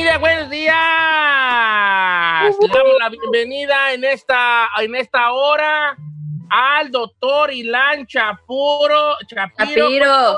familia, 0.00 0.18
buenos 0.18 0.50
días. 0.50 0.74
Le 2.60 2.68
damos 2.68 2.92
la 2.98 3.08
bienvenida 3.10 3.92
en 3.92 4.04
esta, 4.04 4.68
en 4.80 4.94
esta 4.94 5.32
hora 5.32 5.96
al 6.48 6.90
doctor 6.90 7.52
Ilan 7.52 8.06
Chapuro, 8.06 9.16
Chapiro, 9.26 9.88
Chapiro. 9.88 10.36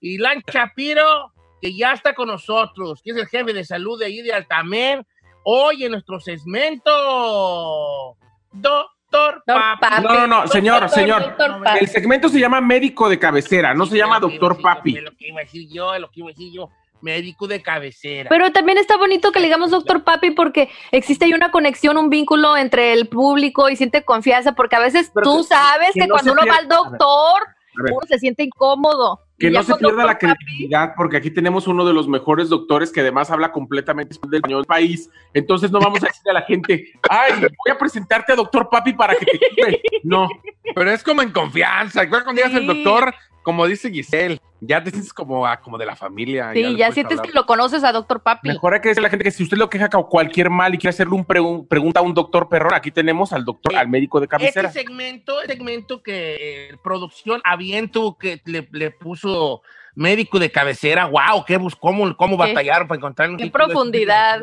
Ilan 0.00 0.42
Chapiro, 0.42 1.32
que 1.60 1.76
ya 1.76 1.92
está 1.92 2.14
con 2.14 2.28
nosotros, 2.28 3.02
que 3.02 3.10
es 3.10 3.16
el 3.16 3.26
jefe 3.26 3.52
de 3.52 3.64
salud 3.64 3.98
de 3.98 4.06
ahí 4.06 4.22
de 4.22 4.32
Altamer. 4.32 5.04
Hoy 5.44 5.84
en 5.84 5.92
nuestro 5.92 6.20
segmento, 6.20 8.16
doctor 8.52 9.42
Papi. 9.46 10.02
No, 10.02 10.14
no, 10.14 10.26
no, 10.26 10.46
señor, 10.46 10.82
Doctor, 10.82 11.00
señor. 11.00 11.22
doctor. 11.36 11.62
El 11.80 11.88
segmento 11.88 12.28
se 12.28 12.38
llama 12.38 12.60
médico 12.60 13.08
de 13.08 13.18
cabecera, 13.18 13.74
no 13.74 13.86
se 13.86 13.96
llama 13.96 14.20
doctor 14.20 14.52
decir 14.52 14.62
papi. 14.62 14.92
Lo 14.92 15.10
que 15.16 15.28
iba 15.28 15.40
a 15.40 15.44
decir 15.44 15.68
yo, 15.72 15.98
lo 15.98 16.10
que 16.10 16.20
iba 16.20 16.28
a 16.28 16.32
decir 16.32 16.52
yo. 16.52 16.70
Médico 17.02 17.46
de 17.46 17.62
cabecera. 17.62 18.28
Pero 18.30 18.50
también 18.52 18.78
está 18.78 18.96
bonito 18.96 19.32
que 19.32 19.40
le 19.40 19.46
digamos 19.46 19.70
doctor 19.70 20.02
papi 20.04 20.30
porque 20.32 20.70
existe 20.92 21.24
ahí 21.26 21.32
una 21.34 21.50
conexión, 21.50 21.96
un 21.98 22.08
vínculo 22.10 22.56
entre 22.56 22.92
el 22.92 23.08
público 23.08 23.68
y 23.68 23.76
siente 23.76 24.04
confianza 24.04 24.52
porque 24.54 24.76
a 24.76 24.80
veces 24.80 25.10
Pero 25.14 25.24
tú 25.24 25.36
que- 25.38 25.44
sabes 25.54 25.90
que 25.94 26.00
que, 26.00 26.06
no 26.06 26.14
cuando 26.14 26.32
uno 26.32 26.42
va 26.46 26.56
al 26.56 26.66
pierda- 26.66 26.76
a 26.76 26.82
ver, 26.82 26.90
doctor 26.98 27.42
a 27.78 27.82
ver. 27.82 27.92
uno 27.92 28.00
se 28.08 28.18
siente 28.18 28.42
incómodo. 28.42 29.20
Que 29.38 29.50
no 29.50 29.62
se 29.62 29.74
pierda 29.74 30.06
la 30.06 30.16
credibilidad, 30.16 30.94
porque 30.96 31.18
aquí 31.18 31.30
tenemos 31.30 31.66
uno 31.66 31.84
de 31.84 31.92
los 31.92 32.08
mejores 32.08 32.48
doctores 32.48 32.90
que 32.90 33.00
además 33.02 33.30
habla 33.30 33.52
completamente 33.52 34.16
del 34.28 34.34
español 34.38 34.60
del 34.62 34.66
país. 34.66 35.10
Entonces 35.34 35.70
no 35.70 35.78
vamos 35.78 36.02
a 36.02 36.06
decirle 36.06 36.30
a 36.30 36.34
la 36.34 36.42
gente, 36.42 36.90
ay, 37.10 37.32
voy 37.42 37.70
a 37.70 37.76
presentarte 37.76 38.32
a 38.32 38.36
doctor 38.36 38.70
papi 38.70 38.94
para 38.94 39.14
que 39.14 39.26
te 39.26 39.38
cure. 39.54 39.82
No, 40.04 40.26
Pero 40.74 40.90
es 40.90 41.02
como 41.04 41.20
en 41.20 41.32
confianza. 41.32 42.02
Igual 42.02 42.24
cuando 42.24 42.40
llegas 42.42 42.56
al 42.56 42.62
Sí. 42.62 42.66
doctor, 42.82 43.14
como 43.42 43.66
dice 43.66 43.90
Giselle, 43.90 44.40
ya 44.60 44.82
te 44.82 44.90
sientes 44.90 45.12
como, 45.12 45.46
ah, 45.46 45.60
como 45.60 45.76
de 45.78 45.86
la 45.86 45.94
familia. 45.96 46.50
Sí, 46.52 46.76
ya 46.76 46.90
sientes 46.92 47.18
hablar. 47.18 47.32
que 47.32 47.38
lo 47.38 47.46
conoces 47.46 47.84
a 47.84 47.92
doctor 47.92 48.22
papi. 48.22 48.48
mejor 48.48 48.74
hay 48.74 48.80
que 48.80 48.88
decirle 48.88 49.06
a 49.06 49.08
la 49.08 49.10
gente 49.10 49.24
que 49.24 49.30
si 49.30 49.42
usted 49.42 49.56
lo 49.56 49.68
queja 49.68 49.88
con 49.88 50.04
cualquier 50.04 50.48
mal 50.50 50.74
y 50.74 50.78
quiere 50.78 50.90
hacerle 50.90 51.14
un 51.14 51.26
pregun- 51.26 51.68
pregunta 51.68 52.00
a 52.00 52.02
un 52.02 52.14
doctor 52.14 52.48
perrón, 52.48 52.72
aquí 52.74 52.90
tenemos 52.90 53.32
al 53.32 53.44
doctor, 53.44 53.76
al 53.76 53.88
médico 53.88 54.20
de 54.20 54.28
cabecera. 54.28 54.68
Este 54.68 54.80
segmento, 54.80 55.40
el 55.42 55.48
segmento 55.48 56.02
que 56.02 56.68
eh, 56.70 56.76
producción 56.82 57.40
aviento 57.44 58.16
que 58.18 58.40
le, 58.46 58.66
le 58.72 58.90
puso 58.90 59.62
médico 59.94 60.38
de 60.38 60.50
cabecera, 60.50 61.06
wow, 61.06 61.44
qué 61.46 61.56
bus, 61.56 61.74
cómo, 61.76 62.16
cómo 62.16 62.36
batallaron 62.36 62.86
para 62.88 62.98
encontrar 62.98 63.30
un 63.30 63.36
qué 63.36 63.50
profundidad. 63.50 64.42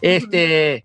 Este, 0.00 0.84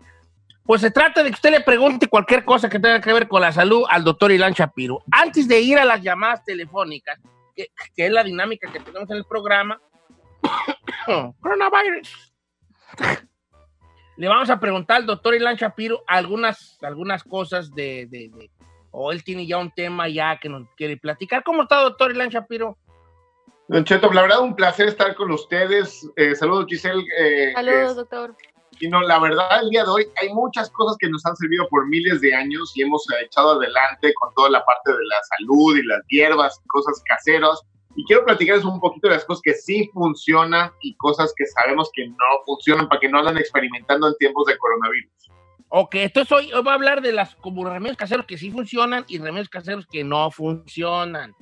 pues 0.64 0.80
se 0.80 0.90
trata 0.90 1.22
de 1.22 1.30
que 1.30 1.34
usted 1.34 1.50
le 1.50 1.60
pregunte 1.60 2.06
cualquier 2.08 2.44
cosa 2.44 2.68
que 2.68 2.78
tenga 2.78 3.00
que 3.00 3.12
ver 3.12 3.28
con 3.28 3.40
la 3.40 3.52
salud 3.52 3.84
al 3.88 4.04
doctor 4.04 4.30
Ilan 4.32 4.52
Shapiro. 4.52 5.02
Antes 5.10 5.48
de 5.48 5.60
ir 5.60 5.78
a 5.78 5.84
las 5.84 6.02
llamadas 6.02 6.44
telefónicas, 6.44 7.18
que, 7.54 7.68
que 7.96 8.06
es 8.06 8.12
la 8.12 8.22
dinámica 8.24 8.70
que 8.72 8.80
tenemos 8.80 9.08
en 9.10 9.16
el 9.16 9.24
programa, 9.24 9.80
coronavirus. 11.40 12.32
Le 14.16 14.28
vamos 14.28 14.50
a 14.50 14.60
preguntar 14.60 14.98
al 14.98 15.06
doctor 15.06 15.34
Ilan 15.34 15.56
Shapiro 15.56 16.02
algunas, 16.06 16.78
algunas 16.82 17.24
cosas 17.24 17.70
de, 17.74 18.06
de- 18.10 18.30
de- 18.34 18.50
o 18.90 19.12
él 19.12 19.22
tiene 19.24 19.46
ya 19.46 19.56
un 19.58 19.70
tema 19.70 20.08
ya 20.08 20.38
que 20.38 20.48
nos 20.48 20.68
quiere 20.76 20.96
platicar. 20.96 21.42
¿Cómo 21.44 21.62
está, 21.62 21.76
doctor 21.80 22.10
Ilan 22.10 22.28
Shapiro? 22.28 22.76
Don 23.68 23.84
Cheto, 23.84 24.12
la 24.12 24.22
verdad, 24.22 24.40
un 24.40 24.56
placer 24.56 24.88
estar 24.88 25.14
con 25.14 25.30
ustedes. 25.30 26.04
Eh, 26.16 26.34
saludos, 26.34 26.66
Giselle. 26.68 27.04
eh, 27.16 27.52
Saludos, 27.54 27.96
doctor. 27.96 28.34
Y 28.80 28.88
no, 28.88 29.02
la 29.02 29.18
verdad, 29.18 29.62
el 29.62 29.70
día 29.70 29.84
de 29.84 29.90
hoy 29.90 30.06
hay 30.20 30.32
muchas 30.32 30.70
cosas 30.70 30.96
que 30.98 31.08
nos 31.08 31.24
han 31.26 31.36
servido 31.36 31.68
por 31.68 31.86
miles 31.86 32.20
de 32.22 32.34
años 32.34 32.72
y 32.74 32.82
hemos 32.82 33.08
eh, 33.10 33.24
echado 33.26 33.52
adelante 33.52 34.12
con 34.14 34.32
toda 34.34 34.48
la 34.48 34.64
parte 34.64 34.90
de 34.92 35.04
la 35.04 35.16
salud 35.36 35.76
y 35.76 35.82
las 35.82 36.00
hierbas, 36.08 36.60
cosas 36.66 37.02
caseras. 37.06 37.60
Y 37.94 38.04
quiero 38.06 38.24
platicarles 38.24 38.64
un 38.64 38.80
poquito 38.80 39.08
de 39.08 39.14
las 39.14 39.24
cosas 39.26 39.42
que 39.42 39.52
sí 39.52 39.90
funcionan 39.92 40.70
y 40.80 40.96
cosas 40.96 41.34
que 41.36 41.44
sabemos 41.44 41.90
que 41.92 42.08
no 42.08 42.44
funcionan 42.46 42.88
para 42.88 43.00
que 43.00 43.08
no 43.10 43.18
andan 43.18 43.36
experimentando 43.36 44.08
en 44.08 44.14
tiempos 44.16 44.46
de 44.46 44.56
coronavirus. 44.56 45.12
Ok, 45.68 45.96
entonces 45.96 46.32
hoy, 46.32 46.50
va 46.66 46.72
a 46.72 46.74
hablar 46.74 47.02
de 47.02 47.12
las 47.12 47.36
como 47.36 47.68
remedios 47.68 47.98
caseros 47.98 48.24
que 48.26 48.38
sí 48.38 48.50
funcionan 48.50 49.04
y 49.08 49.18
remedios 49.18 49.48
caseros 49.50 49.86
que 49.86 50.04
no 50.04 50.30
funcionan. 50.30 51.34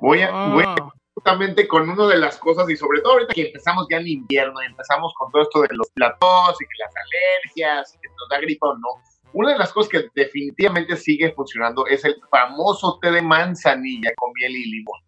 Voy 0.00 0.20
a, 0.20 0.28
Ah. 0.30 0.50
voy 0.52 0.64
a 0.64 0.76
justamente 1.16 1.66
con 1.66 1.88
una 1.88 2.06
de 2.08 2.18
las 2.18 2.36
cosas, 2.36 2.68
y 2.68 2.76
sobre 2.76 3.00
todo 3.00 3.14
ahorita 3.14 3.32
que 3.32 3.46
empezamos 3.46 3.86
ya 3.90 3.96
en 3.96 4.06
invierno 4.06 4.62
y 4.62 4.66
empezamos 4.66 5.14
con 5.18 5.32
todo 5.32 5.42
esto 5.42 5.62
de 5.62 5.68
los 5.70 5.88
platos 5.90 6.60
y 6.60 6.64
que 6.64 6.84
las 6.84 6.94
alergias 6.94 7.94
y 7.94 7.98
que 8.00 8.08
nos 8.08 8.28
da 8.28 8.38
gripa 8.38 8.68
o 8.68 8.74
no, 8.74 9.02
una 9.32 9.52
de 9.52 9.58
las 9.58 9.72
cosas 9.72 9.90
que 9.90 10.10
definitivamente 10.14 10.94
sigue 10.94 11.32
funcionando 11.32 11.86
es 11.86 12.04
el 12.04 12.16
famoso 12.30 12.98
té 13.00 13.10
de 13.10 13.22
manzanilla 13.22 14.10
con 14.16 14.30
miel 14.34 14.56
y 14.56 14.70
limón. 14.70 15.00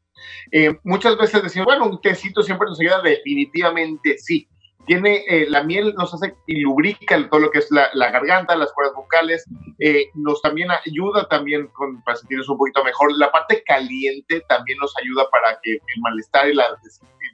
Eh, 0.50 0.78
muchas 0.82 1.16
veces 1.18 1.42
decimos, 1.42 1.66
bueno, 1.66 1.86
un 1.86 2.00
tecito 2.00 2.42
siempre 2.42 2.68
nos 2.68 2.80
ayuda, 2.80 3.02
definitivamente 3.02 4.16
sí. 4.16 4.48
Tiene, 4.88 5.24
eh, 5.28 5.46
la 5.48 5.62
miel 5.62 5.94
nos 5.96 6.12
hace 6.14 6.34
y 6.46 6.60
lubrica 6.60 7.16
todo 7.28 7.40
lo 7.40 7.50
que 7.50 7.58
es 7.58 7.70
la, 7.70 7.90
la 7.92 8.10
garganta, 8.10 8.56
las 8.56 8.72
cuerdas 8.72 8.96
vocales, 8.96 9.44
eh, 9.78 10.06
nos 10.14 10.42
también 10.42 10.68
ayuda 10.70 11.28
también 11.28 11.68
con, 11.68 12.02
para 12.02 12.16
sentirnos 12.16 12.48
un 12.48 12.58
poquito 12.58 12.82
mejor. 12.82 13.16
La 13.16 13.30
parte 13.30 13.62
caliente 13.64 14.42
también 14.48 14.78
nos 14.78 14.92
ayuda 14.96 15.28
para 15.30 15.60
que 15.62 15.72
el 15.74 16.00
malestar 16.00 16.48
y 16.48 16.54
la 16.54 16.76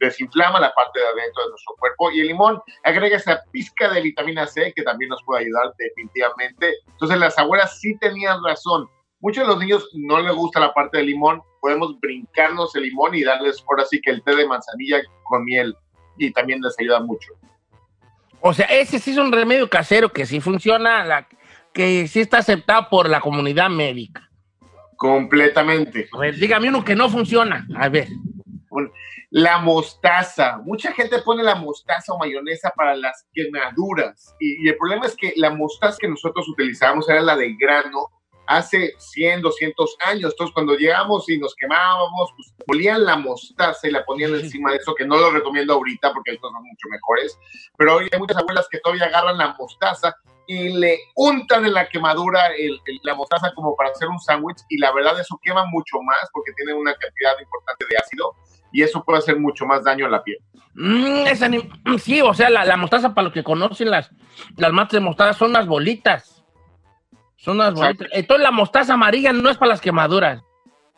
desinflama 0.01 0.61
la 0.61 0.75
parte 0.75 0.99
de 0.99 1.07
adentro 1.07 1.45
de 1.45 1.51
nuestro 1.51 1.75
cuerpo. 1.79 2.11
Y 2.11 2.21
el 2.21 2.27
limón 2.27 2.61
agrega 2.83 3.17
esa 3.17 3.41
pizca 3.53 3.89
de 3.93 4.03
vitamina 4.03 4.47
C 4.47 4.73
que 4.75 4.83
también 4.83 5.11
nos 5.11 5.23
puede 5.25 5.45
ayudar 5.45 5.73
definitivamente. 5.79 6.75
Entonces 6.89 7.19
las 7.19 7.39
abuelas 7.39 7.79
sí 7.81 7.97
tenían 7.99 8.43
razón. 8.45 8.89
Muchos 9.21 9.47
de 9.47 9.55
los 9.55 9.59
niños 9.59 9.89
no 9.95 10.21
les 10.21 10.35
gusta 10.35 10.61
la 10.61 10.75
parte 10.75 10.99
del 10.99 11.07
limón. 11.07 11.43
Podemos 11.61 11.99
brincarnos 12.01 12.75
el 12.77 12.83
limón 12.83 13.15
y 13.15 13.25
darles 13.25 13.65
ahora 13.69 13.85
sí 13.87 14.01
que 14.01 14.11
el 14.11 14.23
té 14.23 14.37
de 14.37 14.47
manzanilla 14.47 15.01
con 15.23 15.45
miel. 15.45 15.75
Y 16.17 16.33
también 16.33 16.61
les 16.61 16.79
ayuda 16.79 17.01
mucho. 17.01 17.33
O 18.41 18.53
sea, 18.53 18.67
ese 18.67 18.99
sí 18.99 19.13
es 19.13 19.17
un 19.17 19.33
remedio 19.33 19.71
casero 19.71 20.11
que 20.11 20.27
sí 20.27 20.41
funciona, 20.41 21.05
la, 21.05 21.29
que 21.73 22.07
sí 22.09 22.21
está 22.21 22.39
aceptado 22.39 22.89
por 22.91 23.09
la 23.09 23.21
comunidad 23.21 23.71
médica. 23.71 24.31
Completamente. 24.97 26.09
A 26.13 26.19
ver, 26.19 26.37
dígame 26.37 26.69
uno 26.69 26.85
que 26.85 26.95
no 26.95 27.09
funciona. 27.09 27.67
A 27.77 27.89
ver. 27.89 28.09
La 29.31 29.59
mostaza. 29.59 30.59
Mucha 30.65 30.93
gente 30.93 31.21
pone 31.23 31.43
la 31.43 31.57
mostaza 31.57 32.13
o 32.13 32.19
mayonesa 32.19 32.71
para 32.77 32.95
las 32.95 33.27
quemaduras. 33.33 34.35
Y, 34.39 34.65
y 34.65 34.69
el 34.69 34.77
problema 34.77 35.07
es 35.07 35.17
que 35.17 35.33
la 35.37 35.51
mostaza 35.51 35.97
que 36.01 36.09
nosotros 36.09 36.49
utilizábamos 36.49 37.09
era 37.09 37.21
la 37.21 37.37
de 37.37 37.55
grano 37.59 38.11
hace 38.47 38.95
100, 38.99 39.43
200 39.43 39.97
años. 40.07 40.33
Entonces, 40.33 40.53
cuando 40.55 40.75
llegamos 40.77 41.29
y 41.29 41.39
nos 41.39 41.55
quemábamos, 41.55 42.33
pues 42.37 42.53
molían 42.67 43.05
la 43.05 43.17
mostaza 43.17 43.89
y 43.89 43.91
la 43.91 44.05
ponían 44.05 44.35
encima 44.35 44.71
de 44.71 44.79
eso, 44.79 44.95
que 44.95 45.07
no 45.07 45.17
lo 45.17 45.31
recomiendo 45.31 45.75
ahorita 45.75 46.13
porque 46.13 46.33
hay 46.33 46.39
cosas 46.39 46.61
mucho 46.63 46.89
mejores. 46.91 47.39
Pero 47.77 47.97
hoy 47.97 48.09
hay 48.13 48.19
muchas 48.19 48.37
abuelas 48.39 48.69
que 48.71 48.79
todavía 48.81 49.07
agarran 49.07 49.39
la 49.39 49.55
mostaza 49.59 50.15
y 50.47 50.77
le 50.79 50.99
untan 51.17 51.65
en 51.65 51.73
la 51.73 51.89
quemadura 51.89 52.49
el- 52.49 52.79
el- 52.85 53.01
la 53.03 53.15
mostaza 53.15 53.53
como 53.55 53.75
para 53.77 53.91
hacer 53.91 54.09
un 54.09 54.19
sándwich. 54.21 54.59
Y 54.69 54.79
la 54.79 54.93
verdad, 54.93 55.19
eso 55.19 55.39
quema 55.43 55.65
mucho 55.67 55.97
más 56.03 56.29
porque 56.33 56.53
tiene 56.57 56.75
una 56.75 56.93
cantidad 56.95 57.33
importante 57.41 57.87
de 57.89 57.97
ácido 57.97 58.33
y 58.71 58.83
eso 58.83 59.03
puede 59.05 59.21
hacer 59.21 59.39
mucho 59.39 59.65
más 59.65 59.85
daño 59.85 60.05
a 60.05 60.11
la 60.11 60.23
piel. 60.23 60.39
Mm, 60.75 61.27
esa 61.29 61.49
ni- 61.49 61.67
sí, 61.99 62.21
o 62.21 62.35
sea, 62.35 62.51
la, 62.51 62.65
la 62.65 62.77
mostaza, 62.77 63.15
para 63.15 63.27
los 63.27 63.33
que 63.33 63.45
conocen 63.45 63.91
las, 63.91 64.11
las 64.57 64.73
matas 64.73 64.93
de 64.93 65.01
mostaza, 65.01 65.33
son 65.33 65.53
las 65.53 65.67
bolitas. 65.67 66.44
Son 67.45 67.59
las 67.59 67.73
Exacto. 67.73 67.99
bolitas. 67.99 68.19
Entonces, 68.19 68.43
la 68.43 68.51
mostaza 68.51 68.95
amarilla 68.95 69.33
no 69.33 69.51
es 69.51 69.59
para 69.59 69.71
las 69.71 69.81
quemaduras. 69.81 70.43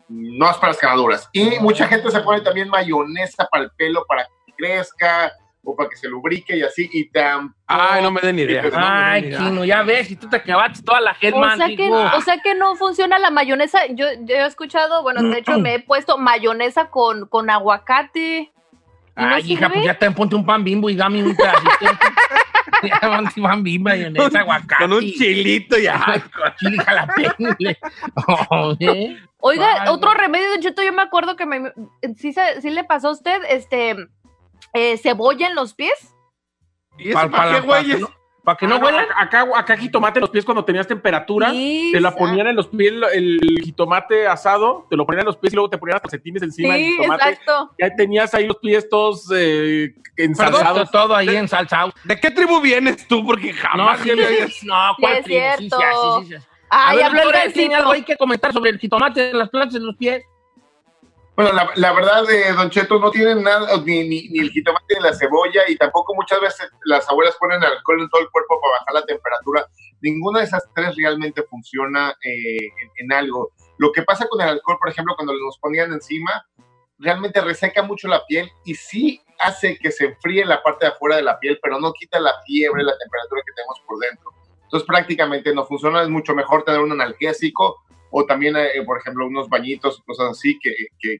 No 0.07 0.49
es 0.49 0.55
para 0.57 0.67
las 0.71 0.79
quemaduras. 0.79 1.29
Y 1.33 1.59
mucha 1.59 1.87
gente 1.87 2.09
se 2.09 2.21
pone 2.21 2.39
también 2.41 2.69
mayonesa 2.69 3.47
para 3.51 3.65
el 3.65 3.71
pelo 3.71 4.05
para 4.07 4.23
que 4.45 4.53
crezca 4.57 5.33
o 5.65 5.75
para 5.75 5.89
que 5.89 5.97
se 5.97 6.07
lubrique 6.07 6.55
y 6.55 6.63
así. 6.63 6.89
Y 6.93 7.09
tampoco. 7.09 7.59
Ay, 7.67 8.01
no 8.01 8.11
me 8.11 8.21
den 8.21 8.39
idea. 8.39 8.61
Pues, 8.61 8.73
no 8.77 8.79
den 8.79 8.89
Ay, 8.89 9.25
idea. 9.25 9.39
Kino, 9.39 9.65
ya 9.65 9.83
ves, 9.83 10.07
si 10.07 10.15
tú 10.15 10.29
te 10.29 10.37
acabaste 10.37 10.81
toda 10.83 11.01
la 11.01 11.13
gel, 11.15 11.33
O 11.33 11.39
man, 11.39 11.57
sea, 11.57 11.67
que, 11.67 11.91
o 11.91 12.21
sea 12.21 12.37
que 12.41 12.55
no 12.55 12.77
funciona 12.77 13.19
la 13.19 13.29
mayonesa. 13.29 13.85
Yo, 13.89 14.05
yo 14.21 14.35
he 14.35 14.45
escuchado, 14.45 15.01
bueno, 15.03 15.21
de 15.23 15.39
hecho 15.39 15.59
me 15.59 15.75
he 15.75 15.79
puesto 15.81 16.17
mayonesa 16.17 16.89
con, 16.89 17.27
con 17.27 17.49
aguacate. 17.49 18.53
¿Y 19.17 19.21
no 19.21 19.35
Ay, 19.35 19.51
hija, 19.51 19.65
sirve? 19.65 19.73
pues 19.73 19.85
ya 19.85 19.99
te 19.99 20.11
ponte 20.11 20.35
un 20.35 20.45
pan 20.45 20.63
bimbo 20.63 20.89
y 20.89 20.95
dame 20.95 21.21
un 21.23 21.35
pedacito. 21.35 21.69
mayonesa, 23.79 24.39
aguacate. 24.39 24.83
Con 24.83 24.93
un 24.93 25.01
chilito 25.01 25.77
ya. 25.77 26.01
Ay, 26.05 26.19
con 26.35 26.55
chile 26.57 26.77
jalapeño. 26.83 27.55
Oiga, 29.39 29.83
Ay, 29.83 29.89
otro 29.89 30.13
remedio, 30.13 30.51
de 30.51 30.59
Cheto, 30.59 30.81
yo 30.83 30.91
me 30.93 31.01
acuerdo 31.03 31.35
que 31.35 31.45
me, 31.45 31.71
sí, 32.17 32.33
se- 32.33 32.61
sí 32.61 32.69
le 32.71 32.83
pasó 32.83 33.09
a 33.09 33.11
usted, 33.11 33.39
este, 33.49 33.95
eh, 34.73 34.97
cebolla 34.97 35.47
en 35.47 35.55
los 35.55 35.73
pies. 35.75 36.13
¿Y 36.97 37.09
eso 37.09 37.13
para, 37.13 37.31
pa- 37.31 37.51
qué, 37.51 37.59
güeyes? 37.61 37.99
no- 37.99 38.09
¿Para 38.47 38.57
que 38.57 38.65
no 38.65 38.75
Ah, 38.75 38.79
huelan? 38.79 39.05
Acá, 39.17 39.45
acá 39.57 39.75
jitomate 39.75 40.19
en 40.19 40.21
los 40.21 40.29
pies 40.29 40.45
cuando 40.45 40.63
tenías 40.63 40.87
temperatura. 40.87 41.51
Sí, 41.51 41.89
Te 41.91 41.99
la 41.99 42.15
ponían 42.15 42.47
en 42.47 42.55
los 42.55 42.67
pies 42.67 42.93
el, 42.93 43.03
el 43.43 43.61
jitomate 43.61 44.25
asado, 44.25 44.87
te 44.89 44.95
lo 44.95 45.05
ponían 45.05 45.23
en 45.23 45.25
los 45.25 45.35
pies 45.35 45.51
y 45.51 45.55
luego 45.57 45.69
te 45.69 45.77
ponían 45.77 45.95
los 45.95 46.03
calcetines 46.03 46.41
encima 46.43 46.73
del 46.75 46.83
Sí, 46.85 46.91
jitomate. 46.93 47.29
exacto. 47.29 47.71
Ya 47.77 47.93
tenías 47.93 48.33
ahí 48.33 48.47
los 48.47 48.55
pies 48.59 48.87
todos 48.89 49.29
eh, 49.35 49.93
ensalzados. 50.15 50.89
todo 50.91 51.13
ahí 51.13 51.27
en 51.35 51.49
salsa. 51.49 51.91
¿De 52.05 52.17
qué 52.17 52.31
tribu 52.31 52.61
vienes 52.61 53.05
tú? 53.05 53.25
Porque 53.25 53.51
No, 53.51 53.59
jamás 53.59 53.99
sí, 53.99 54.11
sí, 54.11 54.65
no, 54.65 54.95
¿cuál 54.97 55.13
Sí, 55.13 55.19
es 55.19 55.25
tribu? 55.25 55.41
Sí, 55.57 55.63
sí, 55.63 55.69
cierto. 55.69 55.77
sí, 56.21 56.25
sí, 56.29 56.35
sí. 56.37 56.47
A 56.69 56.89
Ay, 56.89 56.95
ver, 56.97 57.05
habló 57.05 57.19
el 57.19 57.23
doctora, 57.25 57.43
¿tiene 57.51 57.59
gancito. 57.67 57.75
algo 57.79 57.91
hay 57.91 58.03
que 58.03 58.15
comentar 58.15 58.53
sobre 58.53 58.69
el 58.71 58.79
jitomate 58.79 59.21
de 59.23 59.33
las 59.33 59.49
plantas 59.49 59.73
de 59.73 59.79
los 59.81 59.97
pies? 59.97 60.23
Bueno, 61.37 61.53
la, 61.53 61.69
la 61.75 61.93
verdad, 61.93 62.27
eh, 62.31 62.51
Don 62.51 62.71
Cheto, 62.71 62.97
no 62.97 63.11
tienen 63.11 63.43
nada, 63.43 63.77
ni, 63.85 64.09
ni, 64.09 64.27
ni 64.29 64.39
el 64.39 64.49
jitomate 64.49 64.95
ni 64.95 65.03
la 65.03 65.13
cebolla, 65.13 65.69
y 65.69 65.75
tampoco 65.75 66.15
muchas 66.15 66.41
veces 66.41 66.67
las 66.85 67.07
abuelas 67.07 67.35
ponen 67.37 67.63
alcohol 67.63 68.01
en 68.01 68.09
todo 68.09 68.21
el 68.21 68.31
cuerpo 68.31 68.59
para 68.59 68.79
bajar 68.79 68.93
la 68.95 69.05
temperatura. 69.05 69.67
Ninguna 70.01 70.39
de 70.39 70.45
esas 70.45 70.67
tres 70.73 70.95
realmente 70.95 71.43
funciona 71.43 72.09
eh, 72.23 72.57
en, 72.57 72.91
en 72.95 73.13
algo. 73.13 73.51
Lo 73.77 73.91
que 73.91 74.01
pasa 74.01 74.25
con 74.27 74.41
el 74.41 74.49
alcohol, 74.49 74.79
por 74.79 74.89
ejemplo, 74.89 75.13
cuando 75.15 75.33
nos 75.33 75.59
ponían 75.59 75.93
encima, 75.93 76.43
realmente 76.97 77.39
reseca 77.41 77.83
mucho 77.83 78.07
la 78.07 78.25
piel 78.25 78.49
y 78.65 78.73
sí 78.73 79.21
hace 79.39 79.77
que 79.77 79.91
se 79.91 80.05
enfríe 80.05 80.43
la 80.43 80.63
parte 80.63 80.87
de 80.87 80.93
afuera 80.93 81.17
de 81.17 81.21
la 81.21 81.37
piel, 81.37 81.59
pero 81.61 81.79
no 81.79 81.93
quita 81.93 82.19
la 82.19 82.33
fiebre, 82.47 82.81
la 82.81 82.97
temperatura 82.97 83.43
que 83.45 83.53
tenemos 83.53 83.79
por 83.85 83.99
dentro. 83.99 84.31
Entonces 84.63 84.87
prácticamente 84.87 85.53
no 85.53 85.67
funciona, 85.67 86.01
es 86.01 86.09
mucho 86.09 86.33
mejor 86.33 86.63
tener 86.63 86.81
un 86.81 86.93
analgésico 86.93 87.83
o 88.11 88.25
también, 88.25 88.55
eh, 88.57 88.69
por 88.85 88.99
ejemplo, 88.99 89.27
unos 89.27 89.49
bañitos, 89.49 90.01
cosas 90.05 90.31
así, 90.31 90.57
que, 90.59 90.73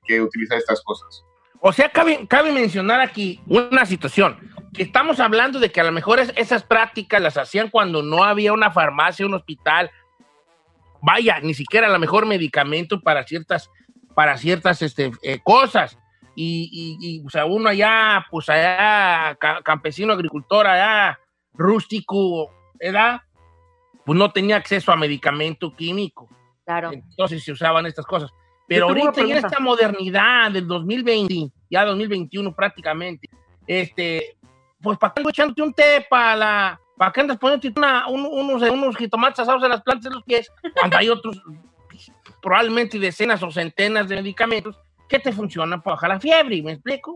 que, 0.05 0.21
utilizar 0.21 0.57
estas 0.57 0.81
cosas. 0.83 1.23
O 1.59 1.73
sea, 1.73 1.89
cabe, 1.89 2.27
cabe 2.27 2.51
mencionar 2.51 3.01
aquí 3.01 3.41
una 3.47 3.85
situación, 3.85 4.37
que 4.73 4.83
estamos 4.83 5.19
hablando 5.19 5.59
de 5.59 5.71
que 5.71 5.81
a 5.81 5.83
lo 5.83 5.91
mejor 5.91 6.19
es- 6.19 6.31
esas 6.35 6.63
prácticas 6.63 7.21
las 7.21 7.35
hacían 7.37 7.69
cuando 7.69 8.03
no 8.03 8.23
había 8.23 8.53
una 8.53 8.71
farmacia, 8.71 9.25
un 9.25 9.33
hospital, 9.33 9.89
vaya, 11.01 11.39
ni 11.39 11.53
siquiera 11.53 11.87
a 11.87 11.91
lo 11.91 11.99
mejor 11.99 12.25
medicamento 12.25 13.01
para 13.01 13.23
ciertas, 13.23 13.69
para 14.13 14.37
ciertas 14.37 14.81
este, 14.81 15.11
eh, 15.23 15.39
cosas. 15.43 15.97
Y, 16.35 16.97
y- 17.01 17.25
o 17.25 17.29
sea, 17.31 17.45
uno 17.45 17.69
allá, 17.69 18.25
pues 18.29 18.47
allá, 18.49 19.35
ca- 19.39 19.61
campesino, 19.63 20.13
agricultor, 20.13 20.67
allá, 20.67 21.19
rústico, 21.55 22.51
¿verdad? 22.79 23.21
Pues 24.05 24.17
no 24.19 24.31
tenía 24.31 24.55
acceso 24.57 24.91
a 24.91 24.95
medicamento 24.95 25.75
químico. 25.75 26.29
Claro. 26.67 26.91
Entonces 26.91 27.43
se 27.43 27.53
usaban 27.53 27.85
estas 27.85 28.05
cosas. 28.05 28.29
Pero 28.67 28.89
ahorita 28.89 29.21
en 29.21 29.31
esta 29.31 29.59
modernidad 29.61 30.51
del 30.51 30.67
2020, 30.67 31.49
ya 31.69 31.85
2021 31.85 32.53
prácticamente, 32.53 33.29
este, 33.65 34.35
pues 34.81 34.97
¿para 34.97 35.13
qué 35.13 35.21
andas 35.21 35.31
echándote 35.33 35.61
un 35.61 35.73
té 35.73 36.05
para 36.09 36.35
la... 36.35 36.81
¿Para 36.97 37.11
qué 37.11 37.21
andas 37.21 37.37
poniéndote 37.37 37.73
una- 37.77 38.07
un- 38.09 38.25
unos, 38.25 38.61
unos 38.69 38.97
jitomates 38.97 39.39
asados 39.39 39.63
en 39.63 39.69
las 39.69 39.81
plantas 39.81 40.03
de 40.09 40.15
los 40.15 40.23
pies? 40.23 40.51
Cuando 40.77 40.97
hay 40.97 41.07
otros, 41.09 41.41
probablemente 42.41 42.99
decenas 42.99 43.41
o 43.43 43.51
centenas 43.51 44.09
de 44.09 44.15
medicamentos 44.17 44.79
que 45.07 45.19
te 45.19 45.31
funcionan 45.31 45.81
para 45.81 45.95
bajar 45.95 46.09
la 46.09 46.19
fiebre, 46.19 46.61
¿me 46.61 46.73
explico? 46.73 47.13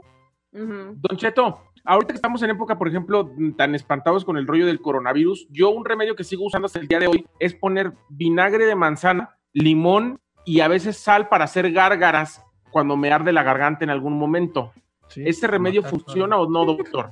Ujú. 0.53 0.93
Don 0.95 1.17
Cheto, 1.17 1.63
ahorita 1.83 2.13
que 2.13 2.15
estamos 2.17 2.41
en 2.43 2.51
época, 2.51 2.77
por 2.77 2.87
ejemplo, 2.87 3.29
tan 3.57 3.75
espantados 3.75 4.23
con 4.23 4.37
el 4.37 4.47
rollo 4.47 4.65
del 4.65 4.81
coronavirus, 4.81 5.47
yo 5.49 5.69
un 5.71 5.83
remedio 5.83 6.15
que 6.15 6.23
sigo 6.23 6.45
usando 6.45 6.67
hasta 6.67 6.79
el 6.79 6.87
día 6.87 6.99
de 6.99 7.07
hoy 7.07 7.25
es 7.39 7.53
poner 7.55 7.91
vinagre 8.09 8.65
de 8.65 8.75
manzana, 8.75 9.35
limón 9.53 10.19
y 10.45 10.59
a 10.61 10.67
veces 10.67 10.97
sal 10.97 11.29
para 11.29 11.45
hacer 11.45 11.71
gárgaras 11.71 12.43
cuando 12.71 12.95
me 12.97 13.11
arde 13.11 13.31
la 13.31 13.43
garganta 13.43 13.83
en 13.83 13.89
algún 13.89 14.17
momento. 14.17 14.73
¿Ese 15.15 15.45
remedio 15.47 15.83
funciona 15.83 16.37
o 16.37 16.49
no, 16.49 16.65
doctor? 16.65 17.11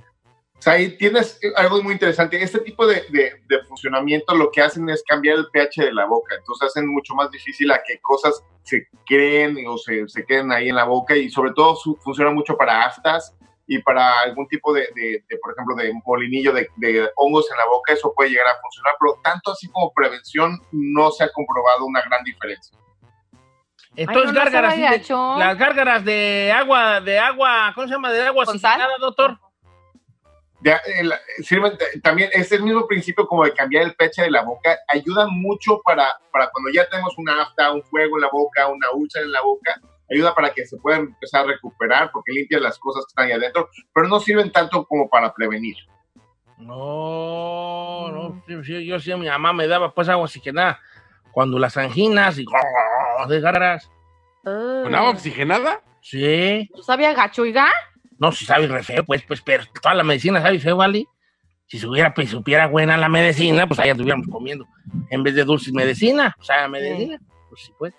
O 0.57 0.61
sea, 0.61 0.73
ahí 0.73 0.97
tienes 0.97 1.39
algo 1.55 1.81
muy 1.83 1.93
interesante. 1.93 2.41
Este 2.41 2.59
tipo 2.59 2.85
de, 2.87 3.03
de- 3.09 3.33
de 3.47 3.63
funcionamiento 3.67 4.35
lo 4.35 4.51
que 4.51 4.61
hacen 4.61 4.89
es 4.89 5.03
cambiar 5.07 5.37
el 5.37 5.47
pH 5.51 5.85
de 5.85 5.93
la 5.93 6.05
boca. 6.05 6.35
Entonces 6.37 6.67
hacen 6.67 6.87
mucho 6.87 7.13
más 7.15 7.29
difícil 7.31 7.71
a 7.71 7.81
que 7.85 7.99
cosas 8.01 8.43
se 8.63 8.87
creen 9.05 9.57
o 9.67 9.77
se, 9.77 10.07
se 10.09 10.25
queden 10.25 10.51
ahí 10.51 10.69
en 10.69 10.75
la 10.75 10.83
boca 10.85 11.15
y 11.15 11.29
sobre 11.29 11.51
todo 11.53 11.75
su- 11.75 11.95
funciona 11.97 12.31
mucho 12.31 12.57
para 12.57 12.83
aftas 12.83 13.35
y 13.71 13.77
para 13.83 14.21
algún 14.21 14.47
tipo 14.47 14.73
de, 14.73 14.81
de- 14.95 15.23
de, 15.29 15.37
por 15.37 15.53
ejemplo, 15.53 15.75
de 15.75 15.93
molinillo 16.03 16.51
de, 16.51 16.67
de 16.77 17.07
hongos 17.15 17.49
en 17.51 17.57
la 17.57 17.65
boca. 17.67 17.93
Eso 17.93 18.11
puede 18.15 18.31
llegar 18.31 18.47
a 18.47 18.59
funcionar, 18.59 18.95
pero 18.99 19.19
tanto 19.23 19.51
así 19.51 19.69
como 19.69 19.93
prevención 19.93 20.59
no 20.71 21.11
se 21.11 21.23
ha 21.23 21.31
comprobado 21.31 21.85
una 21.85 22.01
gran 22.01 22.23
diferencia. 22.23 22.75
Entonces, 23.95 24.29
Ay, 24.29 24.33
no, 24.33 24.39
gárgaras, 24.39 24.73
las 25.37 25.57
gárgaras 25.57 26.03
de 26.05 26.51
agua, 26.51 26.99
de 27.01 27.19
agua, 27.19 27.71
¿cómo 27.75 27.85
se 27.87 27.93
llama? 27.93 28.11
De 28.11 28.23
agua 28.23 28.43
oxigenada, 28.47 28.97
doctor. 28.99 29.37
De- 30.61 30.75
el- 30.97 31.13
sirven 31.43 31.77
t- 31.77 31.99
también 32.01 32.29
es 32.33 32.51
el 32.51 32.63
mismo 32.63 32.87
principio 32.87 33.27
como 33.27 33.45
de 33.45 33.53
cambiar 33.53 33.83
el 33.83 33.95
pH 33.95 34.23
de 34.23 34.31
la 34.31 34.41
boca 34.41 34.77
ayuda 34.87 35.27
mucho 35.29 35.79
para, 35.85 36.05
para 36.33 36.49
cuando 36.49 36.71
ya 36.73 36.89
tenemos 36.89 37.15
una 37.19 37.43
afta, 37.43 37.71
un 37.71 37.83
fuego 37.83 38.17
en 38.17 38.21
la 38.23 38.29
boca, 38.31 38.67
una 38.67 38.89
úlcera 38.93 39.25
en 39.25 39.31
la 39.31 39.41
boca 39.41 39.79
ayuda 40.11 40.33
para 40.35 40.51
que 40.51 40.65
se 40.65 40.77
puedan 40.77 41.01
empezar 41.01 41.41
a 41.41 41.47
recuperar 41.47 42.11
porque 42.11 42.31
limpia 42.31 42.59
las 42.59 42.77
cosas 42.79 43.05
que 43.05 43.09
están 43.09 43.25
ahí 43.25 43.31
adentro 43.33 43.69
pero 43.93 44.07
no 44.07 44.19
sirven 44.19 44.51
tanto 44.51 44.85
como 44.85 45.09
para 45.09 45.33
prevenir 45.33 45.75
No, 46.57 48.11
no, 48.11 48.43
sí, 48.47 48.63
sí, 48.63 48.85
yo 48.85 48.99
sí, 48.99 49.13
mi 49.15 49.27
mamá 49.27 49.53
me 49.53 49.67
daba 49.67 49.93
pues 49.93 50.09
agua 50.09 50.25
oxigenada 50.25 50.79
cuando 51.31 51.59
las 51.59 51.77
anginas 51.77 52.37
y 52.39 52.45
de 53.27 53.39
garras. 53.39 53.89
¿Con 54.43 54.95
agua 54.95 55.11
oxigenada? 55.11 55.81
Sí, 56.01 56.69
¿No 56.75 56.81
sabía 56.81 57.13
gacho, 57.13 57.43
oiga? 57.43 57.69
no, 58.17 58.31
si 58.33 58.45
sabe 58.45 58.67
re 58.67 58.83
feo, 58.83 59.03
pues, 59.05 59.23
pues, 59.23 59.41
pero 59.41 59.63
toda 59.81 59.95
la 59.95 60.03
medicina 60.03 60.41
sabe 60.41 60.59
feo, 60.59 60.75
¿vale? 60.75 61.05
Si 61.67 61.79
se 61.79 61.87
hubiera, 61.87 62.13
pues, 62.13 62.29
supiera 62.29 62.67
buena 62.67 62.97
la 62.97 63.07
medicina, 63.07 63.65
pues 63.67 63.79
allá 63.79 63.91
estuviéramos 63.91 64.27
comiendo. 64.27 64.67
En 65.09 65.23
vez 65.23 65.35
de 65.35 65.45
dulces 65.45 65.71
medicina, 65.71 66.35
o 66.37 66.43
sea, 66.43 66.67
medicina, 66.67 67.17
pues 67.49 67.61
sí, 67.61 67.73
pues. 67.77 67.93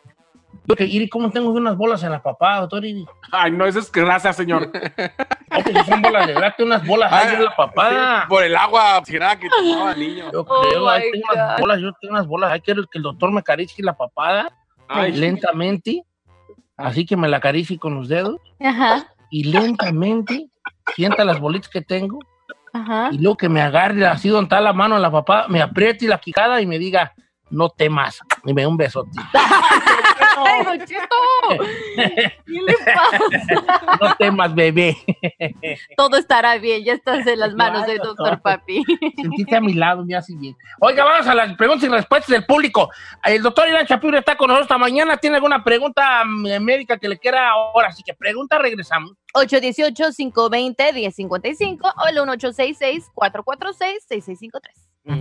Iri, 0.78 1.08
¿cómo 1.08 1.31
tengo 1.31 1.50
unas 1.50 1.76
bolas 1.76 2.02
en 2.02 2.12
la 2.12 2.22
papada, 2.22 2.61
doctor 2.61 2.84
Iri? 2.84 3.05
Ay, 3.32 3.50
no, 3.52 3.67
eso 3.67 3.78
es 3.78 3.90
grasa, 3.90 4.32
señor. 4.32 4.70
No, 5.50 5.64
pues 5.64 5.84
son 5.87 6.00
bolas 6.00 6.28
de 6.28 6.32
grate, 6.34 6.62
unas 6.62 6.87
bolas 6.87 7.12
ahí 7.12 7.34
en 7.34 7.44
la 7.44 7.56
papada. 7.56 8.26
Por 8.28 8.44
el 8.44 8.55
agua 8.55 8.99
oxigenada 8.99 9.37
que 9.37 9.49
tomaba 9.50 9.94
niño. 9.96 10.31
Yo 10.32 10.46
Oh 10.49 10.62
creo, 10.62 10.88
ahí 10.88 11.06
my 11.06 11.11
tengo 11.11 11.26
unas 11.34 11.61
bolas, 11.61 11.81
yo 11.81 11.93
tengo 12.00 12.14
unas 12.14 12.26
bolas. 12.28 12.52
Ahí 12.52 12.61
quiero 12.61 12.84
que 12.84 12.99
el 12.99 13.02
doctor 13.02 13.32
me 13.32 13.40
acaricie 13.40 13.84
la 13.84 13.94
papada 13.96 14.49
Ay, 14.87 15.11
lentamente, 15.12 16.05
así 16.76 17.05
que 17.05 17.16
me 17.16 17.26
la 17.28 17.38
acaricie 17.38 17.78
con 17.81 17.96
los 17.96 18.08
dedos 18.08 18.37
Ajá, 18.61 19.08
y 19.28 19.44
lentamente 19.44 20.49
sienta 20.94 21.25
las 21.25 21.40
bolitas 21.40 21.69
que 21.69 21.81
tengo 21.82 22.20
ajá. 22.73 23.08
y 23.12 23.19
luego 23.19 23.37
que 23.37 23.49
me 23.49 23.61
agarre 23.61 24.06
así 24.06 24.28
donde 24.28 24.44
está 24.46 24.61
la 24.61 24.73
mano 24.73 24.94
en 24.96 25.02
la 25.02 25.11
papada, 25.11 25.49
me 25.49 25.61
apriete 25.62 26.06
la 26.06 26.19
quijada 26.19 26.61
y 26.61 26.66
me 26.66 26.78
diga, 26.78 27.12
no 27.50 27.69
temas, 27.69 28.19
y 28.44 28.55
me 28.55 28.62
dé 28.62 28.67
un 28.67 28.76
besote. 28.76 29.11
¡Ay, 30.37 30.64
Don 30.64 30.79
Cheto! 30.87 31.17
¿Qué 31.97 32.32
le 32.67 32.75
pasa? 32.94 33.19
No 34.00 34.14
temas, 34.17 34.55
bebé. 34.55 34.97
Todo 35.97 36.17
estará 36.17 36.56
bien, 36.58 36.85
ya 36.85 36.93
estás 36.94 37.26
en 37.26 37.41
las 37.41 37.55
manos 37.55 37.87
del 37.87 37.99
doctor 37.99 38.41
Papi. 38.41 38.85
Sentiste 39.17 39.56
a 39.56 39.61
mi 39.61 39.75
lado, 39.75 40.05
me 40.05 40.14
hace 40.14 40.35
bien. 40.37 40.56
Oiga, 40.79 41.02
vamos 41.05 41.26
a 41.26 41.35
las 41.35 41.55
preguntas 41.56 41.88
y 41.88 41.93
respuestas 41.93 42.31
del 42.31 42.47
público. 42.47 42.88
El 43.25 43.43
doctor 43.43 43.69
Irán 43.69 43.87
Shapiro 43.87 44.19
está 44.19 44.37
con 44.37 44.49
nosotros 44.49 44.67
esta 44.67 44.79
mañana. 44.79 45.17
¿Tiene 45.17 45.37
alguna 45.37 45.62
pregunta 45.62 46.25
mm, 46.25 46.61
médica 46.62 46.99
que 46.99 47.08
le 47.08 47.19
quiera 47.19 47.50
ahora? 47.50 47.88
Así 47.88 48.02
que 48.02 48.14
pregunta, 48.14 48.58
regresamos. 48.58 49.12
818-520-1055 49.35 51.92
o 51.97 52.07
el 52.09 52.16
1866-446-6653. 52.19 54.61
Don 55.04 55.21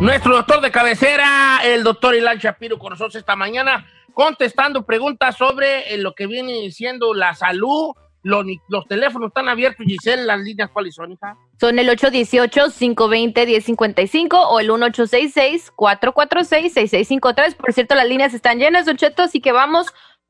Nuestro 0.00 0.36
doctor 0.36 0.60
de 0.60 0.70
cabecera, 0.70 1.60
el 1.64 1.82
doctor 1.82 2.14
Ilan 2.14 2.36
Shapiro, 2.38 2.78
con 2.78 2.90
nosotros 2.90 3.14
esta 3.16 3.34
mañana, 3.34 3.86
contestando 4.12 4.84
preguntas 4.84 5.36
sobre 5.36 5.94
eh, 5.94 5.98
lo 5.98 6.14
que 6.14 6.26
viene 6.26 6.70
siendo 6.70 7.14
la 7.14 7.34
salud. 7.34 7.92
Los, 8.22 8.44
los 8.68 8.84
teléfonos 8.86 9.28
están 9.28 9.48
abiertos, 9.48 9.86
Giselle, 9.86 10.24
las 10.24 10.40
líneas, 10.40 10.68
¿cuáles 10.72 10.94
son, 10.96 11.12
hija? 11.12 11.36
Son 11.60 11.78
el 11.78 11.88
818-520-1055 11.88 14.28
o 14.34 14.58
el 14.60 14.68
1866-446-6653. 14.70 17.54
Por 17.56 17.72
cierto, 17.72 17.94
las 17.94 18.06
líneas 18.08 18.34
están 18.34 18.58
llenas, 18.58 18.84
Don 18.86 18.96
Cheto, 18.96 19.22
así 19.22 19.40
que 19.40 19.52
vamos. 19.52 19.86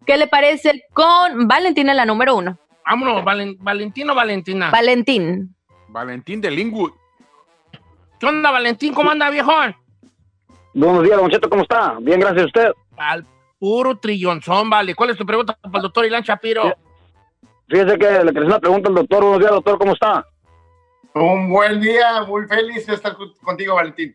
¿Qué 0.07 0.17
le 0.19 0.27
parece 0.29 0.85
con 0.93 1.49
Valentina, 1.49 1.93
la 1.95 2.05
número 2.05 2.37
uno? 2.37 2.59
Vámonos, 2.85 3.25
Valen- 3.25 3.57
Valentino, 3.59 4.15
Valentina. 4.15 4.71
Valentín. 4.71 5.57
Valentín 5.89 6.41
de 6.41 6.51
Lingwood. 6.53 6.93
¿Qué 8.19 8.27
onda, 8.27 8.51
Valentín? 8.51 8.95
¿Cómo 8.95 9.11
anda, 9.11 9.31
viejón? 9.31 9.77
Buenos 10.75 11.03
días, 11.03 11.17
Don 11.19 11.31
Cheto, 11.31 11.49
¿cómo 11.49 11.63
está? 11.63 11.97
Bien, 12.01 12.21
gracias 12.21 12.43
a 12.43 12.47
usted. 12.47 12.73
Al 12.97 13.25
puro 13.59 13.97
trillonzón, 13.99 14.71
vale. 14.71 14.95
¿Cuál 14.95 15.11
es 15.11 15.17
tu 15.17 15.27
pregunta 15.27 15.57
para 15.63 15.77
el 15.79 15.83
doctor 15.83 16.05
Ilan 16.07 16.23
Shapiro? 16.23 16.75
Fíjese 17.69 17.99
que 17.99 18.07
le 18.07 18.09
quería 18.09 18.25
hacer 18.25 18.45
una 18.45 18.61
pregunta 18.61 18.89
al 18.89 18.95
doctor. 18.95 19.23
Buenos 19.23 19.41
días, 19.41 19.53
doctor, 19.53 19.79
¿cómo 19.79 19.93
está? 19.93 20.27
un 21.15 21.49
buen 21.49 21.81
día 21.81 22.25
muy 22.25 22.47
feliz 22.47 22.87
de 22.87 22.93
estar 22.93 23.17
contigo 23.43 23.75
Valentín 23.75 24.15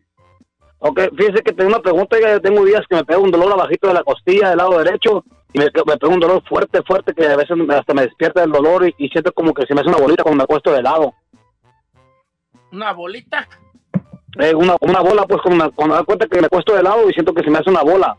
Ok, 0.78 1.00
fíjese 1.16 1.42
que 1.42 1.52
tengo 1.52 1.70
una 1.70 1.80
pregunta. 1.80 2.16
Ya 2.20 2.40
tengo 2.40 2.64
días 2.64 2.82
que 2.88 2.96
me 2.96 3.04
pega 3.04 3.18
un 3.20 3.30
dolor 3.30 3.52
abajito 3.52 3.86
de 3.88 3.94
la 3.94 4.02
costilla 4.02 4.48
del 4.50 4.58
lado 4.58 4.78
derecho 4.78 5.24
y 5.52 5.58
me, 5.58 5.66
me 5.66 5.96
pega 5.96 6.12
un 6.12 6.18
dolor 6.18 6.42
fuerte, 6.48 6.82
fuerte 6.82 7.14
que 7.14 7.24
a 7.24 7.36
veces 7.36 7.56
hasta 7.70 7.94
me 7.94 8.02
despierta 8.02 8.42
el 8.42 8.50
dolor 8.50 8.88
y, 8.88 8.94
y 8.98 9.08
siento 9.08 9.32
como 9.32 9.54
que 9.54 9.64
se 9.64 9.74
me 9.74 9.80
hace 9.80 9.90
una 9.90 9.98
bolita 9.98 10.24
cuando 10.24 10.38
me 10.38 10.42
acuesto 10.42 10.72
de 10.72 10.82
lado. 10.82 11.14
¿Una 12.72 12.92
bolita? 12.92 13.48
Eh, 14.38 14.54
una, 14.54 14.76
una 14.80 15.00
bola, 15.00 15.26
pues 15.26 15.42
cuando 15.42 15.64
me, 15.64 15.70
cuando 15.72 15.94
me 15.94 15.98
doy 15.98 16.06
cuenta 16.06 16.26
que 16.26 16.40
me 16.40 16.46
acuesto 16.46 16.74
de 16.74 16.82
lado 16.82 17.08
y 17.08 17.12
siento 17.12 17.34
que 17.34 17.42
se 17.42 17.50
me 17.50 17.58
hace 17.58 17.70
una 17.70 17.82
bola. 17.82 18.16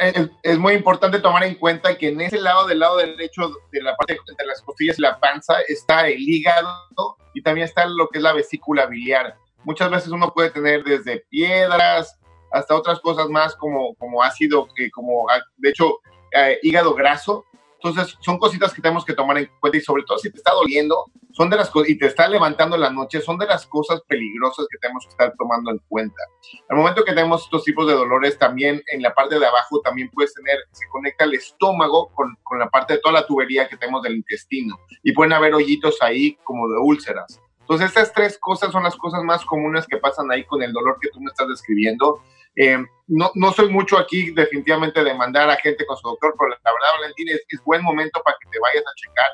Es, 0.00 0.30
es 0.42 0.58
muy 0.58 0.74
importante 0.74 1.20
tomar 1.20 1.44
en 1.44 1.54
cuenta 1.54 1.96
que 1.96 2.08
en 2.08 2.20
ese 2.20 2.40
lado 2.40 2.66
del 2.66 2.80
lado 2.80 2.96
derecho 2.96 3.52
de 3.70 3.82
la 3.82 3.94
parte 3.94 4.18
de 4.36 4.46
las 4.46 4.60
costillas 4.62 4.98
y 4.98 5.02
la 5.02 5.18
panza 5.20 5.54
está 5.68 6.08
el 6.08 6.20
hígado 6.20 7.16
y 7.34 7.42
también 7.42 7.66
está 7.66 7.86
lo 7.86 8.08
que 8.08 8.18
es 8.18 8.22
la 8.22 8.32
vesícula 8.32 8.86
biliar. 8.86 9.36
Muchas 9.64 9.90
veces 9.90 10.10
uno 10.10 10.32
puede 10.34 10.50
tener 10.50 10.82
desde 10.84 11.24
piedras 11.30 12.18
hasta 12.52 12.74
otras 12.74 13.00
cosas 13.00 13.28
más 13.28 13.54
como, 13.56 13.94
como 13.94 14.22
ácido, 14.22 14.68
que 14.74 14.90
como 14.90 15.28
ah, 15.30 15.40
de 15.56 15.70
hecho 15.70 15.98
eh, 16.32 16.58
hígado 16.62 16.94
graso. 16.94 17.44
Entonces 17.88 18.16
son 18.20 18.38
cositas 18.38 18.72
que 18.72 18.82
tenemos 18.82 19.04
que 19.04 19.14
tomar 19.14 19.38
en 19.38 19.50
cuenta 19.60 19.78
y 19.78 19.80
sobre 19.80 20.02
todo 20.04 20.18
si 20.18 20.30
te 20.30 20.38
está 20.38 20.52
doliendo, 20.52 21.06
son 21.32 21.50
de 21.50 21.56
las 21.56 21.70
cosas 21.70 21.90
y 21.90 21.98
te 21.98 22.06
está 22.06 22.28
levantando 22.28 22.76
la 22.76 22.90
noche, 22.90 23.20
son 23.20 23.38
de 23.38 23.46
las 23.46 23.66
cosas 23.66 24.00
peligrosas 24.08 24.66
que 24.70 24.78
tenemos 24.78 25.04
que 25.04 25.10
estar 25.10 25.32
tomando 25.38 25.70
en 25.70 25.78
cuenta. 25.88 26.20
Al 26.68 26.78
momento 26.78 27.04
que 27.04 27.12
tenemos 27.12 27.44
estos 27.44 27.62
tipos 27.62 27.86
de 27.86 27.92
dolores, 27.92 28.38
también 28.38 28.82
en 28.92 29.02
la 29.02 29.14
parte 29.14 29.38
de 29.38 29.46
abajo 29.46 29.80
también 29.82 30.10
puedes 30.12 30.34
tener, 30.34 30.58
se 30.72 30.88
conecta 30.88 31.24
el 31.24 31.34
estómago 31.34 32.10
con, 32.14 32.36
con 32.42 32.58
la 32.58 32.68
parte 32.68 32.94
de 32.94 33.00
toda 33.00 33.20
la 33.20 33.26
tubería 33.26 33.68
que 33.68 33.76
tenemos 33.76 34.02
del 34.02 34.16
intestino 34.16 34.78
y 35.02 35.12
pueden 35.12 35.32
haber 35.32 35.54
hoyitos 35.54 36.00
ahí 36.02 36.36
como 36.44 36.68
de 36.68 36.78
úlceras. 36.78 37.40
Entonces 37.66 37.88
estas 37.88 38.12
tres 38.12 38.38
cosas 38.38 38.70
son 38.70 38.84
las 38.84 38.94
cosas 38.94 39.24
más 39.24 39.44
comunes 39.44 39.86
que 39.86 39.96
pasan 39.96 40.30
ahí 40.30 40.44
con 40.44 40.62
el 40.62 40.72
dolor 40.72 40.98
que 41.00 41.08
tú 41.10 41.20
me 41.20 41.30
estás 41.30 41.48
describiendo. 41.48 42.22
Eh, 42.54 42.78
no, 43.08 43.32
no 43.34 43.52
soy 43.52 43.68
mucho 43.68 43.98
aquí 43.98 44.30
definitivamente 44.30 45.02
de 45.02 45.14
mandar 45.14 45.50
a 45.50 45.56
gente 45.56 45.84
con 45.84 45.96
su 45.96 46.08
doctor, 46.08 46.34
pero 46.38 46.50
la 46.50 46.56
verdad, 46.56 47.00
Valentín, 47.00 47.28
es, 47.28 47.44
es 47.48 47.64
buen 47.64 47.82
momento 47.82 48.22
para 48.24 48.36
que 48.40 48.48
te 48.50 48.58
vayas 48.60 48.84
a 48.86 48.94
checar 48.94 49.26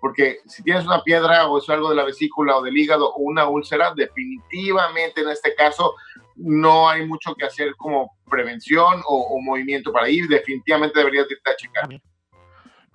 porque 0.00 0.38
si 0.46 0.62
tienes 0.62 0.86
una 0.86 1.02
piedra 1.02 1.46
o 1.46 1.58
es 1.58 1.68
algo 1.68 1.90
de 1.90 1.96
la 1.96 2.04
vesícula 2.04 2.56
o 2.56 2.62
del 2.62 2.76
hígado 2.76 3.12
o 3.12 3.18
una 3.18 3.46
úlcera, 3.48 3.92
definitivamente 3.94 5.20
en 5.20 5.28
este 5.28 5.54
caso 5.54 5.94
no 6.36 6.88
hay 6.88 7.06
mucho 7.06 7.34
que 7.34 7.44
hacer 7.44 7.76
como 7.76 8.16
prevención 8.30 9.02
o, 9.06 9.34
o 9.34 9.40
movimiento 9.42 9.92
para 9.92 10.08
ir, 10.08 10.26
definitivamente 10.26 10.98
deberías 10.98 11.30
irte 11.30 11.50
a 11.50 11.56
checar. 11.56 12.00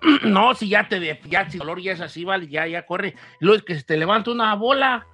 No, 0.24 0.54
si 0.54 0.68
ya 0.68 0.88
te 0.88 1.00
de- 1.00 1.20
ya 1.28 1.48
si 1.50 1.58
dolor 1.58 1.80
ya 1.80 1.92
es 1.92 2.00
así, 2.00 2.24
vale, 2.24 2.48
ya, 2.48 2.66
ya 2.66 2.86
corre. 2.86 3.14
Luego 3.40 3.56
es 3.58 3.62
que 3.64 3.74
se 3.74 3.82
te 3.82 3.96
levanta 3.96 4.30
una 4.30 4.54
bola. 4.54 5.06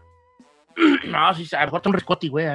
No, 1.07 1.35
si 1.35 1.55
a 1.55 1.61
lo 1.61 1.67
mejor 1.67 1.83
un 1.87 1.93
riscote, 1.95 2.29
güey. 2.29 2.47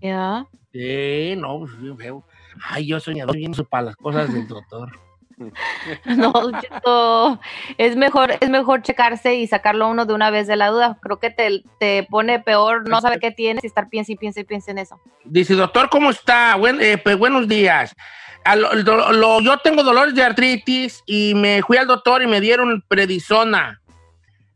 Ya. 0.00 0.46
Sí, 0.72 1.34
no, 1.36 1.58
pues 1.60 1.80
bien 1.80 1.96
feo. 1.98 2.24
Ay, 2.68 2.86
yo 2.86 3.00
soñador 3.00 3.36
bien 3.36 3.52
para 3.68 3.84
las 3.86 3.96
cosas 3.96 4.32
del 4.32 4.46
doctor. 4.46 4.90
No, 6.04 7.40
es 7.78 7.96
mejor, 7.96 8.32
es 8.40 8.50
mejor 8.50 8.82
checarse 8.82 9.36
y 9.36 9.46
sacarlo 9.46 9.88
uno 9.88 10.04
de 10.04 10.12
una 10.14 10.30
vez 10.30 10.46
de 10.46 10.56
la 10.56 10.68
duda. 10.68 10.98
Creo 11.00 11.18
que 11.18 11.30
te, 11.30 11.62
te 11.78 12.06
pone 12.10 12.40
peor 12.40 12.86
no 12.88 13.00
saber 13.00 13.20
qué 13.20 13.30
tienes 13.30 13.64
y 13.64 13.66
estar 13.66 13.88
piensa 13.88 14.12
y 14.12 14.16
piensa 14.16 14.40
y 14.40 14.44
piensa 14.44 14.70
en 14.70 14.78
eso. 14.78 15.00
Dice, 15.24 15.54
doctor, 15.54 15.88
¿cómo 15.88 16.10
está? 16.10 16.56
Buen- 16.56 16.80
eh, 16.82 16.98
pues, 16.98 17.16
buenos 17.18 17.48
días. 17.48 17.94
A 18.44 18.56
lo- 18.56 18.72
lo- 18.74 19.40
yo 19.42 19.58
tengo 19.58 19.82
dolores 19.82 20.14
de 20.14 20.22
artritis 20.22 21.02
y 21.06 21.34
me 21.34 21.62
fui 21.62 21.76
al 21.76 21.86
doctor 21.86 22.22
y 22.22 22.26
me 22.26 22.40
dieron 22.40 22.82
prednisona. 22.88 23.80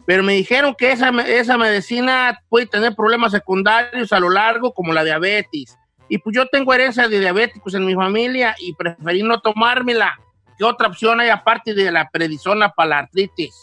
Pero 0.07 0.23
me 0.23 0.35
dijeron 0.35 0.75
que 0.75 0.93
esa, 0.93 1.09
esa 1.27 1.57
medicina 1.57 2.41
puede 2.49 2.67
tener 2.67 2.95
problemas 2.95 3.33
secundarios 3.33 4.13
a 4.13 4.21
lo 4.21 4.29
largo, 4.31 4.73
como 4.75 4.93
la 4.93 5.05
diabetes. 5.05 5.79
Y 6.09 6.19
pues 6.19 6.37
yo 6.37 6.47
tengo 6.49 6.75
herencia 6.75 7.09
de 7.09 7.21
diabéticos 7.21 7.73
en 7.75 7.87
mi 7.87 7.95
familia 7.95 8.55
y 8.59 8.75
preferí 8.75 9.23
no 9.23 9.41
tomármela. 9.41 10.19
¿Qué 10.59 10.65
otra 10.65 10.89
opción 10.89 11.21
hay 11.21 11.31
aparte 11.31 11.75
de 11.75 11.91
la 11.91 12.09
prednisona 12.11 12.69
para 12.71 12.89
la 12.91 12.99
artritis? 13.01 13.55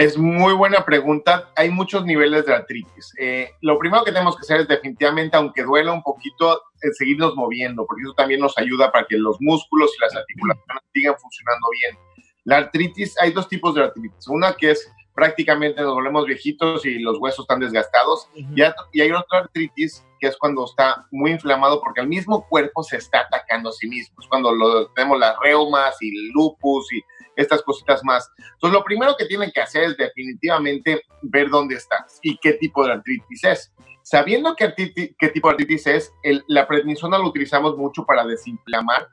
Es 0.00 0.16
muy 0.16 0.54
buena 0.54 0.82
pregunta. 0.86 1.50
Hay 1.54 1.68
muchos 1.68 2.06
niveles 2.06 2.46
de 2.46 2.54
artritis. 2.54 3.12
Eh, 3.18 3.50
lo 3.60 3.78
primero 3.78 4.02
que 4.02 4.12
tenemos 4.12 4.34
que 4.34 4.40
hacer 4.40 4.60
es 4.60 4.66
definitivamente, 4.66 5.36
aunque 5.36 5.62
duela 5.62 5.92
un 5.92 6.02
poquito, 6.02 6.62
eh, 6.80 6.90
seguirnos 6.92 7.36
moviendo, 7.36 7.84
porque 7.84 8.04
eso 8.04 8.14
también 8.14 8.40
nos 8.40 8.56
ayuda 8.56 8.90
para 8.90 9.04
que 9.06 9.18
los 9.18 9.36
músculos 9.40 9.90
y 9.94 10.00
las 10.00 10.16
articulaciones 10.16 10.82
sigan 10.94 11.14
funcionando 11.18 11.68
bien. 11.78 11.98
La 12.44 12.56
artritis, 12.56 13.14
hay 13.20 13.32
dos 13.32 13.46
tipos 13.46 13.74
de 13.74 13.82
artritis. 13.82 14.26
Una 14.28 14.54
que 14.54 14.70
es 14.70 14.90
prácticamente 15.20 15.82
nos 15.82 15.92
volvemos 15.92 16.24
viejitos 16.24 16.86
y 16.86 16.98
los 16.98 17.18
huesos 17.18 17.44
están 17.44 17.60
desgastados. 17.60 18.28
Y, 18.56 18.62
hay- 18.62 18.72
y 18.92 19.00
hay 19.02 19.12
otra 19.12 19.40
artritis 19.40 20.02
que 20.18 20.28
es 20.28 20.36
cuando 20.38 20.64
está 20.64 21.06
muy 21.10 21.30
inflamado 21.30 21.78
porque 21.80 22.00
el 22.00 22.08
mismo 22.08 22.46
cuerpo 22.48 22.82
se 22.82 22.96
está 22.96 23.20
atacando 23.20 23.68
a 23.68 23.72
sí 23.72 23.86
mismo. 23.86 24.16
Es 24.20 24.26
cuando 24.28 24.50
lo, 24.54 24.88
tenemos 24.92 25.18
las 25.18 25.36
reumas 25.42 25.94
y 26.00 26.30
lupus 26.32 26.90
y 26.94 27.02
estas 27.36 27.60
cositas 27.62 28.02
más. 28.02 28.30
Entonces, 28.54 28.72
lo 28.78 28.82
primero 28.82 29.14
que 29.18 29.26
tienen 29.26 29.50
que 29.50 29.60
hacer 29.60 29.84
es 29.84 29.96
definitivamente 29.98 31.02
ver 31.22 31.50
dónde 31.50 31.74
estás 31.74 32.18
y 32.22 32.38
qué 32.38 32.54
tipo 32.54 32.84
de 32.86 32.92
artritis 32.92 33.44
es. 33.44 33.72
Sabiendo 34.02 34.56
qué 34.56 34.70
tipo 34.70 35.48
de 35.48 35.52
artritis 35.52 35.86
es, 35.86 36.12
el- 36.22 36.42
la 36.48 36.66
prednisona 36.66 37.18
lo 37.18 37.28
utilizamos 37.28 37.76
mucho 37.76 38.04
para 38.06 38.24
desinflamar 38.26 39.08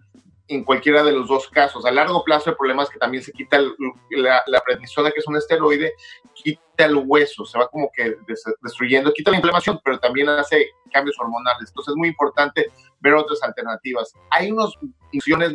en 0.49 0.63
cualquiera 0.63 1.03
de 1.03 1.11
los 1.11 1.27
dos 1.27 1.47
casos. 1.49 1.85
A 1.85 1.91
largo 1.91 2.23
plazo 2.23 2.49
el 2.49 2.55
problema 2.55 2.83
es 2.83 2.89
que 2.89 2.99
también 2.99 3.23
se 3.23 3.31
quita 3.31 3.59
la, 4.11 4.43
la 4.47 4.61
prednisona, 4.61 5.11
que 5.11 5.19
es 5.19 5.27
un 5.27 5.35
esteroide, 5.35 5.93
quita 6.33 6.85
el 6.85 6.95
hueso, 7.05 7.45
se 7.45 7.57
va 7.57 7.67
como 7.67 7.89
que 7.93 8.15
des- 8.27 8.43
destruyendo, 8.61 9.11
quita 9.13 9.31
la 9.31 9.37
inflamación, 9.37 9.79
pero 9.83 9.99
también 9.99 10.29
hace 10.29 10.69
cambios 10.91 11.17
hormonales. 11.19 11.69
Entonces 11.69 11.91
es 11.91 11.97
muy 11.97 12.09
importante 12.09 12.67
ver 12.99 13.15
otras 13.15 13.43
alternativas. 13.43 14.13
Hay 14.29 14.51
unas 14.51 14.71
infusiones 15.11 15.53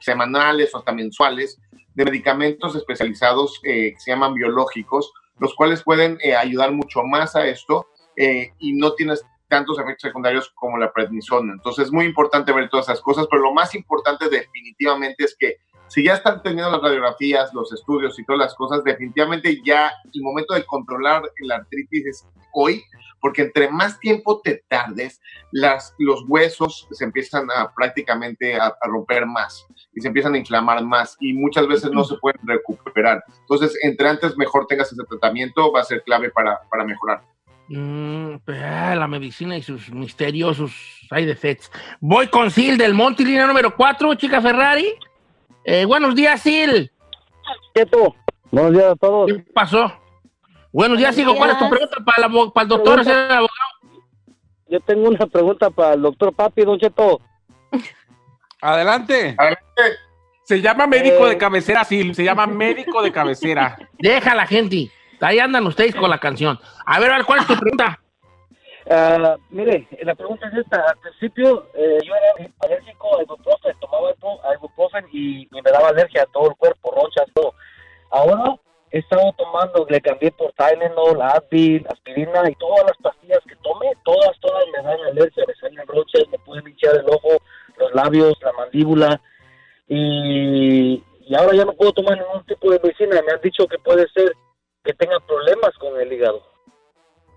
semanales 0.00 0.74
o 0.74 0.78
hasta 0.78 0.92
mensuales 0.92 1.58
de 1.94 2.04
medicamentos 2.04 2.74
especializados 2.76 3.60
eh, 3.62 3.92
que 3.94 4.00
se 4.00 4.10
llaman 4.10 4.34
biológicos, 4.34 5.12
los 5.38 5.54
cuales 5.54 5.82
pueden 5.82 6.18
eh, 6.22 6.34
ayudar 6.34 6.72
mucho 6.72 7.02
más 7.02 7.36
a 7.36 7.46
esto 7.46 7.86
eh, 8.16 8.52
y 8.58 8.74
no 8.74 8.94
tienes 8.94 9.24
tantos 9.48 9.78
efectos 9.78 10.08
secundarios 10.08 10.50
como 10.54 10.78
la 10.78 10.92
prednisona. 10.92 11.52
Entonces 11.52 11.86
es 11.86 11.92
muy 11.92 12.06
importante 12.06 12.52
ver 12.52 12.68
todas 12.68 12.86
esas 12.88 13.00
cosas, 13.00 13.26
pero 13.30 13.42
lo 13.42 13.52
más 13.52 13.74
importante 13.74 14.28
definitivamente 14.28 15.24
es 15.24 15.36
que 15.38 15.56
si 15.88 16.02
ya 16.02 16.14
están 16.14 16.42
teniendo 16.42 16.70
las 16.70 16.82
radiografías, 16.82 17.52
los 17.52 17.72
estudios 17.72 18.18
y 18.18 18.24
todas 18.24 18.40
las 18.40 18.54
cosas, 18.54 18.82
definitivamente 18.82 19.60
ya 19.64 19.92
el 20.12 20.22
momento 20.22 20.54
de 20.54 20.64
controlar 20.64 21.22
la 21.40 21.56
artritis 21.56 22.06
es 22.06 22.26
hoy, 22.52 22.82
porque 23.20 23.42
entre 23.42 23.70
más 23.70 23.98
tiempo 24.00 24.40
te 24.42 24.64
tardes, 24.68 25.20
las, 25.52 25.94
los 25.98 26.24
huesos 26.26 26.88
se 26.90 27.04
empiezan 27.04 27.48
a 27.50 27.72
prácticamente 27.74 28.56
a, 28.56 28.66
a 28.66 28.88
romper 28.88 29.26
más 29.26 29.66
y 29.92 30.00
se 30.00 30.08
empiezan 30.08 30.34
a 30.34 30.38
inflamar 30.38 30.82
más 30.84 31.16
y 31.20 31.32
muchas 31.32 31.66
veces 31.68 31.90
no 31.90 32.04
se 32.04 32.16
pueden 32.16 32.40
recuperar. 32.44 33.22
Entonces, 33.40 33.78
entre 33.82 34.08
antes 34.08 34.36
mejor 34.36 34.66
tengas 34.66 34.92
ese 34.92 35.04
tratamiento, 35.04 35.72
va 35.72 35.80
a 35.80 35.84
ser 35.84 36.02
clave 36.02 36.30
para, 36.30 36.60
para 36.70 36.84
mejorar. 36.84 37.22
Mm, 37.68 38.36
pues, 38.44 38.62
ah, 38.62 38.94
la 38.94 39.06
medicina 39.08 39.56
y 39.56 39.62
sus 39.62 39.90
misteriosos 39.90 40.70
side 41.08 41.30
effects. 41.30 41.70
Voy 42.00 42.28
con 42.28 42.50
Sil 42.52 42.76
del 42.76 42.92
Monte, 42.94 43.24
línea 43.24 43.46
número 43.46 43.74
4, 43.74 44.14
chica 44.14 44.40
Ferrari. 44.42 44.94
Eh, 45.64 45.84
buenos 45.86 46.14
días, 46.14 46.42
Sil. 46.44 46.92
Cheto, 47.74 48.14
buenos 48.50 48.72
días 48.72 48.92
a 48.92 48.96
todos. 48.96 49.32
¿Qué 49.32 49.38
pasó? 49.52 49.92
Buenos 50.72 50.98
días, 50.98 51.16
hijo. 51.18 51.34
¿Cuál 51.36 51.50
es 51.50 51.58
tu 51.58 51.68
pregunta 51.70 51.96
para, 52.04 52.20
la 52.20 52.26
abo- 52.28 52.52
para 52.52 52.62
el 52.64 52.68
doctor? 52.68 52.94
Pregunta. 53.02 53.36
abogado? 53.38 53.48
Yo 54.68 54.80
tengo 54.80 55.08
una 55.08 55.26
pregunta 55.26 55.70
para 55.70 55.94
el 55.94 56.02
doctor 56.02 56.34
Papi, 56.34 56.62
don 56.64 56.78
Cheto. 56.78 57.20
Adelante. 58.60 59.36
Se 60.44 60.60
llama 60.60 60.86
médico 60.86 61.26
Eh. 61.26 61.30
de 61.30 61.38
cabecera, 61.38 61.84
sí, 61.84 62.12
se 62.14 62.24
llama 62.24 62.46
médico 62.46 63.02
de 63.02 63.12
cabecera. 63.12 63.78
Deja 63.98 64.34
la 64.34 64.46
gente. 64.46 64.90
Ahí 65.24 65.38
andan 65.38 65.66
ustedes 65.66 65.94
con 65.94 66.10
la 66.10 66.18
canción. 66.18 66.58
A 66.86 67.00
ver, 67.00 67.10
¿cuál 67.24 67.40
es 67.40 67.46
tu 67.46 67.56
pregunta? 67.56 67.98
Ah, 68.90 69.36
mire, 69.48 69.88
la 70.02 70.14
pregunta 70.14 70.46
es 70.48 70.58
esta. 70.58 70.80
Al 70.86 70.98
principio 70.98 71.68
eh, 71.74 71.98
yo 72.04 72.12
era 72.14 72.50
alérgico 72.60 73.16
al 73.16 73.22
ibuprofen, 73.22 73.74
tomaba 73.80 74.12
ibu- 74.14 74.40
ibuprofen 74.56 75.06
y, 75.12 75.42
y 75.50 75.62
me 75.62 75.70
daba 75.70 75.88
alergia 75.88 76.22
a 76.22 76.26
todo 76.26 76.50
el 76.50 76.56
cuerpo, 76.56 76.92
ronchas, 76.94 77.24
todo. 77.34 77.54
Ahora 78.10 78.56
he 78.90 78.98
estado 78.98 79.32
tomando, 79.38 79.86
le 79.88 80.00
cambié 80.02 80.30
por 80.32 80.52
Tylenol, 80.52 81.20
Advil, 81.22 81.86
aspirina 81.90 82.42
y 82.48 82.54
todas 82.56 82.84
las 82.84 82.96
pastillas 82.98 83.40
que 83.48 83.56
tome, 83.56 83.86
todas, 84.04 84.38
todas 84.40 84.64
me 84.76 84.82
dan 84.82 85.00
alergia, 85.10 85.44
me 85.48 85.54
salen 85.54 85.86
ronchas, 85.86 86.22
me 86.30 86.38
pueden 86.40 86.68
hinchar 86.68 86.94
el 86.96 87.06
ojo, 87.08 87.38
los 87.78 87.92
labios, 87.94 88.34
la 88.42 88.52
mandíbula 88.52 89.20
y, 89.88 91.02
y 91.26 91.34
ahora 91.34 91.56
ya 91.56 91.64
no 91.64 91.72
puedo 91.72 91.92
tomar 91.92 92.18
ningún 92.18 92.44
tipo 92.44 92.70
de 92.70 92.78
medicina. 92.82 93.20
Me 93.26 93.32
han 93.32 93.40
dicho 93.40 93.66
que 93.66 93.78
puede 93.78 94.06
ser 94.10 94.32
tenga 94.94 95.18
problemas 95.20 95.76
con 95.78 96.00
el 96.00 96.12
hígado. 96.12 96.42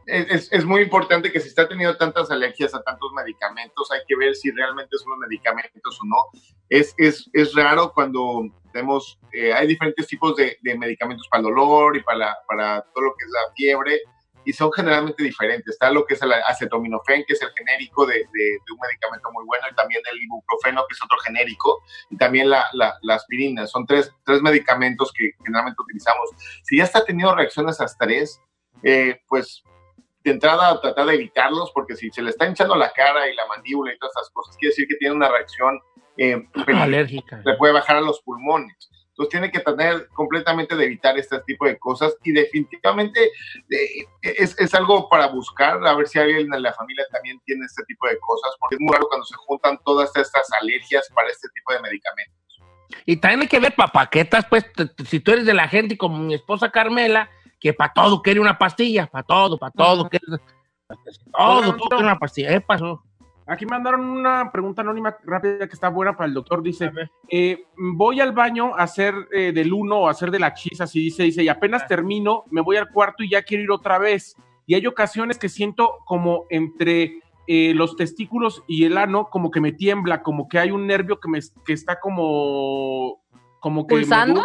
Es, 0.06 0.50
es- 0.54 0.64
muy 0.64 0.82
importante 0.84 1.32
que 1.34 1.40
si 1.42 1.50
está 1.50 1.68
teniendo 1.68 1.98
tantas 1.98 2.32
alergias 2.32 2.74
a 2.74 2.82
tantos 2.82 3.12
medicamentos, 3.14 3.92
hay 3.92 4.00
que 4.08 4.16
ver 4.16 4.36
si 4.36 4.52
realmente 4.52 4.98
son 4.98 5.12
los 5.12 5.20
medicamentos 5.28 6.00
o 6.02 6.06
no. 6.06 6.42
Es, 6.70 6.94
es, 6.98 7.30
es 7.34 7.54
raro 7.54 7.92
cuando 7.94 8.44
tenemos, 8.72 9.20
eh, 9.34 9.52
hay 9.54 9.68
diferentes 9.68 10.08
tipos 10.08 10.34
de, 10.38 10.58
de 10.62 10.78
medicamentos 10.78 11.28
para 11.30 11.42
el 11.42 11.48
dolor 11.50 11.98
y 11.98 12.04
para, 12.04 12.38
para 12.48 12.82
todo 12.94 13.04
lo 13.04 13.16
que 13.18 13.26
es 13.26 13.32
la 13.32 13.54
fiebre, 13.54 14.02
y 14.50 14.54
son 14.54 14.72
generalmente 14.72 15.22
diferentes. 15.24 15.74
Está 15.74 15.92
lo 15.92 16.06
que 16.06 16.14
es 16.14 16.22
el 16.22 16.32
acetaminofén, 16.32 17.26
que 17.28 17.34
es 17.34 17.42
el 17.42 17.50
genérico 17.58 18.06
de, 18.06 18.16
de- 18.16 18.58
de 18.66 18.72
un 18.74 18.80
medicamento 18.80 19.30
muy 19.34 19.44
bueno, 19.46 19.66
y 19.72 19.76
también 19.76 20.02
el 20.12 20.22
ibuprofeno, 20.22 20.86
que 20.88 20.94
es 20.94 21.04
otro 21.04 21.18
genérico, 21.20 21.84
y 22.10 22.18
también 22.18 22.50
la, 22.50 22.66
la- 22.74 22.98
la 23.02 23.16
aspirina. 23.16 23.68
Son 23.68 23.86
tres, 23.86 24.12
tres 24.26 24.42
medicamentos 24.42 25.12
que 25.12 25.32
generalmente 25.44 25.82
utilizamos. 25.82 26.30
Si 26.64 26.78
ya 26.78 26.86
está 26.86 27.04
teniendo 27.04 27.36
reacciones 27.36 27.82
a 27.82 27.86
estrés, 27.86 28.40
eh, 28.84 29.20
pues 29.28 29.64
de 30.24 30.32
entrada 30.32 30.80
tratar 30.82 31.06
de 31.08 31.16
evitarlos, 31.16 31.72
porque 31.74 31.96
si 31.96 32.10
se 32.12 32.22
le 32.22 32.30
está 32.30 32.46
hinchando 32.48 32.76
la 32.76 32.92
cara 32.92 33.28
y 33.30 33.36
la 33.36 33.46
mandíbula 33.48 33.94
y 33.94 33.98
todas 34.00 34.14
esas 34.16 34.30
cosas, 34.32 34.56
quiere 34.58 34.72
decir 34.72 34.88
que 34.88 34.96
tiene 34.96 35.16
una 35.16 35.30
reacción 35.30 35.80
eh, 36.18 36.48
Alérgica. 36.76 37.42
le 37.46 37.56
puede 37.58 37.74
bajar 37.74 37.98
a 37.98 38.02
los 38.02 38.22
pulmones. 38.22 38.90
Entonces 39.18 39.32
tiene 39.32 39.52
que 39.52 39.62
tratar 39.62 40.08
completamente 40.10 40.76
de 40.76 40.86
evitar 40.86 41.18
este 41.18 41.40
tipo 41.40 41.66
de 41.66 41.80
cosas 41.80 42.16
y 42.24 42.34
definitivamente 42.34 43.32
eh, 43.68 44.06
es, 44.22 44.56
es 44.60 44.76
algo 44.76 45.10
para 45.10 45.26
buscar, 45.26 45.86
a 45.88 45.96
ver 45.96 46.08
si 46.08 46.20
alguien 46.20 46.54
en 46.54 46.62
la 46.62 46.72
familia 46.72 47.04
también 47.12 47.42
tiene 47.44 47.66
este 47.66 47.84
tipo 47.86 48.08
de 48.08 48.20
cosas, 48.20 48.52
porque 48.60 48.76
es 48.76 48.82
muy 48.82 48.94
raro 48.94 49.08
cuando 49.08 49.26
se 49.26 49.36
juntan 49.38 49.80
todas 49.84 50.16
estas 50.16 50.48
alergias 50.62 51.10
para 51.16 51.30
este 51.30 51.48
tipo 51.50 51.74
de 51.74 51.82
medicamentos. 51.82 52.38
Y 53.08 53.18
también 53.18 53.42
hay 53.42 53.48
que 53.48 53.60
ver 53.60 53.74
para 53.74 53.92
paquetas, 53.92 54.46
pues, 54.48 54.68
si 55.08 55.20
tú 55.20 55.32
eres 55.32 55.48
de 55.48 55.56
la 55.56 55.68
gente 55.68 55.98
como 55.98 56.20
mi 56.20 56.36
esposa 56.36 56.70
Carmela, 56.70 57.32
que 57.60 57.74
para 57.74 57.94
todo 57.94 58.22
quiere 58.22 58.40
una 58.40 58.60
pastilla, 58.60 59.08
para 59.08 59.24
todo, 59.24 59.58
para 59.58 59.72
todo, 59.72 60.08
quiere, 60.10 60.26
todo, 60.28 60.40
Oigan, 61.34 61.76
todo 61.76 61.90
quiere 61.90 62.04
una 62.04 62.20
pastilla. 62.20 62.50
¿Qué 62.50 62.62
pasó? 62.62 63.04
Aquí 63.48 63.66
mandaron 63.66 64.02
una 64.02 64.52
pregunta 64.52 64.82
anónima 64.82 65.16
rápida 65.24 65.68
que 65.68 65.74
está 65.74 65.88
buena 65.88 66.18
para 66.18 66.28
el 66.28 66.34
doctor. 66.34 66.62
Dice, 66.62 66.92
eh, 67.30 67.64
voy 67.78 68.20
al 68.20 68.34
baño 68.34 68.76
a 68.76 68.84
hacer 68.84 69.16
eh, 69.32 69.54
del 69.54 69.72
uno 69.72 70.00
o 70.00 70.08
a 70.08 70.12
hacer 70.12 70.32
de 70.32 70.40
la 70.40 70.54
chisa, 70.54 70.84
así 70.84 71.00
dice, 71.00 71.24
dice, 71.24 71.44
y 71.44 71.50
apenas 71.50 71.88
termino, 71.88 72.44
me 72.52 72.60
voy 72.60 72.76
al 72.76 72.90
cuarto 72.90 73.24
y 73.24 73.30
ya 73.30 73.44
quiero 73.44 73.64
ir 73.64 73.72
otra 73.72 74.00
vez. 74.00 74.36
Y 74.66 74.76
hay 74.76 74.86
ocasiones 74.86 75.38
que 75.38 75.48
siento 75.48 76.00
como 76.06 76.44
entre 76.50 77.22
eh, 77.48 77.74
los 77.74 77.96
testículos 77.96 78.64
y 78.68 78.84
el 78.84 78.98
ano, 78.98 79.30
como 79.30 79.50
que 79.50 79.62
me 79.62 79.72
tiembla, 79.72 80.22
como 80.22 80.50
que 80.50 80.60
hay 80.60 80.72
un 80.72 80.86
nervio 80.86 81.22
que 81.22 81.30
me 81.30 81.40
que 81.66 81.72
está 81.72 82.02
como... 82.02 83.22
como 83.62 83.88
que 83.88 83.96
me 83.96 84.02
¿Pulsando? 84.02 84.44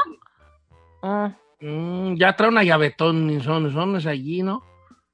Ah. 1.02 1.32
Mm, 1.60 2.14
ya 2.14 2.36
trae 2.36 2.50
una 2.50 2.62
llavetón, 2.62 3.40
son, 3.40 3.72
son 3.72 3.96
allí, 4.06 4.42
¿no? 4.42 4.62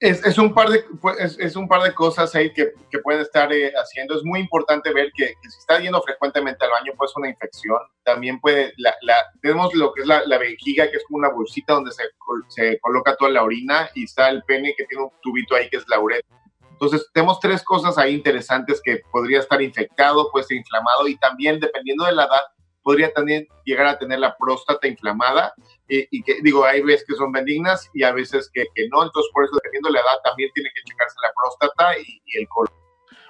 Es, 0.00 0.24
es 0.24 0.38
un 0.38 0.54
par 0.54 0.68
de, 0.68 0.84
pues, 1.00 1.36
es, 1.40 1.56
un 1.56 1.66
par 1.66 1.82
de 1.82 1.92
cosas 1.92 2.32
ahí 2.36 2.52
que, 2.52 2.72
que 2.88 3.00
pueden 3.00 3.20
estar 3.20 3.52
eh, 3.52 3.72
haciendo. 3.74 4.16
Es 4.16 4.24
muy 4.24 4.38
importante 4.38 4.92
ver 4.92 5.10
que, 5.12 5.26
si 5.26 5.58
está 5.58 5.80
yendo 5.80 6.00
frecuentemente 6.02 6.64
al 6.64 6.70
baño, 6.70 6.92
puede 6.96 7.08
ser 7.08 7.20
una 7.20 7.30
infección. 7.30 7.78
También 8.04 8.40
puede, 8.40 8.72
la, 8.76 8.94
tenemos 9.42 9.74
lo 9.74 9.92
que 9.92 10.02
es 10.02 10.06
la, 10.06 10.24
la 10.24 10.38
vejiga, 10.38 10.88
que 10.88 10.98
es 10.98 11.04
como 11.04 11.18
una 11.18 11.30
bolsita 11.30 11.72
donde 11.72 11.90
se, 11.90 12.04
se 12.48 12.78
coloca 12.78 13.16
toda 13.16 13.32
la 13.32 13.42
orina, 13.42 13.90
y 13.94 14.04
está 14.04 14.28
el 14.28 14.44
pene 14.44 14.74
que 14.76 14.84
tiene 14.84 15.02
un 15.02 15.10
tubito 15.20 15.56
ahí 15.56 15.68
que 15.68 15.78
es 15.78 15.88
la 15.88 15.98
uretra. 15.98 16.38
Entonces, 16.70 17.10
tenemos 17.12 17.40
tres 17.40 17.64
cosas 17.64 17.98
ahí 17.98 18.14
interesantes 18.14 18.80
que 18.80 19.02
podría 19.10 19.40
estar 19.40 19.60
infectado, 19.60 20.30
puede 20.30 20.46
ser 20.46 20.58
inflamado, 20.58 21.08
y 21.08 21.16
también, 21.16 21.58
dependiendo 21.58 22.04
de 22.04 22.12
la 22.12 22.26
edad, 22.26 22.42
podría 22.88 23.12
también 23.12 23.46
llegar 23.66 23.86
a 23.86 23.98
tener 23.98 24.18
la 24.18 24.34
próstata 24.38 24.88
inflamada 24.88 25.52
y, 25.86 26.08
y 26.10 26.22
que 26.22 26.40
digo, 26.42 26.64
hay 26.64 26.80
veces 26.80 27.04
que 27.06 27.16
son 27.16 27.30
benignas 27.30 27.90
y 27.92 28.02
a 28.02 28.12
veces 28.12 28.50
que, 28.50 28.64
que 28.74 28.88
no, 28.90 29.02
entonces 29.02 29.30
por 29.34 29.44
eso 29.44 29.52
dependiendo 29.56 29.90
de 29.90 29.92
la 29.92 30.00
edad 30.00 30.18
también 30.24 30.50
tiene 30.54 30.70
que 30.74 30.80
checarse 30.88 31.16
la 31.22 31.30
próstata 31.38 31.98
y, 31.98 32.22
y 32.24 32.38
el 32.40 32.48
colon. 32.48 32.72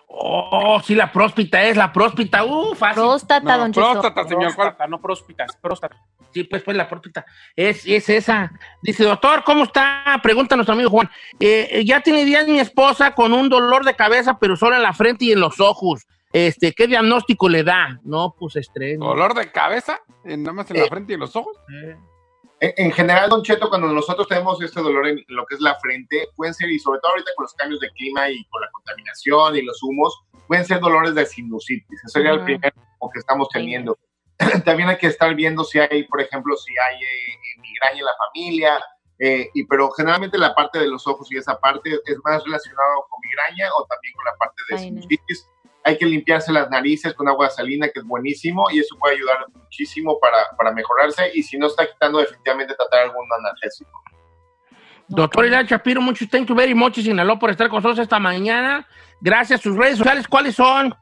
Oh, 0.06 0.80
sí, 0.84 0.94
la 0.94 1.10
próspita 1.10 1.60
es, 1.64 1.76
la 1.76 1.92
próspita, 1.92 2.44
uh, 2.44 2.72
fácil. 2.76 3.02
Próstata, 3.02 3.56
No, 3.56 3.58
don 3.58 3.72
próstata, 3.72 4.22
señor. 4.28 4.54
¿cuál? 4.54 4.68
Próstata, 4.68 4.86
no 4.86 5.00
próspitas, 5.00 5.56
próstata. 5.60 5.96
Sí, 6.32 6.44
pues, 6.44 6.62
pues 6.62 6.76
la 6.76 6.88
próstata. 6.88 7.26
Es, 7.56 7.84
es 7.84 8.08
esa. 8.08 8.52
Dice, 8.80 9.02
doctor, 9.02 9.42
¿cómo 9.42 9.64
está? 9.64 10.20
Pregunta 10.22 10.54
nuestro 10.54 10.74
amigo 10.74 10.90
Juan. 10.90 11.10
Eh, 11.40 11.82
ya 11.84 12.00
tiene 12.00 12.24
días 12.24 12.46
mi 12.46 12.60
esposa 12.60 13.12
con 13.16 13.32
un 13.32 13.48
dolor 13.48 13.84
de 13.84 13.96
cabeza, 13.96 14.38
pero 14.38 14.54
solo 14.56 14.76
en 14.76 14.82
la 14.82 14.92
frente 14.92 15.24
y 15.24 15.32
en 15.32 15.40
los 15.40 15.58
ojos. 15.58 16.06
Este, 16.32 16.72
¿qué 16.72 16.86
diagnóstico 16.86 17.48
le 17.48 17.64
da? 17.64 17.98
No, 18.04 18.34
pues 18.38 18.56
estrés. 18.56 18.98
¿Dolor 18.98 19.34
de 19.34 19.50
cabeza? 19.50 20.00
Eh, 20.24 20.36
Nada 20.36 20.52
más 20.52 20.70
en 20.70 20.78
la 20.78 20.84
Eh. 20.84 20.88
frente 20.88 21.12
y 21.12 21.14
en 21.14 21.20
los 21.20 21.34
ojos. 21.36 21.56
En, 22.60 22.74
en 22.76 22.92
general, 22.92 23.30
Don 23.30 23.42
Cheto, 23.42 23.68
cuando 23.68 23.86
nosotros 23.88 24.26
tenemos 24.28 24.60
este 24.60 24.80
dolor 24.82 25.06
en 25.06 25.24
lo 25.28 25.46
que 25.46 25.54
es 25.54 25.60
la 25.60 25.76
frente, 25.80 26.28
pueden 26.36 26.52
ser, 26.54 26.68
y 26.70 26.78
sobre 26.78 26.98
todo 27.00 27.12
ahorita 27.12 27.30
con 27.36 27.44
los 27.44 27.54
cambios 27.54 27.80
de 27.80 27.88
clima 27.92 28.28
y 28.30 28.44
con 28.46 28.60
la 28.60 28.68
contaminación 28.72 29.56
y 29.56 29.62
los 29.62 29.82
humos, 29.82 30.20
pueden 30.48 30.64
ser 30.64 30.80
dolores 30.80 31.14
de 31.14 31.24
sinusitis. 31.24 31.86
Ese 32.04 32.08
sería 32.08 32.30
el 32.32 32.38
Ujú. 32.38 32.44
primer 32.46 32.72
como 32.98 33.10
que 33.12 33.20
estamos 33.20 33.48
teniendo. 33.50 33.96
También 34.64 34.88
hay 34.88 34.98
que 34.98 35.06
estar 35.06 35.34
viendo 35.34 35.64
si 35.64 35.78
hay, 35.78 36.02
por 36.04 36.20
ejemplo, 36.20 36.56
si 36.56 36.72
hay 36.76 36.96
eh, 36.96 37.06
eh, 37.06 37.60
migraña 37.60 37.98
en 38.00 38.04
la 38.04 38.12
familia, 38.26 38.80
eh, 39.20 39.48
y, 39.54 39.64
pero 39.66 39.90
generalmente 39.92 40.36
la 40.38 40.54
parte 40.54 40.78
de 40.78 40.88
los 40.88 41.06
ojos 41.06 41.30
y 41.32 41.36
esa 41.38 41.58
parte 41.58 41.90
es 42.04 42.16
más 42.24 42.44
relacionado 42.44 43.06
con 43.08 43.20
migraña 43.24 43.68
o 43.76 43.84
también 43.86 44.14
con 44.14 44.24
la 44.24 44.32
parte 44.36 44.62
de 44.70 44.76
Ay, 44.76 44.90
no. 44.92 45.00
Hay 45.88 45.96
que 45.96 46.04
limpiarse 46.04 46.52
las 46.52 46.68
narices 46.68 47.14
con 47.14 47.28
agua 47.28 47.48
salina, 47.48 47.88
que 47.88 48.00
es 48.00 48.04
buenísimo, 48.04 48.66
y 48.70 48.78
eso 48.78 48.94
puede 48.98 49.14
ayudar 49.14 49.38
muchísimo 49.54 50.20
para, 50.20 50.46
para 50.54 50.70
mejorarse. 50.70 51.30
Y 51.32 51.42
si 51.42 51.56
no 51.56 51.66
está 51.66 51.86
quitando, 51.86 52.18
definitivamente 52.18 52.74
tratar 52.74 53.04
algún 53.04 53.24
analgésico. 53.38 54.02
Doctor 55.08 55.46
Ilan 55.46 55.64
Shapiro, 55.64 56.02
muchos 56.02 56.28
thank 56.28 56.46
you 56.46 56.54
very 56.54 56.74
much, 56.74 56.96
Sinaloa, 56.96 57.38
por 57.38 57.48
estar 57.48 57.70
con 57.70 57.76
nosotros 57.76 58.00
esta 58.00 58.18
mañana. 58.18 58.86
Gracias. 59.22 59.62
Sus 59.62 59.78
redes 59.78 59.96
sociales, 59.96 60.28
¿cuáles 60.28 60.56
son? 60.56 60.94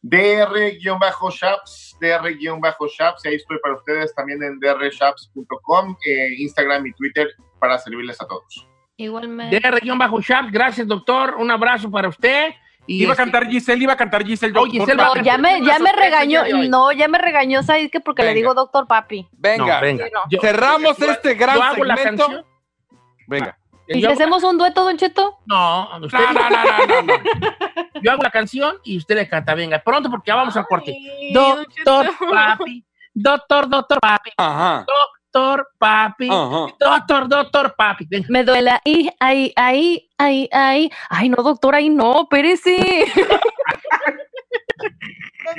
DR-Shaps, 0.00 1.98
DR-Shaps, 2.00 3.24
y 3.26 3.28
ahí 3.28 3.34
estoy 3.34 3.58
para 3.62 3.76
ustedes 3.76 4.14
también 4.14 4.42
en 4.42 4.58
drshaps.com, 4.58 5.96
eh, 6.06 6.34
Instagram 6.38 6.86
y 6.86 6.94
Twitter 6.94 7.28
para 7.58 7.76
servirles 7.76 8.18
a 8.22 8.26
todos. 8.26 8.66
Igualmente. 8.96 9.60
DR-Shaps. 9.60 10.50
Gracias, 10.50 10.86
doctor. 10.88 11.34
Un 11.34 11.50
abrazo 11.50 11.90
para 11.90 12.08
usted. 12.08 12.54
Y 12.86 13.02
Iba 13.02 13.14
a 13.14 13.16
cantar 13.16 13.46
Giselle, 13.48 13.82
iba 13.82 13.94
a 13.94 13.96
cantar 13.96 14.24
Giselle. 14.24 14.52
Oh, 14.58 14.66
va 14.66 14.92
a 14.92 14.94
No, 14.94 15.22
ya 15.22 15.38
me, 15.38 15.62
ya 15.64 15.78
me 15.78 15.92
regañó, 15.92 16.42
no, 16.68 16.92
ya 16.92 17.08
me 17.08 17.18
regañó, 17.18 17.62
¿sabes 17.62 17.90
qué? 17.90 18.00
Porque 18.00 18.22
le 18.22 18.34
digo 18.34 18.52
doctor 18.54 18.86
papi. 18.86 19.26
Venga, 19.32 19.76
No, 19.76 19.80
venga. 19.80 20.04
Sí, 20.06 20.10
no. 20.12 20.20
Yo- 20.30 20.40
cerramos 20.40 20.96
yo- 20.98 21.10
este 21.10 21.34
gran 21.34 21.56
yo 21.56 21.62
hago 21.62 21.84
la 21.84 21.96
segmento. 21.96 22.24
canción. 22.26 22.46
Venga. 23.26 23.58
¿Y 23.88 24.00
Yo- 24.00 24.08
si 24.08 24.14
hacemos 24.14 24.42
un 24.44 24.56
dueto, 24.56 24.82
don 24.84 24.96
Cheto? 24.96 25.38
No, 25.46 25.88
usted- 26.02 26.18
No, 26.18 26.32
no, 26.32 26.50
no, 26.50 26.86
no, 26.86 27.02
no, 27.02 27.16
no. 27.16 28.00
yo 28.02 28.12
hago 28.12 28.22
la 28.22 28.30
canción 28.30 28.76
y 28.82 28.96
usted 28.96 29.14
le 29.14 29.28
canta. 29.28 29.54
Venga, 29.54 29.78
pronto 29.78 30.10
porque 30.10 30.28
ya 30.28 30.36
vamos 30.36 30.56
al 30.56 30.66
corte. 30.66 30.96
Doctor 31.32 32.06
papi, 32.30 32.84
doctor, 33.12 33.68
doctor 33.68 33.98
papi, 34.00 34.30
Ajá. 34.38 34.86
Doctor 35.34 35.66
papi, 35.78 36.28
Ajá. 36.30 36.66
doctor, 36.78 37.28
doctor 37.28 37.74
papi. 37.76 38.06
Venga. 38.08 38.26
Me 38.30 38.44
duele 38.44 38.70
ahí, 38.70 39.10
ahí, 39.18 39.52
ahí, 39.56 40.08
ahí, 40.16 40.48
ahí. 40.52 40.90
Ay, 41.10 41.28
no, 41.28 41.42
doctor, 41.42 41.74
ahí 41.74 41.90
no, 41.90 42.22
espérese. 42.22 42.76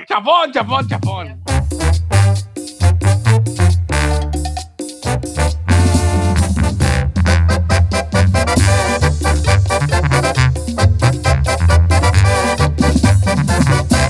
Chapón, 0.08 0.52
chapón, 0.52 0.88
chapón. 0.88 1.42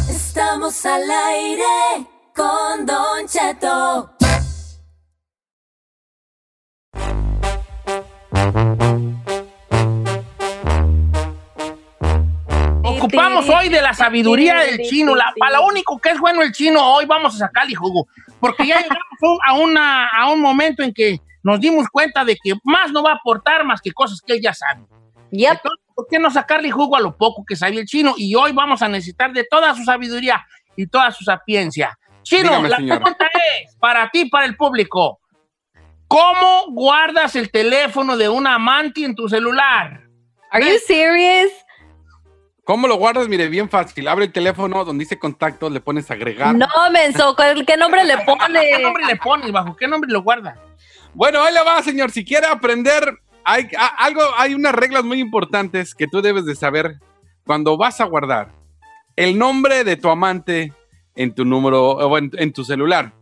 Estamos 0.10 0.86
al 0.86 1.04
aire 1.10 2.08
con 2.36 2.86
Don 2.86 3.28
Cheto. 3.28 4.15
Ocupamos 13.06 13.48
hoy 13.50 13.70
de 13.70 13.82
la 13.82 13.94
sabiduría 13.94 14.60
del 14.60 14.82
chino. 14.82 15.16
La, 15.16 15.34
para 15.38 15.58
lo 15.58 15.66
único 15.66 16.00
que 16.00 16.10
es 16.10 16.20
bueno 16.20 16.42
el 16.42 16.52
chino, 16.52 16.84
hoy 16.94 17.06
vamos 17.06 17.36
a 17.36 17.38
sacarle 17.38 17.76
jugo. 17.76 18.08
Porque 18.40 18.66
ya 18.66 18.78
llegamos 18.78 19.40
a, 19.46 19.54
una, 19.54 20.10
a 20.10 20.32
un 20.32 20.42
momento 20.42 20.82
en 20.84 20.94
que 20.94 21.20
nos 21.44 21.60
dimos 21.60 21.88
cuenta 21.90 22.26
de 22.26 22.36
que 22.36 22.54
más 22.64 22.92
no 22.92 23.04
va 23.04 23.12
a 23.12 23.16
aportar 23.16 23.64
más 23.64 23.82
que 23.82 23.92
cosas 23.92 24.22
que 24.26 24.34
él 24.34 24.42
ya 24.42 24.54
sabe. 24.54 24.82
Yep. 25.32 25.52
Entonces, 25.52 25.86
¿por 25.94 26.08
qué 26.08 26.20
no 26.20 26.32
sacarle 26.32 26.72
jugo 26.72 26.96
a 26.96 27.00
lo 27.00 27.16
poco 27.16 27.44
que 27.46 27.56
sabía 27.56 27.80
el 27.80 27.86
chino? 27.86 28.16
Y 28.18 28.34
hoy 28.36 28.52
vamos 28.52 28.82
a 28.82 28.88
necesitar 28.88 29.32
de 29.32 29.44
toda 29.44 29.76
su 29.76 29.84
sabiduría 29.84 30.46
y 30.76 30.88
toda 30.88 31.12
su 31.12 31.24
sapiencia. 31.24 31.98
Chino, 32.24 32.50
Dígame, 32.50 32.70
la 32.70 32.78
señor. 32.78 32.98
pregunta 32.98 33.28
es, 33.62 33.76
para 33.76 34.10
ti, 34.10 34.26
para 34.26 34.46
el 34.46 34.58
público, 34.58 35.20
¿cómo 36.08 36.66
guardas 36.72 37.36
el 37.36 37.52
teléfono 37.52 38.18
de 38.18 38.30
un 38.30 38.48
amante 38.48 39.06
en 39.06 39.14
tu 39.14 39.30
celular? 39.30 40.02
Are 40.52 40.66
you 40.66 40.80
serious? 40.88 41.52
¿Cómo 42.66 42.88
lo 42.88 42.96
guardas? 42.98 43.28
Mire, 43.28 43.48
bien 43.48 43.70
fácil. 43.70 44.08
Abre 44.08 44.26
el 44.26 44.32
teléfono 44.32 44.84
donde 44.84 45.04
dice 45.04 45.20
contacto, 45.20 45.70
le 45.70 45.80
pones 45.82 46.10
agregar. 46.10 46.56
No, 46.56 46.68
menso, 46.92 47.36
¿cuál- 47.36 47.64
¿qué 47.66 47.78
nombre 47.78 48.04
le 48.04 48.16
¿Qué 48.18 48.24
pone? 48.26 48.80
nombre 48.82 49.06
le 49.06 49.16
pones? 49.18 49.52
¿Bajo 49.52 49.76
qué 49.76 49.88
nombre 49.88 50.12
lo 50.12 50.24
guardas? 50.24 50.58
Bueno, 51.14 51.42
ahí 51.44 51.54
le 51.54 51.64
va, 51.64 51.82
señor. 51.84 52.10
Si 52.12 52.26
quiere 52.26 52.48
aprender, 52.48 53.20
hay 53.44 53.68
a- 53.78 54.04
algo, 54.06 54.22
hay 54.38 54.56
unas 54.56 54.74
reglas 54.74 55.04
muy 55.04 55.20
importantes 55.20 55.94
que 55.94 56.08
tú 56.08 56.22
debes 56.22 56.46
de 56.46 56.56
saber 56.56 56.96
cuando 57.46 57.78
vas 57.78 58.02
a 58.02 58.06
guardar 58.06 58.52
el 59.16 59.38
nombre 59.38 59.84
de 59.84 59.96
tu 59.96 60.10
amante 60.10 60.74
en 61.16 61.34
tu 61.36 61.46
número 61.46 61.92
o 61.92 62.18
en, 62.18 62.32
en 62.34 62.52
tu 62.52 62.64
celular. 62.66 63.14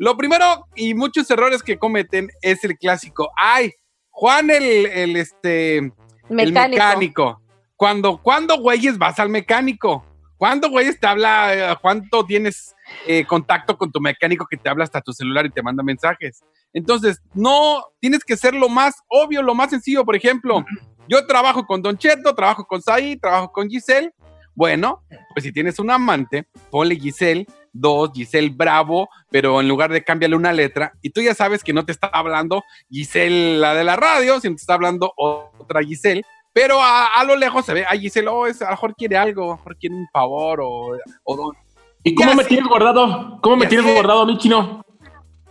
Lo 0.00 0.16
primero 0.16 0.66
y 0.74 0.94
muchos 0.94 1.30
errores 1.30 1.62
que 1.62 1.78
cometen 1.78 2.28
es 2.42 2.62
el 2.64 2.76
clásico. 2.76 3.30
Ay, 3.36 3.70
Juan 4.10 4.50
el, 4.50 4.86
el, 4.86 5.16
este 5.16 5.76
el 5.78 5.92
Mecánico. 6.28 7.40
Cuando, 7.78 8.18
¿cuándo, 8.18 8.58
güeyes, 8.58 8.98
vas 8.98 9.20
al 9.20 9.28
mecánico? 9.28 10.04
¿Cuándo, 10.36 10.68
güeyes, 10.68 10.98
te 10.98 11.06
habla? 11.06 11.54
eh, 11.54 11.76
¿Cuánto 11.80 12.26
tienes 12.26 12.74
eh, 13.06 13.24
contacto 13.24 13.78
con 13.78 13.92
tu 13.92 14.00
mecánico 14.00 14.48
que 14.50 14.56
te 14.56 14.68
habla 14.68 14.82
hasta 14.82 15.00
tu 15.00 15.12
celular 15.12 15.46
y 15.46 15.50
te 15.50 15.62
manda 15.62 15.84
mensajes? 15.84 16.42
Entonces, 16.72 17.22
no, 17.34 17.84
tienes 18.00 18.24
que 18.24 18.36
ser 18.36 18.52
lo 18.52 18.68
más 18.68 18.96
obvio, 19.06 19.42
lo 19.42 19.54
más 19.54 19.70
sencillo. 19.70 20.04
Por 20.04 20.16
ejemplo, 20.16 20.64
Yo 21.08 21.26
trabajo 21.26 21.66
con 21.66 21.80
Don 21.80 21.96
Cheto, 21.96 22.34
trabajo 22.34 22.66
con 22.66 22.82
Saí, 22.82 23.16
trabajo 23.16 23.50
con 23.50 23.68
Giselle. 23.68 24.12
Bueno, 24.54 25.04
pues 25.32 25.44
si 25.44 25.52
tienes 25.52 25.78
un 25.78 25.90
amante, 25.90 26.46
ponle 26.70 26.96
Giselle, 26.96 27.46
dos, 27.72 28.10
Giselle 28.12 28.50
Bravo, 28.50 29.08
pero 29.30 29.60
en 29.60 29.68
lugar 29.68 29.92
de 29.92 30.02
cambiarle 30.02 30.34
una 30.36 30.52
letra, 30.52 30.92
y 31.00 31.10
tú 31.10 31.22
ya 31.22 31.32
sabes 31.32 31.62
que 31.62 31.72
no 31.72 31.84
te 31.84 31.92
está 31.92 32.08
hablando 32.08 32.64
Giselle, 32.90 33.56
la 33.58 33.74
de 33.74 33.84
la 33.84 33.94
radio, 33.94 34.40
sino 34.40 34.56
te 34.56 34.60
está 34.60 34.74
hablando 34.74 35.12
otra 35.16 35.80
Giselle, 35.80 36.24
pero 36.60 36.82
a, 36.82 37.06
a 37.20 37.24
lo 37.24 37.36
lejos 37.36 37.64
se 37.64 37.72
ve, 37.72 37.84
ay 37.88 38.00
Giselle, 38.00 38.26
oh, 38.28 38.46
es- 38.46 38.60
a 38.62 38.64
lo 38.66 38.70
mejor 38.72 38.94
quiere 38.96 39.16
algo, 39.16 39.44
a 39.44 39.46
lo 39.46 39.56
mejor 39.58 39.76
quiere 39.76 39.94
un 39.94 40.08
favor, 40.12 40.60
o, 40.60 40.96
o 41.24 41.36
don- 41.36 41.56
¿Y 42.02 42.14
cómo 42.16 42.34
me 42.34 42.44
tienes 42.44 42.66
guardado? 42.66 43.38
¿Cómo 43.42 43.56
me 43.56 43.66
tienes 43.66 43.92
guardado 43.94 44.22
a 44.22 44.26
mí, 44.26 44.36
chino? 44.38 44.84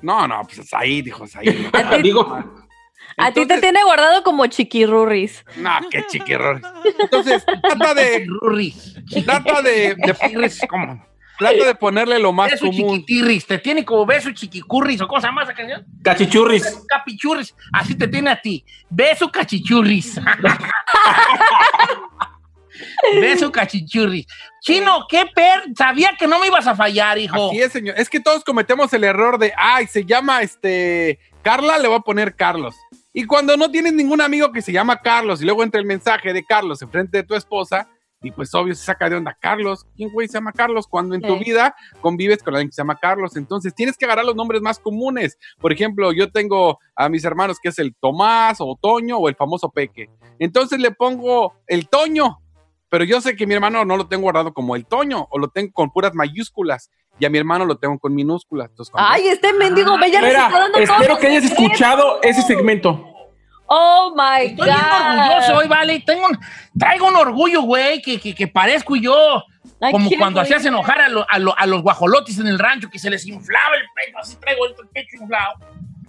No, 0.02 0.28
no, 0.28 0.42
pues 0.44 0.74
ahí, 0.74 1.02
dijo 1.02 1.24
ahí. 1.36 1.70
Digo, 2.04 2.28
A 3.18 3.32
ti 3.32 3.46
te 3.46 3.60
tiene 3.62 3.84
guardado 3.84 4.22
como 4.24 4.46
chiquirurris. 4.48 5.46
No, 5.58 5.72
qué 5.90 6.06
chiquirror. 6.08 6.62
Entonces, 7.00 7.46
trata 7.62 7.94
de, 7.94 8.26
Rurris. 8.28 8.96
trata 9.26 9.62
de, 9.62 9.96
de- 9.96 10.68
¿cómo? 10.70 11.06
Trata 11.38 11.66
de 11.66 11.76
ponerle 11.76 12.20
lo 12.20 12.34
más 12.34 12.52
Beso 12.52 12.66
común. 12.68 12.96
chiquitirris. 12.96 13.46
Te 13.46 13.58
tiene 13.60 13.86
como 13.86 14.06
beso 14.06 14.32
chiquicurris. 14.32 15.02
¿O 15.02 15.08
cómo 15.08 15.22
se 15.22 15.28
llama 15.28 15.44
esa 15.44 15.54
canción? 15.54 15.86
cachichurris. 16.04 16.84
Capichurris. 16.88 17.56
Así 17.74 17.96
te 17.96 18.08
tiene 18.08 18.32
a 18.32 18.42
ti. 18.42 18.66
Beso 18.90 19.30
cachichurris. 19.32 20.20
beso 23.22 23.52
cachichurris. 23.52 24.26
Chino, 24.62 25.06
qué 25.10 25.26
per... 25.34 25.64
Sabía 25.78 26.16
que 26.18 26.28
no 26.28 26.40
me 26.40 26.48
ibas 26.48 26.68
a 26.68 26.76
fallar, 26.76 27.18
hijo. 27.18 27.50
Así 27.50 27.62
es, 27.62 27.72
señor. 27.72 27.96
Es 27.98 28.10
que 28.10 28.20
todos 28.20 28.44
cometemos 28.44 28.92
el 28.94 29.04
error 29.04 29.38
de, 29.38 29.54
ay, 29.58 29.88
se 29.88 30.06
llama 30.06 30.42
este 30.42 31.20
Carla, 31.42 31.78
le 31.78 31.88
voy 31.88 31.98
a 31.98 32.02
poner 32.02 32.36
Carlos. 32.36 32.76
Y 33.14 33.26
cuando 33.26 33.58
no 33.58 33.72
tienes 33.72 33.94
ningún 33.94 34.22
amigo 34.22 34.52
que 34.52 34.62
se 34.62 34.72
llama 34.72 35.02
Carlos 35.02 35.42
y 35.42 35.46
luego 35.46 35.64
entra 35.64 35.80
el 35.80 35.88
mensaje 35.88 36.34
de 36.34 36.46
Carlos 36.46 36.82
enfrente 36.82 37.18
de 37.18 37.24
tu 37.24 37.36
esposa, 37.36 37.88
y 38.22 38.32
pues 38.32 38.54
obvio 38.56 38.74
se 38.74 38.84
saca 38.84 39.10
de 39.10 39.16
onda 39.16 39.38
Carlos. 39.40 39.86
¿Quién 39.96 40.12
güey 40.12 40.28
se 40.28 40.36
llama 40.36 40.52
Carlos? 40.52 40.88
Cuando 40.88 41.16
en 41.16 41.22
tu 41.22 41.38
vida 41.38 41.76
convives 42.02 42.42
con 42.42 42.54
alguien 42.56 42.70
que 42.70 42.74
se 42.74 42.82
llama 42.82 42.98
Carlos. 43.00 43.36
Entonces 43.36 43.76
tienes 43.76 43.98
que 43.98 44.06
agarrar 44.06 44.26
los 44.26 44.36
nombres 44.36 44.62
más 44.62 44.80
comunes. 44.80 45.38
Por 45.60 45.72
ejemplo, 45.72 46.12
yo 46.12 46.32
tengo 46.32 46.80
a 46.96 47.10
mis 47.10 47.24
hermanos 47.24 47.58
que 47.62 47.70
es 47.70 47.80
el 47.80 47.96
Tomás 47.96 48.58
o 48.60 48.78
Toño 48.82 49.18
o 49.18 49.30
el 49.30 49.36
famoso 49.36 49.70
Peque. 49.70 50.10
Entonces 50.40 50.80
le 50.80 50.92
pongo 50.92 51.54
el 51.68 51.88
Toño. 51.88 52.40
Pero 52.90 53.04
yo 53.04 53.20
sé 53.20 53.36
que 53.36 53.46
mi 53.46 53.54
hermano 53.54 53.84
no 53.84 53.98
lo 53.98 54.08
tengo 54.08 54.24
guardado 54.24 54.54
como 54.54 54.76
el 54.76 54.86
Toño 54.86 55.28
o 55.30 55.40
lo 55.40 55.50
tengo 55.50 55.74
con 55.74 55.92
puras 55.92 56.14
mayúsculas 56.16 56.90
y 57.20 57.26
a 57.26 57.30
mi 57.30 57.38
hermano 57.38 57.66
lo 57.66 57.78
tengo 57.78 58.00
con 58.00 58.16
minúsculas. 58.16 58.70
Entonces, 58.70 58.94
Ay, 58.98 59.28
este 59.28 59.52
mendigo 59.54 59.98
Bella 59.98 60.50
todos 60.50 60.70
espero 60.80 61.18
que 61.18 61.28
hayas 61.28 61.46
escuchado 61.46 62.20
ese 62.22 62.42
segmento. 62.44 63.17
Oh 63.68 64.14
my 64.16 64.46
Estoy 64.48 64.66
bien 64.66 64.78
God. 64.78 65.20
orgulloso 65.20 65.56
hoy, 65.58 65.68
vale. 65.68 66.00
Tengo 66.06 66.26
un- 66.28 66.40
traigo 66.78 67.08
un 67.08 67.16
orgullo, 67.16 67.62
güey, 67.64 68.02
que, 68.02 68.20
que, 68.20 68.34
que 68.34 68.48
parezco 68.48 68.96
yo. 68.96 69.44
Ay, 69.82 69.92
Como 69.92 70.10
cuando 70.18 70.42
hacías 70.42 70.66
enojar 70.66 71.02
a, 71.02 71.10
lo- 71.10 71.26
a 71.30 71.38
lo- 71.40 71.58
a 71.58 71.66
los 71.66 71.82
guajolotes 71.84 72.40
en 72.40 72.48
el 72.48 72.58
rancho, 72.58 72.90
que 72.90 72.98
se 72.98 73.10
les 73.10 73.26
inflaba 73.28 73.76
el 73.76 73.84
pecho, 73.96 74.18
así 74.20 74.36
traigo 74.38 74.66
el 74.66 74.74
pecho 74.94 75.18
inflado. 75.22 75.56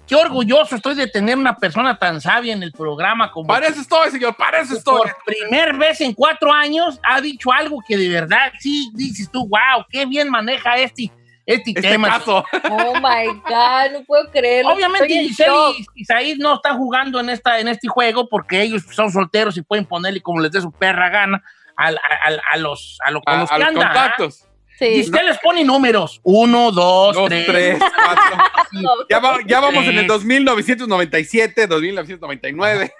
Qué 0.06 0.14
orgulloso 0.14 0.74
estoy 0.76 0.94
de 0.94 1.06
tener 1.06 1.36
una 1.36 1.54
persona 1.54 1.98
tan 1.98 2.18
sabia 2.22 2.54
en 2.54 2.62
el 2.62 2.72
programa 2.72 3.30
como 3.30 3.46
Para 3.48 3.66
eso 3.66 3.82
estoy, 3.82 4.10
señor, 4.10 4.34
que 4.36 4.74
estoy. 4.78 5.00
por 5.02 5.16
primera 5.26 5.72
vez 5.76 6.00
en 6.00 6.14
cuatro 6.14 6.50
años 6.50 6.98
ha 7.02 7.20
dicho 7.20 7.52
algo 7.52 7.82
que 7.86 7.94
de 7.98 8.08
verdad 8.08 8.50
sí 8.58 8.90
dices 8.94 9.28
tú, 9.30 9.40
wow, 9.46 9.84
qué 9.90 10.06
bien 10.06 10.30
maneja 10.30 10.78
este, 10.78 11.10
este, 11.54 11.70
Este 11.70 11.82
tema. 11.82 12.08
caso. 12.08 12.44
Oh 12.70 12.94
my 12.96 13.26
God, 13.48 13.92
no 13.98 14.04
puedo 14.06 14.30
creerlo. 14.30 14.72
Obviamente 14.72 15.08
Giselle 15.08 15.52
y 15.94 16.02
Isaí 16.02 16.36
no 16.38 16.54
están 16.54 16.76
jugando 16.78 17.18
en, 17.20 17.30
esta, 17.30 17.58
en 17.58 17.68
este 17.68 17.88
juego 17.88 18.28
porque 18.28 18.62
ellos 18.62 18.82
son 18.90 19.10
solteros 19.10 19.56
y 19.56 19.62
pueden 19.62 19.84
ponerle 19.86 20.20
como 20.20 20.40
les 20.40 20.52
dé 20.52 20.60
su 20.60 20.70
perra 20.72 21.08
gana 21.08 21.42
al- 21.76 21.96
a, 21.96 22.28
a- 22.28 22.54
a 22.54 22.56
los, 22.58 22.98
a, 23.04 23.10
lo- 23.10 23.22
con 23.22 23.34
A, 23.34 23.40
los 23.40 23.50
a 23.50 23.54
que 23.54 23.58
los 23.60 23.68
andan. 23.68 23.82
¿ah? 23.84 23.92
contactos. 23.92 24.44
Sí. 24.78 24.86
Giselle 25.02 25.24
les 25.24 25.38
pone 25.38 25.64
números. 25.64 26.20
Uno, 26.22 26.70
dos, 26.70 27.16
Dos, 27.16 27.28
tres. 27.28 27.46
tres, 27.46 27.78
cuatro. 28.04 28.44
Ya, 29.10 29.18
va- 29.18 29.38
ya 29.46 29.60
vamos 29.60 29.82
en 29.84 29.90
el 29.98 30.06
Tres. 30.06 30.08
2997, 30.08 31.66
2999. 31.66 32.92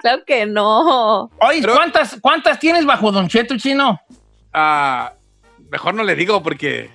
Claro 0.00 0.24
que 0.26 0.46
no. 0.46 1.24
Oye, 1.40 1.60
Pero- 1.60 1.74
¿cuántas, 1.74 2.18
¿cuántas 2.20 2.58
tienes 2.58 2.84
bajo 2.86 3.12
Don 3.12 3.28
Cheto, 3.28 3.56
chino? 3.58 4.00
Ah, 4.52 5.12
mejor 5.70 5.94
no 5.94 6.02
le 6.02 6.14
digo 6.14 6.42
porque. 6.42 6.90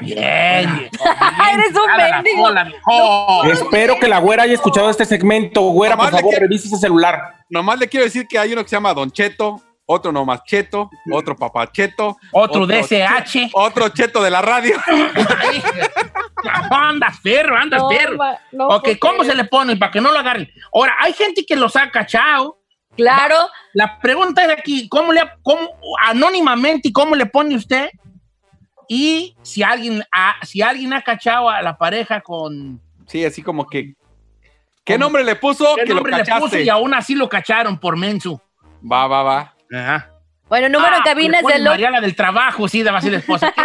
Bien. 0.00 0.68
Eres 1.52 1.74
un 1.74 1.96
mendigo. 1.96 2.48
Espero 3.52 3.98
que 3.98 4.08
la 4.08 4.18
güera 4.18 4.42
haya 4.44 4.54
escuchado 4.54 4.90
este 4.90 5.04
segmento. 5.04 5.60
Güera, 5.62 5.96
por 5.96 6.04
Nomás 6.06 6.12
le 6.12 6.18
favor, 6.20 6.30
quiero- 6.32 6.46
revise 6.46 6.68
ese 6.68 6.76
celular. 6.78 7.20
Nomás 7.48 7.78
le 7.78 7.88
quiero 7.88 8.04
decir 8.04 8.26
que 8.28 8.38
hay 8.38 8.52
uno 8.52 8.62
que 8.62 8.68
se 8.68 8.76
llama 8.76 8.92
Don 8.94 9.10
Cheto, 9.10 9.60
otro 9.86 10.10
nomás 10.10 10.42
Cheto, 10.44 10.90
otro 11.12 11.36
papá 11.36 11.70
Cheto, 11.70 12.16
Otro 12.32 12.66
DSH. 12.66 13.50
otro 13.52 13.88
Cheto 13.90 14.22
de 14.22 14.30
la 14.30 14.42
radio. 14.42 14.74
Ay, 14.86 15.62
andas 16.70 17.18
perro, 17.22 17.56
andas 17.56 17.80
No, 17.82 17.88
perro. 17.88 18.16
ma- 18.16 18.38
no 18.52 18.66
ok, 18.68 18.90
¿cómo 19.00 19.24
se 19.24 19.34
le 19.34 19.44
pone 19.44 19.76
para 19.76 19.92
que 19.92 20.00
no 20.00 20.12
lo 20.12 20.18
agarren? 20.18 20.48
Ahora, 20.74 20.94
hay 20.98 21.12
gente 21.12 21.44
que 21.46 21.56
los 21.56 21.76
ha 21.76 21.90
cachado. 21.90 22.58
Claro. 22.96 23.36
La 23.74 23.98
pregunta 24.00 24.42
es 24.44 24.50
aquí, 24.50 24.88
¿cómo 24.88 25.12
le, 25.12 25.20
cómo, 25.42 25.68
anónimamente, 26.02 26.90
cómo 26.92 27.14
le 27.14 27.26
pone 27.26 27.54
usted? 27.54 27.90
Y 28.88 29.36
si 29.42 29.62
alguien, 29.62 30.04
ha, 30.12 30.34
si 30.44 30.62
alguien 30.62 30.92
ha 30.92 31.02
cachado 31.02 31.50
a 31.50 31.62
la 31.62 31.76
pareja 31.76 32.20
con... 32.20 32.80
Sí, 33.06 33.24
así 33.24 33.42
como 33.42 33.66
que. 33.66 33.94
¿Qué 34.84 34.98
nombre 34.98 35.24
le 35.24 35.36
puso? 35.36 35.74
¿Qué 35.76 35.82
que 35.82 35.88
lo 35.88 35.96
nombre 35.96 36.16
le 36.16 36.24
puso 36.40 36.58
y 36.58 36.68
aún 36.68 36.94
así 36.94 37.14
lo 37.14 37.28
cacharon 37.28 37.78
por 37.78 37.96
menso? 37.96 38.40
Va, 38.90 39.06
va, 39.06 39.22
va. 39.22 39.54
Ajá. 39.72 40.10
Bueno, 40.48 40.68
número 40.68 40.94
Ah, 40.94 40.98
en 40.98 41.02
cabina 41.02 41.40
es 41.40 41.46
de 41.46 41.58
lo... 41.58 41.70
Mariana 41.70 42.00
del 42.00 42.14
trabajo, 42.14 42.68
sí, 42.68 42.82
además 42.82 43.04
la 43.04 43.16
esposa. 43.18 43.52
¿Qué 43.56 43.62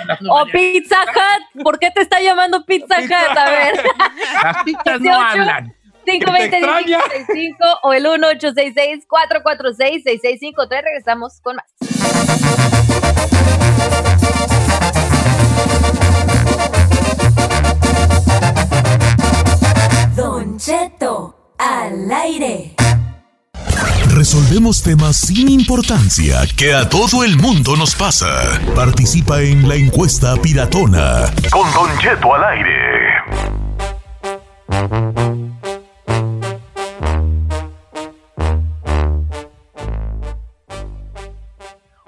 hablando, 0.00 0.32
O? 0.32 0.46
Pizza 0.46 1.02
Hut. 1.02 1.62
¿Por 1.62 1.78
qué 1.78 1.90
te 1.90 2.00
está 2.00 2.20
llamando 2.20 2.64
Pizza 2.64 2.98
Hut? 2.98 3.38
A 3.38 3.50
ver. 3.50 3.74
Las 4.42 4.64
pizzas 4.64 5.00
no 5.00 5.18
18. 5.18 5.20
hablan. 5.20 5.74
520 6.06 6.56
extraña. 6.56 7.00
65 7.00 7.58
o 7.82 7.92
el 7.92 8.02
1866 8.02 9.04
446 9.06 10.02
6653 10.02 10.84
Regresamos 10.84 11.40
con 11.42 11.56
más. 11.56 11.66
Temas 24.72 25.16
sin 25.18 25.50
importancia 25.50 26.40
que 26.56 26.72
a 26.72 26.88
todo 26.88 27.22
el 27.22 27.36
mundo 27.36 27.76
nos 27.76 27.94
pasa. 27.94 28.58
Participa 28.74 29.42
en 29.42 29.68
la 29.68 29.74
encuesta 29.74 30.36
piratona. 30.40 31.30
Con 31.52 31.70
Don 31.74 31.98
Cheto 31.98 32.34
al 32.34 32.44
aire. 32.44 32.74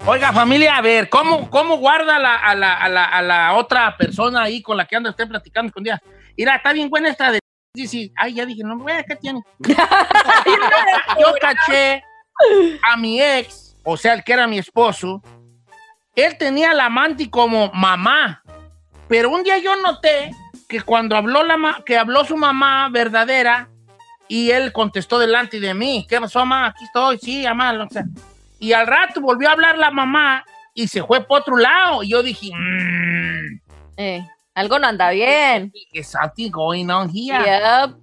Oiga, 0.09 0.33
familia, 0.33 0.77
a 0.77 0.81
ver, 0.83 1.09
¿cómo, 1.09 1.51
cómo 1.51 1.79
guarda 1.79 2.19
la- 2.19 2.37
a, 2.37 2.55
la, 2.55 2.75
a, 2.75 2.89
la, 2.89 3.05
a 3.07 3.23
la 3.23 3.55
otra 3.55 3.97
persona 3.97 4.43
ahí 4.43 4.63
con 4.63 4.77
la 4.77 4.85
que 4.87 4.95
anda 4.97 5.11
usted 5.11 5.27
platicando 5.27 5.73
con 5.73 5.83
día? 5.83 6.01
Mira, 6.37 6.57
está 6.57 6.73
bien 6.73 6.89
buena 6.89 7.09
esta 7.09 7.33
de... 7.33 7.41
Dice, 7.75 8.11
ay, 8.17 8.35
ya 8.35 8.47
dije, 8.47 8.63
no, 8.65 8.79
güey, 8.79 9.05
¿qué 9.07 9.17
tiene? 9.17 9.41
Yo 9.59 11.35
caché 11.41 12.03
a 12.83 12.97
mi 12.97 13.21
ex, 13.21 13.77
o 13.85 13.97
sea, 13.97 14.15
el 14.15 14.25
que 14.25 14.33
era 14.33 14.47
mi 14.47 14.59
esposo, 14.59 15.23
él 16.15 16.37
tenía 16.39 16.73
la 16.75 16.87
amante 16.87 17.29
como 17.31 17.71
mamá, 17.73 18.43
pero 19.09 19.31
un 19.31 19.43
día 19.43 19.59
yo 19.59 19.77
noté 19.77 20.31
que 20.69 20.81
cuando 20.81 21.17
habló, 21.17 21.43
la 21.45 21.57
ma- 21.57 21.83
que 21.85 21.97
habló 21.97 22.25
su 22.25 22.37
mamá 22.37 22.89
verdadera 22.91 23.69
y 24.29 24.51
él 24.51 24.73
contestó 24.73 25.19
delante 25.19 25.61
de 25.61 25.75
mí, 25.75 26.07
¿qué 26.09 26.21
pasó, 26.21 26.41
mamá? 26.41 26.67
Aquí 26.69 26.85
estoy, 26.85 27.19
sí, 27.19 27.45
mamá, 27.45 27.73
o 27.85 27.89
sea, 27.91 28.05
y 28.59 28.73
al 28.73 28.87
rato 28.87 29.21
volvió 29.21 29.49
a 29.49 29.53
hablar 29.53 29.79
la 29.79 29.91
mamá 29.91 30.45
y 30.75 30.89
se 30.89 31.03
fue 31.05 31.21
por 31.25 31.41
otro 31.41 31.57
lado. 31.57 32.03
Y 32.03 32.09
yo 32.11 32.23
dije, 32.23 32.51
mmm, 32.53 33.61
Eh, 33.99 34.27
algo 34.55 34.79
no 34.79 34.87
anda 34.89 35.11
bien. 35.11 35.71
is 35.93 36.09
something 36.09 36.51
going 36.51 36.89
on 36.91 37.09
here. 37.09 37.39
Yep. 37.45 37.97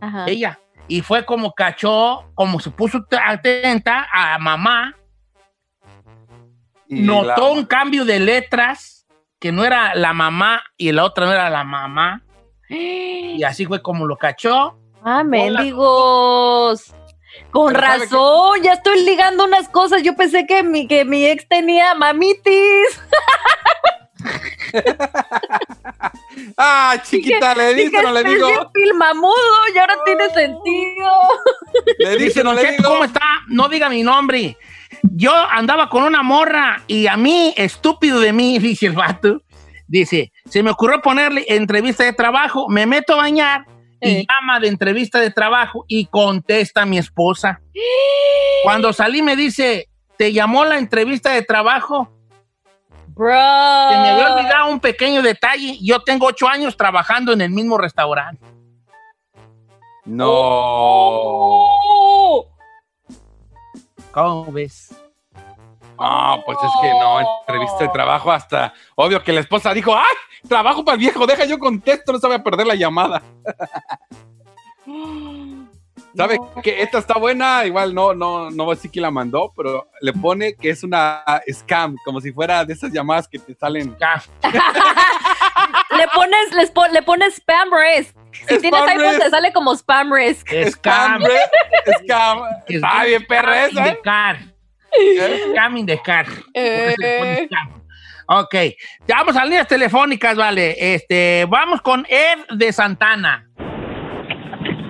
Ajá. 0.00 0.24
Ella. 0.28 0.58
Y 0.88 1.00
fue 1.02 1.24
como 1.24 1.52
cachó, 1.52 2.30
como 2.34 2.60
se 2.60 2.70
puso 2.70 3.04
atenta 3.24 4.06
a 4.12 4.38
mamá, 4.38 4.94
Y 6.88 7.00
notó 7.00 7.48
la- 7.48 7.50
un 7.50 7.64
cambio 7.64 8.04
de 8.04 8.20
letras 8.20 9.06
que 9.40 9.50
no 9.52 9.64
era 9.64 9.94
la 9.94 10.12
mamá 10.12 10.62
y 10.76 10.92
la 10.92 11.04
otra 11.04 11.26
no 11.26 11.32
era 11.32 11.50
la 11.50 11.64
mamá. 11.64 12.22
Y 12.68 13.42
así 13.44 13.66
fue 13.66 13.82
como 13.82 14.06
lo 14.06 14.16
cachó. 14.16 14.78
Ah, 15.04 15.22
mendigos. 15.24 16.92
Con 17.50 17.72
Pero 17.72 17.86
¿sabe 17.86 17.98
razón, 18.04 18.62
ya 18.62 18.72
estoy 18.74 19.04
ligando 19.04 19.44
unas 19.44 19.68
cosas. 19.68 20.02
Yo 20.02 20.16
pensé 20.16 20.46
que 20.46 20.62
mi, 20.62 20.86
que 20.88 21.04
mi 21.04 21.26
ex 21.26 21.46
tenía 21.48 21.94
mamitis. 21.94 23.02
Ah, 26.58 26.96
chiquita, 27.02 27.54
le 27.54 27.74
Dije, 27.74 27.88
diste, 27.90 28.02
no 28.02 28.12
le 28.12 28.24
digo. 28.24 28.48
especie 28.48 28.68
pilmamudo 28.72 29.32
y 29.74 29.78
ahora 29.78 29.94
tiene 30.04 30.28
sentido. 30.30 31.10
¿Le 31.98 32.10
Dice, 32.12 32.24
dice, 32.24 32.44
no 32.44 32.54
"Don 32.54 32.62
le 32.62 32.70
digo? 32.72 32.84
¿cómo 32.90 33.04
está? 33.04 33.20
No 33.48 33.68
diga 33.68 33.88
mi 33.88 34.02
nombre. 34.02 34.56
Yo 35.02 35.32
andaba 35.34 35.88
con 35.88 36.04
una 36.04 36.22
morra 36.22 36.82
y 36.86 37.06
a 37.06 37.16
mí, 37.16 37.52
estúpido 37.56 38.20
de 38.20 38.32
mí, 38.32 38.58
dice 38.68 38.86
el 38.86 38.92
vato, 38.92 39.42
dice, 39.86 40.32
se 40.48 40.62
me 40.62 40.70
ocurrió 40.70 41.00
ponerle 41.00 41.44
entrevista 41.48 42.04
de 42.04 42.12
trabajo, 42.12 42.68
me 42.68 42.86
meto 42.86 43.14
a 43.14 43.16
bañar 43.16 43.64
y 44.00 44.10
Eh. 44.10 44.26
llama 44.28 44.60
de 44.60 44.68
entrevista 44.68 45.18
de 45.20 45.30
trabajo 45.30 45.84
y 45.88 46.06
contesta 46.06 46.84
mi 46.86 46.98
esposa. 46.98 47.60
Cuando 48.62 48.92
salí 48.92 49.22
me 49.22 49.36
dice, 49.36 49.88
¿te 50.18 50.32
llamó 50.32 50.64
la 50.64 50.78
entrevista 50.78 51.30
de 51.32 51.42
trabajo? 51.42 52.12
Bro. 53.16 53.30
Se 53.30 53.98
me 53.98 54.10
había 54.10 54.34
olvidado 54.34 54.70
un 54.70 54.78
pequeño 54.78 55.22
detalle. 55.22 55.78
Yo 55.80 56.00
tengo 56.00 56.26
ocho 56.26 56.46
años 56.48 56.76
trabajando 56.76 57.32
en 57.32 57.40
el 57.40 57.50
mismo 57.50 57.78
restaurante. 57.78 58.44
No. 60.04 60.26
Oh. 60.28 62.46
¿Cómo 64.12 64.52
ves? 64.52 64.94
Ah, 65.98 66.36
pues 66.44 66.58
es 66.62 66.70
que 66.82 66.90
no, 66.90 67.40
entrevista 67.40 67.84
de 67.84 67.88
trabajo 67.88 68.30
hasta. 68.30 68.74
Obvio 68.94 69.22
que 69.22 69.32
la 69.32 69.40
esposa 69.40 69.72
dijo, 69.72 69.96
¡ay! 69.96 70.04
Trabajo 70.46 70.84
para 70.84 70.96
el 70.96 71.00
viejo, 71.00 71.26
deja 71.26 71.46
yo 71.46 71.58
contesto, 71.58 72.12
no 72.12 72.18
se 72.18 72.28
va 72.28 72.34
a 72.36 72.42
perder 72.42 72.66
la 72.66 72.74
llamada. 72.74 73.22
¿Sabe 76.16 76.38
que 76.62 76.82
esta 76.82 76.98
está 76.98 77.18
buena? 77.18 77.64
Igual 77.66 77.94
no, 77.94 78.14
no, 78.14 78.50
no 78.50 78.64
voy 78.64 78.72
a 78.72 78.76
decir 78.76 78.90
quién 78.90 79.02
la 79.02 79.10
mandó, 79.10 79.52
pero 79.56 79.88
le 80.00 80.12
pone 80.12 80.54
que 80.54 80.70
es 80.70 80.82
una 80.82 81.22
scam, 81.52 81.96
como 82.04 82.20
si 82.20 82.32
fuera 82.32 82.64
de 82.64 82.72
esas 82.72 82.92
llamadas 82.92 83.28
que 83.28 83.38
te 83.38 83.54
salen. 83.54 83.96
Le 85.96 86.06
pones, 86.14 86.52
les 86.52 86.72
le 86.92 87.02
pones 87.02 87.34
spam 87.36 87.68
risk. 87.72 88.14
Si 88.32 88.54
Spam 88.56 88.60
tienes 88.60 88.80
iPhone, 88.82 89.08
risk. 89.10 89.22
te 89.22 89.30
sale 89.30 89.52
como 89.52 89.72
spam 89.76 90.12
risk. 90.12 90.48
Scam. 90.70 91.22
¿eh? 91.22 91.28
Scam. 92.04 92.38
Está 92.66 93.04
bien, 93.04 93.24
perra 93.26 93.68
Scam 93.68 93.70
in 93.70 93.78
esa, 93.78 93.84
the 93.84 93.90
¿eh? 93.90 94.00
car. 94.04 94.38
Scam 95.52 95.76
in 95.76 95.86
the 95.86 96.02
car. 96.02 96.26
Por 96.26 96.34
eso 96.62 96.94
le 96.98 97.18
pone 97.18 97.32
Eh. 97.40 97.46
scam. 97.46 97.82
Ok, 98.28 98.54
ya 99.06 99.16
vamos 99.18 99.36
a 99.36 99.40
las 99.40 99.48
líneas 99.48 99.68
telefónicas, 99.68 100.36
vale. 100.36 100.94
Este, 100.94 101.46
vamos 101.48 101.80
con 101.80 102.04
Ed 102.08 102.38
de 102.56 102.72
Santana. 102.72 103.48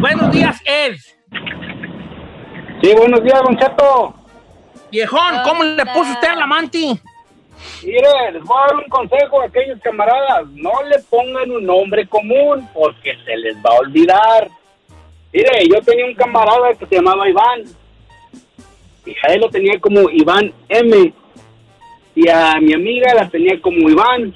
Buenos 0.01 0.31
días, 0.33 0.61
Ed. 0.65 0.97
Sí, 1.31 2.95
buenos 2.97 3.23
días, 3.25 3.43
Don 3.43 3.57
Cheto. 3.57 4.15
Viejón, 4.91 5.43
¿cómo 5.45 5.65
le 5.65 5.85
puso 5.87 6.12
usted 6.12 6.29
al 6.29 6.43
amante? 6.43 6.79
Mire, 7.83 8.33
les 8.33 8.43
voy 8.43 8.59
a 8.59 8.67
dar 8.67 8.77
un 8.77 8.89
consejo 8.89 9.41
a 9.41 9.47
aquellos 9.47 9.81
camaradas. 9.81 10.47
No 10.53 10.71
le 10.85 10.99
pongan 11.11 11.51
un 11.51 11.65
nombre 11.65 12.07
común 12.07 12.69
porque 12.73 13.17
se 13.25 13.37
les 13.37 13.57
va 13.57 13.71
a 13.71 13.81
olvidar. 13.81 14.49
Mire, 15.33 15.69
yo 15.69 15.81
tenía 15.81 16.07
un 16.07 16.15
camarada 16.15 16.75
que 16.79 16.87
se 16.87 16.95
llamaba 16.97 17.29
Iván. 17.29 17.65
Y 19.05 19.11
a 19.11 19.33
él 19.33 19.41
lo 19.41 19.49
tenía 19.49 19.79
como 19.81 20.09
Iván 20.11 20.53
M. 20.69 21.12
Y 22.15 22.29
a 22.29 22.55
mi 22.61 22.73
amiga 22.73 23.15
la 23.15 23.29
tenía 23.29 23.61
como 23.61 23.89
Iván. 23.89 24.35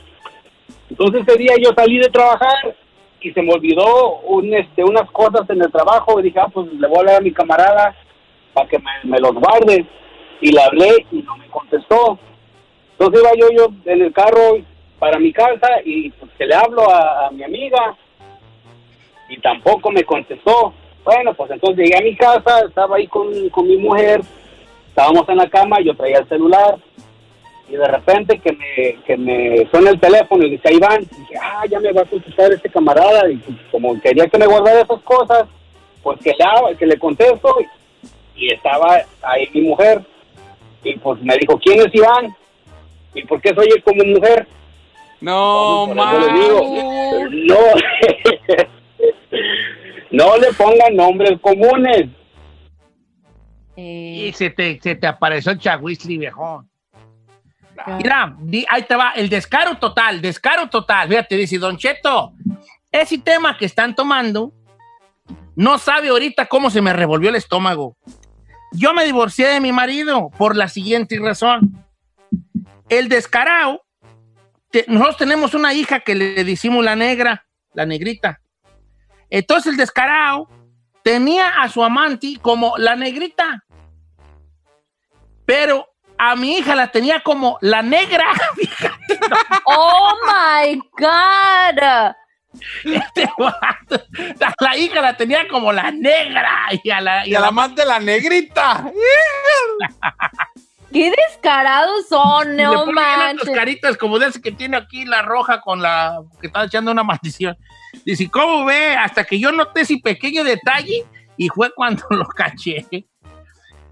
Entonces 0.89 1.23
ese 1.27 1.39
día 1.39 1.55
yo 1.63 1.71
salí 1.75 1.99
de 1.99 2.09
trabajar 2.09 2.75
y 3.21 3.33
se 3.33 3.43
me 3.43 3.53
olvidó 3.53 4.21
un, 4.21 4.53
este, 4.55 4.85
unas 4.85 5.11
cosas 5.11 5.49
en 5.51 5.63
el 5.63 5.71
trabajo. 5.71 6.19
Y 6.19 6.25
dije, 6.25 6.41
ah, 6.41 6.49
pues 6.53 6.73
le 6.73 6.87
voy 6.87 6.97
a 6.97 7.01
hablar 7.01 7.17
a 7.17 7.21
mi 7.21 7.33
camarada 7.33 7.95
para 8.53 8.69
que 8.69 8.79
me, 9.05 9.19
los 9.21 9.35
guarde. 9.35 9.87
Y 10.41 10.53
le 10.53 10.63
hablé 10.63 11.07
y 11.11 11.23
no 11.23 11.37
me 11.37 11.47
contestó. 11.49 12.19
Entonces 12.93 13.21
iba 13.23 13.31
yo, 13.37 13.49
yo 13.57 13.93
en 13.93 14.03
el 14.03 14.13
carro 14.13 14.59
para 14.99 15.19
mi 15.19 15.33
casa 15.33 15.69
y 15.85 16.11
pues, 16.11 16.31
que 16.37 16.47
le 16.47 16.55
hablo 16.55 16.91
a, 16.91 17.27
a 17.27 17.31
mi 17.31 17.43
amiga 17.43 17.97
y 19.29 19.39
tampoco 19.41 19.91
me 19.91 20.05
contestó. 20.05 20.75
Bueno, 21.05 21.33
pues 21.35 21.51
entonces 21.51 21.79
llegué 21.79 21.99
a 21.99 22.03
mi 22.05 22.17
casa, 22.17 22.61
estaba 22.67 22.97
ahí 22.97 23.07
con, 23.07 23.49
con 23.51 23.67
mi 23.67 23.77
mujer, 23.79 24.21
estábamos 24.89 25.27
en 25.29 25.39
la 25.39 25.49
cama, 25.49 25.81
yo 25.81 25.95
traía 25.95 26.19
el 26.19 26.29
celular 26.29 26.79
y 27.71 27.77
de 27.77 27.87
repente 27.89 28.39
que 28.41 28.53
me, 28.53 29.03
que 29.05 29.17
me 29.17 29.67
suena 29.71 29.91
el 29.91 30.01
teléfono 30.01 30.45
y 30.45 30.51
dice 30.51 30.73
Iván, 30.75 31.01
dije, 31.01 31.35
ah, 31.41 31.63
ya 31.71 31.79
me 31.81 31.93
va 31.93 32.03
a 32.03 32.07
contestar 32.07 32.53
este 32.53 32.69
camarada 32.69 33.31
y 33.31 33.37
pues, 33.37 33.57
como 33.71 34.01
quería 34.01 34.27
que 34.27 34.39
me 34.39 34.47
guardara 34.47 34.81
esas 34.81 35.01
cosas, 35.03 35.47
pues 36.03 36.19
que 36.21 36.35
le, 36.37 36.45
hago- 36.45 36.77
que 36.77 36.87
le 36.87 36.99
contesto 36.99 37.55
y 38.35 38.53
estaba 38.53 38.99
ahí 39.23 39.49
mi 39.55 39.61
mujer 39.63 40.03
y 40.83 40.97
pues 40.99 41.21
me 41.23 41.37
dijo, 41.37 41.59
¿quién 41.59 41.79
es 41.81 41.95
Iván? 41.95 42.35
¿Y 43.15 43.23
por 43.27 43.41
qué 43.41 43.55
soy 43.55 43.69
como 43.83 44.03
mujer? 44.05 44.47
No, 45.21 45.87
digo, 46.35 47.29
no, 47.31 47.57
no 50.11 50.37
le 50.39 50.53
pongan 50.55 50.97
nombres 50.97 51.39
comunes. 51.41 52.09
Eh, 53.77 54.27
Y 54.29 54.33
se 54.33 54.49
te, 54.51 54.81
se 54.81 54.95
te 54.95 55.07
apareció 55.07 55.53
el 55.53 55.59
chagüisli, 55.59 56.17
viejón. 56.19 56.70
Mira, 57.87 58.37
ahí 58.69 58.83
te 58.83 58.97
va, 58.97 59.13
el 59.13 59.29
descaro 59.29 59.79
total, 59.79 60.21
descaro 60.21 60.69
total. 60.69 61.09
Fíjate, 61.09 61.37
dice 61.37 61.59
Don 61.59 61.77
Cheto, 61.77 62.33
ese 62.93 63.19
tema 63.19 63.57
que 63.57 63.65
están 63.67 63.95
tomando, 63.95 64.53
no 65.57 65.79
sabe 65.79 66.09
ahorita 66.09 66.47
cómo 66.47 66.71
se 66.71 66.81
me 66.81 66.93
revolvió 66.93 67.31
el 67.31 67.37
estómago. 67.37 67.97
Yo 68.73 68.95
me 68.95 69.05
divorcié 69.05 69.49
de 69.49 69.61
mi 69.61 69.73
marido 69.73 70.31
por 70.39 70.57
la 70.57 70.69
siguiente 70.69 71.19
razón. 71.21 71.85
El 72.89 73.09
descarado, 73.09 73.83
te- 74.71 74.85
nosotros 74.89 75.17
tenemos 75.17 75.55
una 75.55 75.75
hija 75.75 76.01
que 76.01 76.15
le 76.15 76.45
decimos 76.45 76.85
la 76.85 76.97
negra, 76.97 77.47
la 77.75 77.87
negrita. 77.87 78.41
Entonces 79.29 79.73
el 79.73 79.77
descarado 79.77 80.49
tenía 81.03 81.61
a 81.63 81.69
su 81.69 81.83
amante 81.83 82.39
como 82.41 82.77
la 82.79 82.95
negrita. 82.97 83.65
Pero 85.45 85.87
a 86.23 86.37
mi 86.37 86.59
hija 86.59 86.75
la 86.75 86.93
tenía 86.93 87.21
como 87.21 87.57
la 87.63 87.81
negra. 87.81 88.27
oh 89.65 90.13
my 90.27 90.77
God. 90.99 92.13
Este 92.85 93.27
vato, 93.39 94.03
la, 94.39 94.53
la 94.61 94.77
hija 94.77 95.01
la 95.01 95.17
tenía 95.17 95.49
como 95.49 95.73
la 95.73 95.91
negra. 95.91 96.69
Y 96.85 96.91
a 96.91 97.01
la, 97.01 97.27
Y 97.27 97.35
a 97.35 97.41
la 97.41 97.51
más 97.51 97.75
de 97.75 97.87
la 97.87 97.99
negrita. 98.01 98.85
Qué 100.93 101.11
descarados 101.29 102.07
son, 102.09 102.55
le 102.57 102.65
no 102.65 102.81
ponen 102.85 102.95
manches. 102.95 103.45
unas 103.45 103.57
caritas 103.57 103.97
como 103.97 104.19
de 104.19 104.27
ese 104.27 104.43
que 104.43 104.53
tiene 104.53 104.77
aquí 104.77 105.07
la 105.07 105.23
roja 105.23 105.63
con 105.63 105.81
la 105.81 106.19
que 106.39 106.49
está 106.49 106.65
echando 106.65 106.91
una 106.91 107.03
maldición. 107.05 107.57
Dice, 108.05 108.29
¿cómo 108.29 108.67
ve? 108.67 108.95
Hasta 108.95 109.25
que 109.25 109.39
yo 109.39 109.53
noté 109.53 109.83
ese 109.83 109.97
pequeño 110.03 110.45
detalle 110.45 111.07
y 111.39 111.49
fue 111.49 111.73
cuando 111.75 112.05
lo 112.11 112.27
caché. 112.27 112.87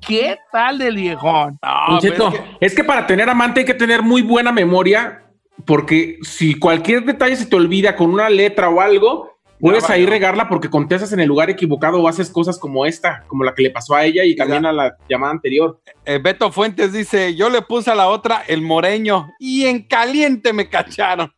¿Qué 0.06 0.36
tal 0.52 0.78
del 0.78 0.96
viejón? 0.96 1.58
No, 1.62 1.98
pues 1.98 2.02
Cheto, 2.02 2.28
es 2.28 2.34
que- 2.34 2.66
es 2.66 2.74
que 2.74 2.84
para 2.84 3.06
tener 3.06 3.28
amante 3.28 3.60
hay 3.60 3.66
que 3.66 3.74
tener 3.74 4.02
muy 4.02 4.22
buena 4.22 4.52
memoria, 4.52 5.24
porque 5.66 6.18
si 6.22 6.54
cualquier 6.58 7.04
detalle 7.04 7.36
se 7.36 7.46
te 7.46 7.56
olvida 7.56 7.96
con 7.96 8.10
una 8.10 8.30
letra 8.30 8.68
o 8.68 8.80
algo, 8.80 9.38
puedes 9.60 9.88
Ya 9.88 9.94
ahí 9.94 10.06
regarla 10.06 10.48
porque 10.48 10.70
contestas 10.70 11.12
en 11.12 11.18
el 11.20 11.26
lugar 11.28 11.50
equivocado 11.50 12.00
o 12.00 12.06
haces 12.08 12.30
cosas 12.30 12.58
como 12.58 12.86
esta, 12.86 13.24
como 13.26 13.42
la 13.42 13.54
que 13.54 13.62
le 13.64 13.70
pasó 13.70 13.94
a 13.96 14.04
ella 14.04 14.24
y 14.24 14.36
también 14.36 14.64
a 14.66 14.72
la 14.72 14.96
llamada 15.08 15.32
anterior. 15.32 15.80
eh, 16.04 16.18
Beto 16.22 16.52
Fuentes 16.52 16.92
dice: 16.92 17.34
Yo 17.34 17.50
le 17.50 17.60
puse 17.62 17.90
a 17.90 17.94
la 17.96 18.06
otra 18.08 18.42
el 18.46 18.62
moreño 18.62 19.28
y 19.40 19.64
en 19.66 19.82
caliente 19.82 20.52
me 20.52 20.68
cacharon. 20.68 21.32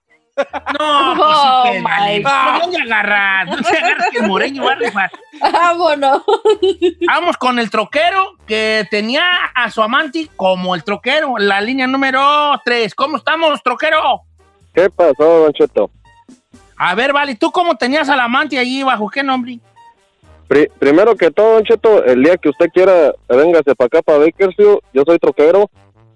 No, 0.79 1.15
pues 1.17 1.29
Oh, 1.33 1.65
sí 1.73 1.79
my 1.81 2.21
No, 2.23 2.61
¿Dónde 2.61 2.79
agarras? 2.83 3.51
¿Dónde 3.51 3.69
agarras 3.69 4.07
que 4.11 4.19
el 4.19 4.27
moreño 4.27 4.65
va 4.65 4.73
a 4.73 4.75
rifar? 4.77 5.11
Vámonos. 5.53 6.23
Vamos 7.07 7.37
con 7.37 7.59
el 7.59 7.71
troquero 7.71 8.35
que 8.47 8.87
tenía 8.91 9.23
a 9.55 9.71
su 9.71 9.83
amante 9.83 10.29
como 10.37 10.75
el 10.75 10.85
troquero. 10.85 11.35
La 11.39 11.61
línea 11.61 11.87
número 11.87 12.21
3. 12.65 12.95
¿Cómo 12.95 13.17
estamos, 13.17 13.63
troquero? 13.63 14.23
¿Qué 14.75 14.89
pasó, 14.91 15.15
Don 15.45 15.53
Cheto? 15.53 15.91
A 16.77 16.95
ver, 16.95 17.13
vale, 17.13 17.35
¿tú 17.35 17.51
cómo 17.51 17.75
tenías 17.77 18.09
al 18.09 18.21
amante 18.21 18.59
allí? 18.59 18.83
¿Bajo 18.83 19.09
qué 19.11 19.23
nombre? 19.23 19.59
Pri- 20.49 20.69
primero 20.79 21.15
que 21.15 21.31
todo, 21.31 21.55
Don 21.55 21.65
Cheto, 21.65 22.03
el 22.05 22.23
día 22.23 22.37
que 22.37 22.49
usted 22.49 22.67
quiera, 22.73 23.13
véngase 23.29 23.75
para 23.75 23.87
acá, 23.87 24.03
para 24.03 24.19
Bakersfield. 24.19 24.79
Yo 24.93 25.03
soy 25.07 25.19
troquero. 25.19 25.71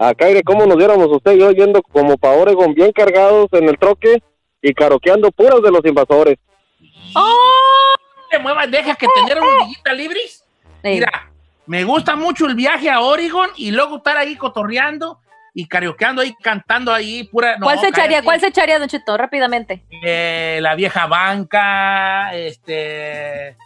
Acá, 0.08 0.28
iré 0.28 0.42
cómo 0.42 0.66
nos 0.66 0.76
diéramos 0.76 1.08
usted 1.10 1.32
y 1.32 1.38
yo 1.40 1.50
yendo 1.52 1.82
como 1.82 2.18
para 2.18 2.36
Oregon, 2.36 2.74
bien 2.74 2.92
cargados 2.92 3.48
en 3.52 3.68
el 3.68 3.78
troque 3.78 4.22
y 4.60 4.74
caroqueando 4.74 5.30
puras 5.32 5.62
de 5.62 5.70
los 5.70 5.84
invasores. 5.84 6.36
Oh. 7.14 7.94
Te 8.30 8.38
muevas, 8.38 8.70
deja 8.70 8.94
que 8.96 9.06
tener 9.14 9.40
unos 9.40 9.66
dillitas 9.66 9.96
libres. 9.96 10.44
Ey, 10.82 10.96
Mira, 10.96 11.32
me 11.66 11.84
gusta 11.84 12.16
mucho 12.16 12.46
el 12.46 12.54
viaje 12.54 12.90
a 12.90 13.00
Oregon 13.00 13.48
y 13.56 13.70
luego 13.70 13.96
estar 13.96 14.18
ahí 14.18 14.36
cotorreando 14.36 15.20
y 15.54 15.66
karaokeando 15.66 16.20
ahí, 16.20 16.34
cantando 16.42 16.92
ahí 16.92 17.24
pura... 17.24 17.56
no, 17.56 17.64
¿Cuál 17.64 17.78
se 17.78 17.88
echaría? 17.88 18.22
¿Cuál 18.22 18.40
se 18.40 18.48
echaría, 18.48 18.78
Don 18.78 18.88
Cheto? 18.88 19.16
Rápidamente. 19.16 19.84
Eh, 20.04 20.58
la 20.60 20.74
vieja 20.74 21.06
banca, 21.06 22.34
este... 22.34 23.56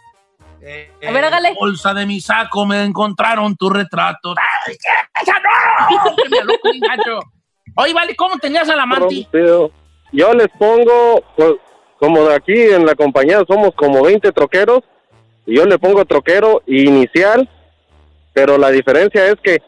eh, 0.61 0.91
A 1.07 1.11
ver, 1.11 1.25
hágale. 1.25 1.53
Bolsa 1.59 1.93
de 1.93 2.05
mi 2.05 2.19
saco, 2.21 2.65
me 2.65 2.83
encontraron 2.83 3.55
tu 3.55 3.69
retrato. 3.69 4.35
¡Ay, 4.67 4.75
esa 5.21 5.33
no! 5.39 7.19
Oye, 7.75 7.93
vale, 7.93 8.15
¿cómo 8.15 8.37
tenías 8.37 8.67
al 8.69 8.79
amante? 8.79 9.25
Rompido. 9.31 9.71
Yo 10.11 10.33
les 10.33 10.47
pongo, 10.57 11.23
pues, 11.37 11.53
como 11.99 12.23
de 12.25 12.35
aquí 12.35 12.53
en 12.53 12.85
la 12.85 12.95
compañía 12.95 13.41
somos 13.47 13.73
como 13.75 14.01
20 14.03 14.31
troqueros, 14.31 14.79
y 15.45 15.55
yo 15.55 15.65
le 15.65 15.77
pongo 15.79 16.03
troquero 16.05 16.61
inicial, 16.67 17.49
pero 18.33 18.57
la 18.57 18.69
diferencia 18.71 19.27
es 19.27 19.35
que 19.43 19.59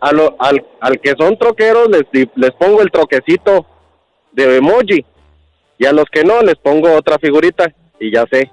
a 0.00 0.12
lo- 0.12 0.36
al, 0.38 0.64
al 0.80 1.00
que 1.00 1.14
son 1.18 1.36
troqueros 1.38 1.88
les, 1.88 2.04
di- 2.12 2.30
les 2.36 2.52
pongo 2.52 2.80
el 2.82 2.90
troquecito 2.90 3.66
de 4.32 4.56
emoji 4.58 5.04
y 5.78 5.86
a 5.86 5.92
los 5.92 6.04
que 6.06 6.22
no 6.24 6.40
les 6.42 6.54
pongo 6.56 6.92
otra 6.94 7.18
figurita 7.18 7.66
y 7.98 8.12
ya 8.14 8.24
sé. 8.30 8.50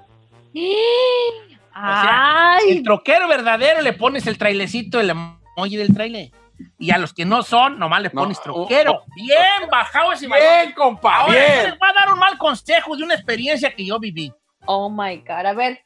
Ay, 1.78 2.70
El 2.78 2.82
troquero 2.82 3.28
verdadero 3.28 3.80
le 3.82 3.92
pones 3.92 4.26
el 4.26 4.38
trailecito, 4.38 4.98
el 5.00 5.10
emoji 5.10 5.76
del 5.76 5.92
trailer. 5.94 6.30
Y 6.78 6.90
a 6.90 6.96
los 6.96 7.12
que 7.12 7.26
no 7.26 7.42
son, 7.42 7.78
nomás 7.78 8.00
le 8.00 8.08
pones 8.10 8.38
oh, 8.38 8.42
troquero. 8.42 8.92
oh. 8.94 9.04
bien 9.14 9.68
bajado 9.70 10.12
ese 10.12 10.26
Bien, 10.26 10.40
balón. 10.40 10.72
compa, 10.72 11.16
Ahora, 11.18 11.32
bien. 11.34 11.64
les 11.64 11.78
voy 11.78 11.88
a 11.88 11.92
dar 11.92 12.12
un 12.14 12.18
mal 12.18 12.38
consejo 12.38 12.96
de 12.96 13.04
una 13.04 13.14
experiencia 13.14 13.74
que 13.74 13.84
yo 13.84 13.98
viví. 13.98 14.32
oh 14.64 14.88
my 14.88 15.18
God. 15.18 15.46
A 15.46 15.52
ver, 15.52 15.84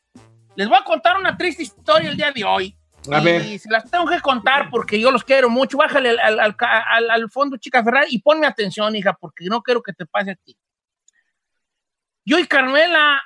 Les 0.54 0.68
voy 0.68 0.78
a 0.80 0.84
contar 0.84 1.16
una 1.16 1.36
triste 1.36 1.62
historia 1.64 2.08
el 2.10 2.16
día 2.16 2.30
de 2.30 2.44
hoy. 2.44 2.76
A 3.12 3.18
y 3.20 3.24
ver. 3.24 3.58
se 3.58 3.68
las 3.70 3.90
tengo 3.90 4.06
que 4.06 4.20
contar 4.20 4.68
porque 4.70 5.00
yo 5.00 5.10
los 5.10 5.24
quiero 5.24 5.48
mucho. 5.50 5.76
Bájale 5.78 6.10
al- 6.20 6.38
al 7.10 7.30
fondo, 7.30 7.56
chica 7.56 7.82
Ferrari, 7.82 8.08
y 8.10 8.20
ponme 8.20 8.46
atención, 8.46 8.94
hija, 8.94 9.14
porque 9.18 9.46
no 9.46 9.62
quiero 9.62 9.82
que 9.82 9.92
te 9.92 10.06
pase 10.06 10.32
a 10.32 10.34
ti. 10.36 10.56
Yo 12.24 12.38
y 12.38 12.46
Carmela, 12.46 13.20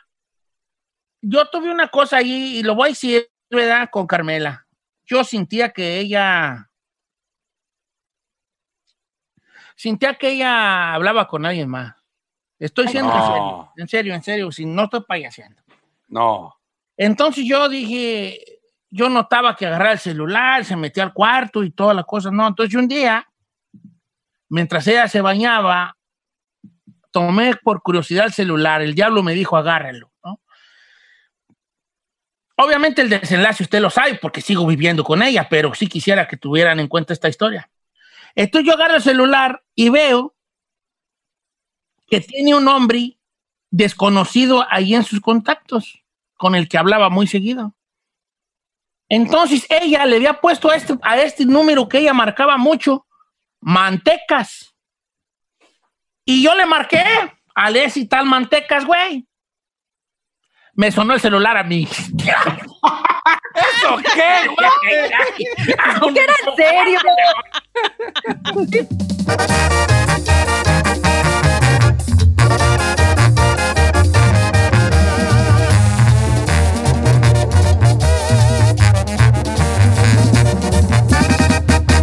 yo 1.26 1.48
tuve 1.50 1.70
una 1.70 1.88
cosa 1.88 2.18
ahí, 2.18 2.58
y 2.58 2.62
lo 2.62 2.74
voy 2.74 2.88
a 2.88 2.90
decir, 2.90 3.28
¿verdad? 3.50 3.88
Con 3.90 4.06
Carmela. 4.06 4.66
Yo 5.06 5.24
sentía 5.24 5.70
que 5.70 5.98
ella. 5.98 6.70
Sentía 9.76 10.14
que 10.14 10.30
ella 10.30 10.94
hablaba 10.94 11.26
con 11.26 11.44
alguien 11.44 11.68
más. 11.68 11.94
Estoy 12.58 12.88
siendo 12.88 13.12
en 13.12 13.18
No. 13.18 13.26
serio, 13.26 13.72
en 13.76 13.88
serio, 13.88 14.14
en 14.14 14.22
serio, 14.22 14.52
si 14.52 14.64
no 14.64 14.84
estoy 14.84 15.02
payaseando. 15.06 15.60
No. 16.08 16.54
Entonces 16.96 17.44
yo 17.46 17.68
dije, 17.68 18.38
yo 18.88 19.08
notaba 19.08 19.56
que 19.56 19.66
agarraba 19.66 19.92
el 19.92 19.98
celular, 19.98 20.64
se 20.64 20.76
metía 20.76 21.02
al 21.02 21.12
cuarto 21.12 21.64
y 21.64 21.70
todas 21.72 21.96
las 21.96 22.04
cosas, 22.04 22.32
¿no? 22.32 22.46
Entonces 22.46 22.74
un 22.76 22.86
día, 22.86 23.28
mientras 24.48 24.86
ella 24.86 25.08
se 25.08 25.20
bañaba, 25.20 25.96
tomé 27.10 27.56
por 27.56 27.82
curiosidad 27.82 28.26
el 28.26 28.32
celular, 28.32 28.80
el 28.80 28.94
diablo 28.94 29.22
me 29.24 29.34
dijo, 29.34 29.56
agárralo. 29.56 30.12
Obviamente 32.56 33.02
el 33.02 33.08
desenlace 33.08 33.64
usted 33.64 33.80
lo 33.80 33.90
sabe 33.90 34.14
porque 34.14 34.40
sigo 34.40 34.66
viviendo 34.66 35.02
con 35.02 35.22
ella, 35.22 35.48
pero 35.48 35.74
sí 35.74 35.88
quisiera 35.88 36.28
que 36.28 36.36
tuvieran 36.36 36.78
en 36.78 36.88
cuenta 36.88 37.12
esta 37.12 37.28
historia. 37.28 37.70
Entonces 38.34 38.66
yo 38.66 38.74
agarro 38.74 38.96
el 38.96 39.02
celular 39.02 39.62
y 39.74 39.88
veo 39.88 40.34
que 42.06 42.20
tiene 42.20 42.54
un 42.54 42.68
hombre 42.68 43.18
desconocido 43.70 44.64
ahí 44.70 44.94
en 44.94 45.02
sus 45.02 45.20
contactos, 45.20 46.04
con 46.36 46.54
el 46.54 46.68
que 46.68 46.78
hablaba 46.78 47.10
muy 47.10 47.26
seguido. 47.26 47.74
Entonces 49.08 49.66
ella 49.68 50.06
le 50.06 50.16
había 50.16 50.40
puesto 50.40 50.70
a 50.70 50.76
este, 50.76 50.96
a 51.02 51.18
este 51.18 51.44
número 51.44 51.88
que 51.88 51.98
ella 51.98 52.14
marcaba 52.14 52.56
mucho, 52.56 53.06
mantecas. 53.60 54.74
Y 56.24 56.42
yo 56.42 56.54
le 56.54 56.66
marqué, 56.66 57.04
Alex 57.54 57.96
y 57.96 58.06
tal 58.06 58.26
mantecas, 58.26 58.84
güey. 58.84 59.26
Me 60.76 60.90
sonó 60.90 61.14
el 61.14 61.20
celular 61.20 61.56
a 61.56 61.62
mí. 61.62 61.86
¿Eso 61.86 62.00
qué, 64.14 64.48
güey? 64.48 64.68
¿qué 66.14 66.20
era 66.20 66.34
en 66.46 66.56
serio? 66.56 66.98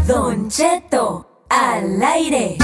Don 0.08 0.50
Cheto 0.50 1.46
al 1.50 2.02
aire. 2.02 2.58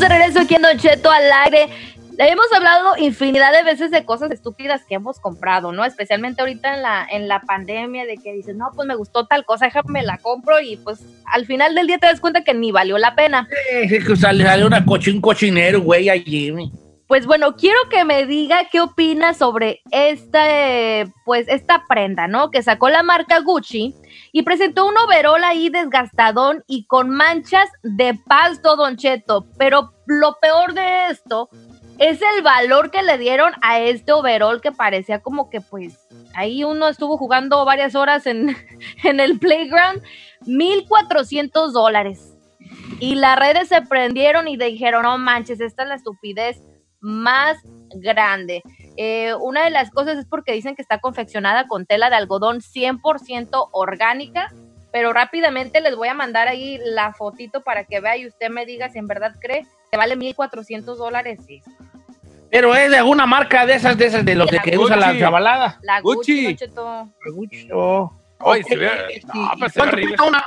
De 0.00 0.08
regreso 0.08 0.40
aquí 0.40 0.54
en 0.54 0.62
Don 0.62 0.78
Cheto 0.78 1.10
al 1.10 1.30
aire. 1.44 1.68
Hemos 2.16 2.46
hablado 2.54 2.96
infinidad 2.96 3.52
de 3.52 3.62
veces 3.62 3.90
de 3.90 4.06
cosas 4.06 4.30
estúpidas 4.30 4.80
que 4.88 4.94
hemos 4.94 5.20
comprado, 5.20 5.72
¿no? 5.72 5.84
Especialmente 5.84 6.40
ahorita 6.40 6.74
en 6.74 6.82
la, 6.82 7.06
en 7.10 7.28
la 7.28 7.40
pandemia, 7.40 8.06
de 8.06 8.16
que 8.16 8.32
dices, 8.32 8.56
no, 8.56 8.70
pues 8.74 8.88
me 8.88 8.94
gustó 8.94 9.26
tal 9.26 9.44
cosa, 9.44 9.66
déjame 9.66 10.02
la 10.02 10.16
compro 10.16 10.58
y 10.58 10.76
pues 10.78 11.00
al 11.26 11.44
final 11.44 11.74
del 11.74 11.86
día 11.86 11.98
te 11.98 12.06
das 12.06 12.20
cuenta 12.20 12.42
que 12.44 12.54
ni 12.54 12.72
valió 12.72 12.96
la 12.96 13.14
pena. 13.14 13.46
Es 13.72 14.04
que 14.04 14.16
sale, 14.16 14.42
sale 14.42 14.64
una 14.64 14.86
coche, 14.86 15.10
un 15.10 15.20
cochinero, 15.20 15.82
güey, 15.82 16.08
allí. 16.08 16.50
Pues 17.10 17.26
bueno, 17.26 17.56
quiero 17.56 17.76
que 17.90 18.04
me 18.04 18.24
diga 18.24 18.68
qué 18.70 18.80
opina 18.80 19.34
sobre 19.34 19.82
esta, 19.90 20.44
pues 21.24 21.48
esta 21.48 21.84
prenda, 21.88 22.28
¿no? 22.28 22.52
Que 22.52 22.62
sacó 22.62 22.88
la 22.88 23.02
marca 23.02 23.40
Gucci 23.40 23.96
y 24.30 24.42
presentó 24.42 24.86
un 24.86 24.96
overol 24.96 25.42
ahí 25.42 25.70
desgastadón 25.70 26.62
y 26.68 26.84
con 26.84 27.10
manchas 27.10 27.68
de 27.82 28.14
pasto, 28.14 28.76
Don 28.76 28.96
Cheto. 28.96 29.44
Pero 29.58 29.92
lo 30.06 30.36
peor 30.40 30.72
de 30.72 31.08
esto 31.08 31.48
es 31.98 32.20
el 32.22 32.42
valor 32.44 32.92
que 32.92 33.02
le 33.02 33.18
dieron 33.18 33.54
a 33.60 33.80
este 33.80 34.12
overol 34.12 34.60
que 34.60 34.70
parecía 34.70 35.18
como 35.18 35.50
que 35.50 35.60
pues 35.60 36.06
ahí 36.36 36.62
uno 36.62 36.86
estuvo 36.86 37.18
jugando 37.18 37.64
varias 37.64 37.96
horas 37.96 38.24
en, 38.28 38.56
en 39.02 39.18
el 39.18 39.40
playground. 39.40 40.00
1.400 40.42 41.72
dólares. 41.72 42.36
Y 43.00 43.16
las 43.16 43.36
redes 43.36 43.66
se 43.66 43.82
prendieron 43.82 44.46
y 44.46 44.56
dijeron, 44.56 45.02
no 45.02 45.18
manches, 45.18 45.60
esta 45.60 45.82
es 45.82 45.88
la 45.88 45.94
estupidez 45.96 46.62
más 47.00 47.58
grande. 47.94 48.62
Eh, 48.96 49.34
una 49.40 49.64
de 49.64 49.70
las 49.70 49.90
cosas 49.90 50.18
es 50.18 50.26
porque 50.26 50.52
dicen 50.52 50.74
que 50.76 50.82
está 50.82 50.98
confeccionada 50.98 51.66
con 51.66 51.86
tela 51.86 52.10
de 52.10 52.16
algodón 52.16 52.60
100% 52.60 53.68
orgánica, 53.72 54.52
pero 54.92 55.12
rápidamente 55.12 55.80
les 55.80 55.94
voy 55.96 56.08
a 56.08 56.14
mandar 56.14 56.48
ahí 56.48 56.78
la 56.84 57.12
fotito 57.12 57.62
para 57.62 57.84
que 57.84 58.00
vea 58.00 58.16
y 58.16 58.26
usted 58.26 58.50
me 58.50 58.66
diga 58.66 58.88
si 58.90 58.98
en 58.98 59.06
verdad 59.06 59.34
cree 59.40 59.64
que 59.90 59.96
vale 59.96 60.16
1.400 60.16 60.96
dólares. 60.96 61.40
Sí. 61.46 61.62
Pero 62.50 62.74
es 62.74 62.90
de 62.90 62.98
alguna 62.98 63.26
marca 63.26 63.64
de 63.64 63.74
esas, 63.74 63.96
de 63.96 64.06
esas, 64.06 64.24
de 64.24 64.34
los 64.34 64.50
de 64.50 64.58
que 64.58 64.76
usa 64.76 64.96
la 64.96 65.08
Gucci. 65.08 65.20
chavalada. 65.20 65.78
La 65.82 66.00
Gucci, 66.00 66.42
Gucci. 66.42 66.56
Cheto. 66.56 67.08
Gucci, 67.32 67.68
oh. 67.72 68.12
Oye, 68.42 68.62
Ok, 68.62 68.68
se 68.68 68.76
ve- 68.76 69.22
no, 69.34 69.50
pero 69.58 69.68
se 69.68 69.68
ve 69.68 69.70
¿Cuánto 69.76 69.82
horrible. 69.96 70.16
cuesta 70.16 70.24
una- 70.28 70.44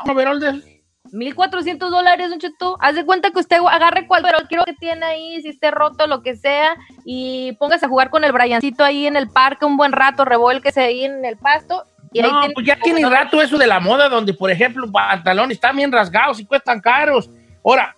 1400 1.13 1.91
dólares, 1.91 2.29
Don 2.29 2.39
Cheto. 2.39 2.77
Haz 2.81 2.95
de 2.95 3.05
cuenta 3.05 3.31
que 3.31 3.39
usted 3.39 3.57
agarre 3.69 4.07
cual 4.07 4.23
pero 4.23 4.39
quiero 4.47 4.65
que 4.65 4.73
tiene 4.73 5.05
ahí, 5.05 5.41
si 5.41 5.49
esté 5.49 5.71
roto, 5.71 6.07
lo 6.07 6.21
que 6.21 6.35
sea, 6.35 6.75
y 7.05 7.53
póngase 7.59 7.85
a 7.85 7.89
jugar 7.89 8.09
con 8.09 8.23
el 8.23 8.31
Briancito 8.31 8.83
ahí 8.83 9.05
en 9.07 9.15
el 9.15 9.29
parque 9.29 9.65
un 9.65 9.77
buen 9.77 9.91
rato, 9.91 10.25
revuélquese 10.25 10.81
ahí 10.81 11.05
en 11.05 11.23
el 11.23 11.37
pasto. 11.37 11.85
Y 12.11 12.19
ahí 12.19 12.29
No, 12.31 12.39
tiene- 12.41 12.53
pues 12.53 12.65
ya 12.67 12.75
tiene 12.77 13.07
rato 13.09 13.41
eso 13.41 13.57
de 13.57 13.67
la 13.67 13.79
moda, 13.79 14.09
donde, 14.09 14.33
por 14.33 14.51
ejemplo, 14.51 14.91
pantalones 14.91 15.55
están 15.57 15.75
bien 15.75 15.91
rasgados 15.91 16.39
y 16.39 16.45
cuestan 16.45 16.79
caros. 16.81 17.29
Ahora, 17.63 17.95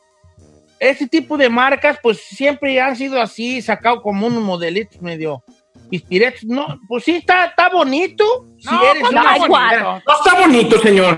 este 0.80 1.08
tipo 1.08 1.38
de 1.38 1.49
marcas, 1.49 1.97
pues 2.04 2.21
siempre 2.21 2.80
han 2.80 2.95
sido 2.95 3.21
así, 3.21 3.62
sacado 3.62 4.01
como 4.01 4.28
unos 4.28 4.43
modelitos 4.43 5.01
medio 5.01 5.43
pispiretos. 5.89 6.43
No, 6.45 6.65
pues 6.88 7.04
sí, 7.06 7.15
está, 7.15 7.45
está 7.45 7.69
bonito. 7.69 8.23
si 8.58 8.73
No, 8.73 8.84
eres 8.84 9.01
pues 9.01 9.12
una 9.12 9.38
no, 9.38 9.45
igual. 9.45 9.84
No 10.06 10.13
está 10.17 10.39
bonito, 10.39 10.80
señor. 10.80 11.17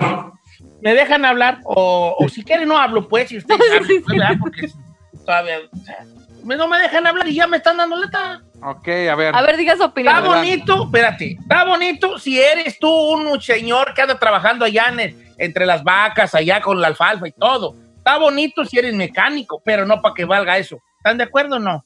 ¿Me 0.82 0.94
dejan 0.94 1.26
hablar? 1.26 1.60
O, 1.64 2.16
o 2.18 2.30
si 2.30 2.44
quieren 2.44 2.68
no 2.68 2.78
hablo, 2.78 3.08
pues, 3.08 3.30
si 3.30 3.38
ustedes 3.38 3.60
saben, 3.68 4.04
pues, 4.04 4.18
¿verdad? 4.20 4.36
Porque 4.40 4.70
todavía... 5.26 5.58
o 5.72 5.78
sea, 5.84 6.06
no 6.44 6.68
me 6.68 6.78
dejan 6.78 7.06
hablar 7.06 7.28
y 7.28 7.34
ya 7.36 7.48
me 7.48 7.58
están 7.58 7.78
dando 7.78 7.98
letra. 7.98 8.42
Ok, 8.64 8.88
a 9.12 9.16
ver. 9.16 9.36
A 9.36 9.42
ver, 9.42 9.58
diga 9.58 9.76
su 9.76 9.84
opinión. 9.84 10.16
Está 10.16 10.28
bonito, 10.28 10.84
espérate, 10.86 11.38
está 11.40 11.64
bonito 11.66 12.18
si 12.20 12.40
eres 12.40 12.80
tú 12.80 12.90
un 12.90 13.42
señor 13.42 13.94
que 13.94 14.02
anda 14.04 14.18
trabajando 14.18 14.66
allá 14.66 14.86
en 14.90 15.00
el- 15.00 15.28
entre 15.38 15.66
las 15.66 15.84
vacas, 15.84 16.34
allá 16.34 16.62
con 16.62 16.80
la 16.82 16.88
alfalfa 16.88 17.28
y 17.28 17.32
todo. 17.34 17.76
Está 17.98 18.18
bonito 18.18 18.64
si 18.66 18.80
eres 18.80 18.94
mecánico, 18.96 19.62
pero 19.64 19.86
no 19.86 20.02
para 20.02 20.14
que 20.16 20.26
valga 20.26 20.58
eso. 20.58 20.80
¿Están 20.98 21.18
de 21.18 21.26
acuerdo 21.26 21.58
o 21.58 21.60
no? 21.60 21.86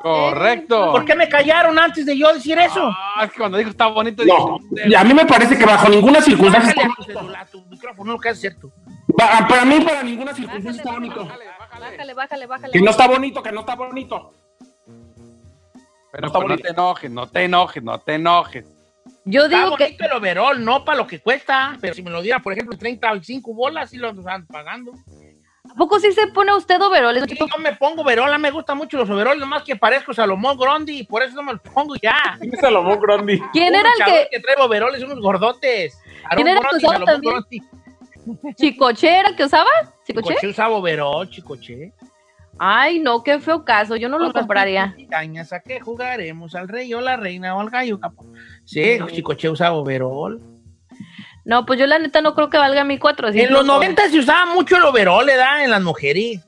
Correcto. 0.00 0.92
¿Por 0.92 1.04
qué 1.04 1.14
me 1.16 1.28
callaron 1.28 1.78
antes 1.78 2.06
de 2.06 2.16
yo 2.16 2.32
decir 2.32 2.56
eso? 2.58 2.88
Ah, 2.96 3.22
es 3.24 3.32
que 3.32 3.38
cuando 3.38 3.58
dijo 3.58 3.70
está 3.70 3.86
bonito, 3.88 4.24
No, 4.24 4.58
dije, 4.70 4.88
y 4.90 4.94
a 4.94 5.02
mí 5.04 5.12
me 5.12 5.26
parece 5.26 5.58
que 5.58 5.64
bajo 5.66 5.88
ninguna 5.88 6.20
circunstancia. 6.20 6.72
Bájale 6.74 6.92
a 6.92 6.96
tu 6.96 7.02
celular, 7.04 7.42
a 7.42 7.46
tu 7.46 7.62
micrófono, 7.66 8.12
no 8.12 8.18
que 8.18 8.28
es 8.28 8.40
cierto. 8.40 8.70
Ba- 9.08 9.46
Para 9.48 9.64
mí, 9.64 9.80
para 9.80 10.02
ninguna 10.02 10.32
circunstancia 10.34 10.80
está 10.82 10.92
bonito. 10.92 11.24
Bájale, 11.24 12.14
bájale, 12.14 12.46
bájale. 12.46 12.72
Que 12.72 12.80
no 12.80 12.90
está 12.90 13.06
bonito, 13.08 13.42
que 13.42 13.52
no 13.52 13.60
está 13.60 13.74
bonito. 13.74 14.32
pero 16.12 16.26
está 16.28 16.38
pues 16.38 16.48
no 16.48 16.54
bonito. 16.54 16.62
te 16.62 16.70
enojes, 16.72 17.10
no 17.10 17.26
te 17.28 17.44
enojes, 17.44 17.82
no 17.82 17.98
te 17.98 18.14
enojes. 18.14 18.64
Yo 19.24 19.44
Está 19.44 19.56
digo 19.64 19.76
que 19.76 19.84
bonito 19.84 20.04
el 20.04 20.12
overol, 20.12 20.64
no 20.64 20.84
para 20.84 20.98
lo 20.98 21.06
que 21.06 21.20
cuesta, 21.20 21.76
pero 21.80 21.92
si 21.92 22.02
me 22.02 22.10
lo 22.10 22.22
diera, 22.22 22.38
por 22.38 22.52
ejemplo, 22.52 22.78
35 22.78 23.52
bolas, 23.52 23.90
sí 23.90 23.96
lo 23.98 24.10
están 24.10 24.46
pagando. 24.46 24.92
¿A 25.70 25.74
poco 25.74 26.00
sí 26.00 26.12
se 26.12 26.26
pone 26.28 26.54
usted 26.54 26.80
overoles? 26.80 27.24
Sí, 27.28 27.36
Yo 27.38 27.58
me 27.58 27.74
pongo 27.74 28.02
overol, 28.02 28.38
me 28.38 28.50
gustan 28.50 28.78
mucho 28.78 28.96
los 28.96 29.08
overoles, 29.10 29.40
nomás 29.40 29.62
que 29.62 29.76
parezco 29.76 30.12
Salomón 30.12 30.56
Grondi, 30.56 31.00
y 31.00 31.04
por 31.04 31.22
eso 31.22 31.36
no 31.36 31.42
me 31.42 31.52
los 31.52 31.62
pongo 31.62 31.94
ya. 31.96 32.16
¿Quién 32.38 32.54
es 32.54 32.60
Salomón 32.60 32.98
Grandi? 33.00 33.40
¿Quién 33.52 33.74
era 33.74 33.88
el 33.98 34.04
que, 34.04 34.28
que 34.30 34.40
trae 34.40 34.56
overoles, 34.58 35.02
unos 35.02 35.20
gordotes. 35.20 36.00
¿Quién 36.34 36.48
era 36.48 36.60
Grondi, 36.60 36.80
Salomón 36.80 37.06
también? 37.06 37.34
Grondi. 37.34 37.62
¿Chicoche 38.56 39.08
era 39.08 39.34
que 39.34 39.44
usaba? 39.44 39.70
¿Chicoche? 40.06 40.28
Chicoche 40.28 40.48
usaba 40.48 40.76
overol, 40.76 41.28
chicoche. 41.30 41.92
Ay, 42.58 42.98
no, 42.98 43.22
qué 43.22 43.38
feo 43.38 43.64
caso. 43.64 43.96
Yo 43.96 44.08
no 44.08 44.18
lo 44.18 44.32
compraría. 44.32 44.94
Dañas 45.08 45.52
a 45.52 45.60
que 45.60 45.80
jugaremos 45.80 46.54
al 46.54 46.68
rey 46.68 46.92
o 46.92 47.00
la 47.00 47.16
reina 47.16 47.54
o 47.56 47.60
al 47.60 47.70
gallo. 47.70 48.00
Sí, 48.64 48.98
chicoche 49.12 49.48
usaba 49.48 49.76
overol. 49.76 50.42
No, 51.48 51.64
pues 51.64 51.80
yo 51.80 51.86
la 51.86 51.98
neta 51.98 52.20
no 52.20 52.34
creo 52.34 52.50
que 52.50 52.58
valga 52.58 52.84
1400. 52.84 53.48
En 53.48 53.54
los 53.54 53.64
90 53.64 54.10
se 54.10 54.18
usaba 54.18 54.44
mucho 54.52 54.76
el 54.76 54.82
overol, 54.84 55.24
¿verdad? 55.24 55.64
En 55.64 55.70
las 55.70 55.80
mujeres. 55.80 56.40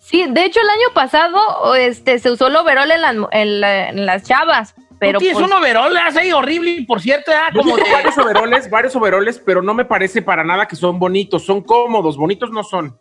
Sí, 0.00 0.26
de 0.28 0.44
hecho 0.44 0.60
el 0.60 0.68
año 0.68 0.88
pasado 0.92 1.74
este, 1.74 2.18
se 2.18 2.30
usó 2.30 2.48
el 2.48 2.56
overol 2.56 2.90
en 2.90 3.00
las, 3.00 3.16
en 3.32 3.60
la- 3.62 3.88
en 3.88 4.04
las 4.04 4.22
chavas. 4.24 4.74
Pero 5.00 5.18
tienes 5.18 5.38
pues, 5.38 5.46
un 5.46 5.52
overol, 5.54 5.94
le 5.94 6.00
hace 6.00 6.20
ahí 6.20 6.30
horrible, 6.32 6.84
por 6.86 7.00
cierto. 7.00 7.32
Yo 7.54 7.60
Como 7.62 7.74
de... 7.76 7.82
varios 7.90 8.18
overoles, 8.18 8.68
varios 8.70 8.94
overoles, 8.96 9.38
pero 9.44 9.62
no 9.62 9.72
me 9.72 9.86
parece 9.86 10.20
para 10.20 10.44
nada 10.44 10.68
que 10.68 10.76
son 10.76 10.98
bonitos. 10.98 11.46
Son 11.46 11.62
cómodos, 11.62 12.18
bonitos 12.18 12.50
no 12.50 12.62
son. 12.64 12.98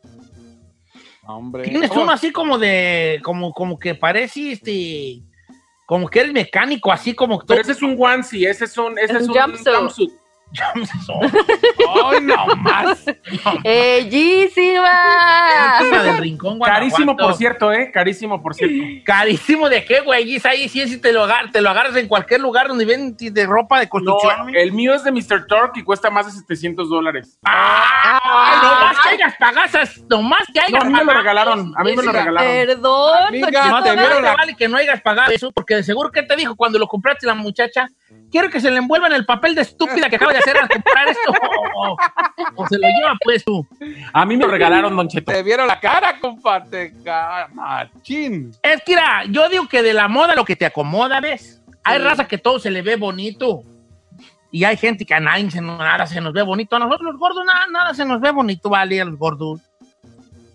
Hombre. 1.28 1.64
Tienes 1.64 1.92
uno 1.92 2.10
así 2.12 2.32
como 2.32 2.58
de, 2.58 3.20
como, 3.22 3.52
como 3.52 3.78
que 3.78 3.96
parece, 3.96 4.52
este, 4.54 5.22
como 5.86 6.08
que 6.08 6.20
eres 6.22 6.32
mecánico, 6.32 6.90
así 6.92 7.14
como 7.14 7.40
Pero 7.46 7.62
ese 7.62 7.74
es 7.74 7.82
un 7.82 7.98
onesie, 8.00 8.50
ese 8.50 8.64
es 8.66 8.78
un, 8.78 8.98
ese 8.98 9.14
Un 9.18 9.22
es 9.22 9.28
un 9.28 9.34
jumpsuit. 9.36 9.76
jumpsuit. 9.76 10.12
¡Ay, 10.64 12.22
no 12.22 12.46
más! 12.58 13.06
¡Bellísima! 13.64 14.90
Una 15.90 16.04
del 16.04 16.18
rincón, 16.18 16.60
Carísimo, 16.60 17.16
por 17.18 17.36
cierto, 17.36 17.72
¿eh? 17.74 17.92
Carísimo, 17.92 18.42
por 18.42 18.56
cierto. 18.56 18.76
¿Carísimo 19.06 19.70
de 19.70 19.84
qué, 19.86 20.02
güey? 20.02 20.36
Es 20.36 20.46
ahí 20.46 20.68
sí, 20.70 20.88
sí 20.88 20.98
te 21.00 21.12
lo, 21.12 21.24
agar- 21.24 21.52
te 21.52 21.62
lo 21.62 21.70
agarras 21.70 21.96
en 21.96 22.08
cualquier 22.08 22.42
lugar 22.42 22.68
donde 22.68 22.86
ven 22.86 23.16
de 23.18 23.46
ropa 23.46 23.80
de 23.80 23.86
No, 23.86 23.90
construcción. 23.90 24.56
el 24.56 24.72
mío 24.72 24.94
es 24.94 25.04
de 25.04 25.12
Mr. 25.12 25.46
Torque 25.48 25.80
y 25.82 25.84
cuesta 25.84 26.10
más 26.10 26.26
de 26.28 26.32
700 26.34 26.90
dólares. 26.90 27.38
¡Ay, 27.44 28.58
no 28.62 28.70
más 28.86 28.98
que 29.00 29.10
hayas 29.10 29.36
pagasas! 29.38 30.02
¡No 30.10 30.22
más 30.22 30.44
que 30.54 30.60
No, 30.60 30.78
hayas 30.78 30.82
a 30.84 30.86
mí 30.86 30.94
me 30.94 31.04
lo 31.04 31.14
regalaron, 31.14 31.74
a 31.78 31.84
mí 31.84 31.96
me 31.96 32.04
lo 32.04 32.12
regalaron. 32.12 32.52
Perdón, 32.68 33.26
Amiga, 33.28 33.66
No 33.70 33.84
te 33.84 33.96
vieron 33.96 34.24
la- 34.24 34.36
vale 34.36 34.56
que 34.56 34.68
no 34.68 34.78
hayas 34.78 35.02
pagado 35.02 35.32
eso, 35.32 35.52
porque 35.52 35.76
de 35.76 35.84
seguro 35.84 36.12
que 36.12 36.24
te 36.24 36.36
dijo 36.36 36.56
cuando 36.56 36.80
lo 36.80 36.88
compraste 36.88 37.26
la 37.26 37.34
muchacha, 37.36 37.88
quiero 38.32 38.50
que 38.50 38.60
se 38.60 38.70
le 38.72 38.78
envuelva 38.78 39.08
en 39.08 39.14
el 39.14 39.26
papel 39.26 39.56
de 39.56 39.62
estúpida 39.62 40.10
que 40.10 40.16
acaba 40.18 40.32
de 40.34 40.40
hacer 40.40 40.45
al 40.52 40.70
comprar 40.70 41.08
esto. 41.10 41.32
O, 41.76 41.98
o 42.56 42.68
se 42.68 42.78
lo 42.78 42.88
lleva 42.88 43.14
pues 43.24 43.44
tú. 43.44 43.68
A 44.14 44.26
mí 44.26 44.38
me 44.38 44.46
lo 44.46 44.52
regalaron, 44.52 44.96
Don 44.96 45.08
Cheto. 45.08 45.32
Te 45.32 45.44
vieron 45.44 45.68
la 45.68 45.80
cara, 45.80 46.20
compadre. 46.20 46.94
Ca- 47.04 47.50
Machín. 47.54 48.52
Es 48.62 48.82
que 48.84 48.92
mira, 48.94 49.24
yo 49.30 49.50
digo 49.50 49.68
que 49.68 49.82
de 49.82 49.94
la 49.94 50.08
moda 50.08 50.36
lo 50.36 50.46
que 50.46 50.56
te 50.56 50.66
acomoda, 50.66 51.20
¿ves? 51.20 51.62
Hay 51.84 52.00
raza 52.00 52.28
que 52.28 52.38
todo 52.38 52.60
se 52.60 52.72
le 52.72 52.82
ve 52.82 52.96
bonito. 52.96 53.64
Y 54.52 54.64
hay 54.64 54.78
gente 54.78 55.06
que 55.06 55.14
a 55.14 55.20
nadie 55.20 55.52
se, 55.52 55.60
nada 55.62 56.08
se 56.08 56.22
nos 56.22 56.32
ve 56.34 56.42
bonito. 56.42 56.76
A 56.76 56.80
nosotros 56.80 57.12
los 57.12 57.20
gordos 57.20 57.44
nada, 57.46 57.66
nada 57.72 57.94
se 57.94 58.06
nos 58.06 58.22
ve 58.22 58.32
bonito, 58.32 58.70
vale, 58.70 59.02
a 59.02 59.06
los 59.06 59.18
gordos. 59.18 59.60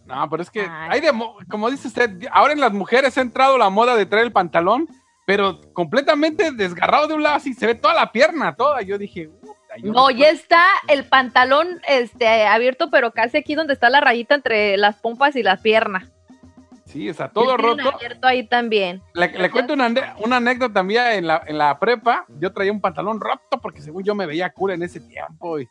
No, 0.07 0.29
pero 0.29 0.43
es 0.43 0.51
que 0.51 0.63
Ay. 0.63 0.89
hay 0.93 1.01
de, 1.01 1.13
mo- 1.13 1.37
como 1.49 1.71
dice 1.71 1.87
usted, 1.87 2.11
ahora 2.33 2.53
en 2.53 2.61
las 2.61 2.73
mujeres 2.73 3.17
ha 3.17 3.21
entrado 3.21 3.57
la 3.59 3.71
moda 3.71 3.95
de 3.95 4.07
traer 4.07 4.25
el 4.27 4.33
pantalón, 4.33 4.89
pero 5.27 5.61
completamente 5.73 6.51
desgarrado 6.51 7.07
de 7.07 7.15
un 7.15 7.23
lado, 7.23 7.37
así 7.37 7.53
se 7.55 7.67
ve 7.67 7.75
toda 7.77 7.95
la 7.95 8.11
pierna, 8.11 8.57
toda. 8.57 8.83
Yo 8.83 8.99
dije, 8.99 9.31
"Puta, 9.75 9.87
yo 9.87 9.93
No, 9.93 10.11
ya 10.11 10.29
está 10.31 10.65
el 10.89 11.05
pantalón 11.05 11.81
este, 11.89 12.47
abierto, 12.47 12.91
pero 12.91 13.13
casi 13.13 13.39
aquí 13.39 13.55
donde 13.55 13.75
está 13.75 13.91
la 13.91 14.01
rayita 14.01 14.35
entre 14.35 14.77
las 14.77 14.97
pompas 14.97 15.37
y 15.37 15.43
las 15.43 15.61
piernas. 15.61 16.11
Sí, 16.87 17.09
o 17.09 17.15
sea, 17.15 17.29
todo 17.29 17.55
tienen 17.57 17.79
roto. 17.85 17.97
abierto 17.97 18.27
ahí 18.27 18.43
también. 18.49 19.01
Le, 19.15 19.29
le 19.39 19.51
cuento 19.51 19.75
una, 19.75 19.87
anécdota 20.37 20.75
también 20.75 21.07
en 21.13 21.27
la, 21.29 21.41
en 21.47 21.57
la 21.57 21.79
prepa. 21.79 22.25
Yo 22.41 22.53
traía 22.53 22.73
un 22.73 22.81
pantalón 22.81 23.21
roto 23.21 23.61
porque 23.63 23.81
según 23.81 24.03
yo 24.03 24.17
me 24.17 24.27
veía 24.27 24.51
cool 24.51 24.73
en 24.73 24.83
ese 24.83 24.99
tiempo. 25.01 25.61
Y 25.61 25.69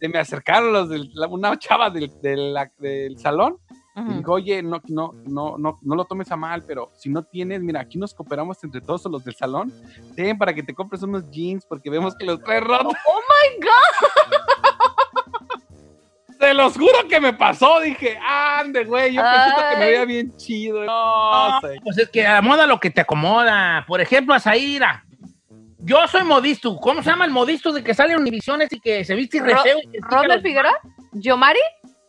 se 0.00 0.08
me 0.08 0.18
acercaron 0.18 0.72
los 0.72 0.88
la- 1.14 1.28
una 1.28 1.56
chava 1.58 1.90
del, 1.90 2.10
del 2.20 3.18
salón 3.18 3.58
y 4.06 4.14
dijo, 4.18 4.32
oye, 4.32 4.62
no, 4.62 4.80
no, 4.88 5.14
no, 5.26 5.56
no, 5.58 5.78
no 5.82 5.94
lo 5.96 6.04
tomes 6.04 6.30
a 6.30 6.36
mal, 6.36 6.62
pero 6.66 6.90
si 6.94 7.08
no 7.08 7.22
tienes, 7.22 7.60
mira, 7.62 7.80
aquí 7.80 7.98
nos 7.98 8.14
cooperamos 8.14 8.62
entre 8.64 8.80
todos 8.80 9.04
los 9.06 9.24
del 9.24 9.34
salón. 9.34 9.72
Ten 10.14 10.36
para 10.38 10.52
que 10.54 10.62
te 10.62 10.74
compres 10.74 11.02
unos 11.02 11.28
jeans 11.30 11.64
porque 11.66 11.90
vemos 11.90 12.14
que 12.16 12.24
los 12.26 12.40
traes 12.42 12.62
rotos. 12.62 12.92
¡Oh, 13.08 13.20
my 13.20 13.64
God! 13.64 14.38
Te 16.38 16.54
los 16.54 16.74
juro 16.76 17.08
que 17.08 17.20
me 17.20 17.32
pasó. 17.32 17.80
Dije, 17.80 18.16
ande, 18.24 18.84
güey, 18.84 19.12
yo 19.12 19.20
pensé 19.22 19.50
que 19.70 19.76
me 19.78 19.86
veía 19.86 20.04
bien 20.04 20.36
chido. 20.36 20.84
No, 20.84 21.50
No, 21.50 21.60
sé. 21.60 21.80
pues 21.82 21.98
es 21.98 22.08
que 22.10 22.24
a 22.26 22.34
la 22.34 22.42
moda 22.42 22.64
lo 22.66 22.78
que 22.78 22.90
te 22.90 23.00
acomoda. 23.00 23.84
Por 23.88 24.00
ejemplo, 24.00 24.34
a 24.34 24.38
Zaira. 24.40 25.04
Yo 25.80 26.06
soy 26.06 26.22
modisto. 26.22 26.76
¿Cómo 26.76 27.02
se 27.02 27.10
llama 27.10 27.24
el 27.24 27.32
modisto 27.32 27.72
de 27.72 27.82
que 27.82 27.92
sale 27.94 28.12
en 28.12 28.20
Univisiones 28.20 28.72
y 28.72 28.78
que 28.78 29.04
se 29.04 29.14
viste 29.16 29.38
y 29.38 29.40
re 29.40 29.54
Ro- 29.54 29.62
feo? 29.62 29.78
y 29.82 29.86
que 29.90 29.98
pica 29.98 30.08
¿Robert 30.10 30.42
Figueroa? 30.42 30.78
¿Yomari? 31.12 31.58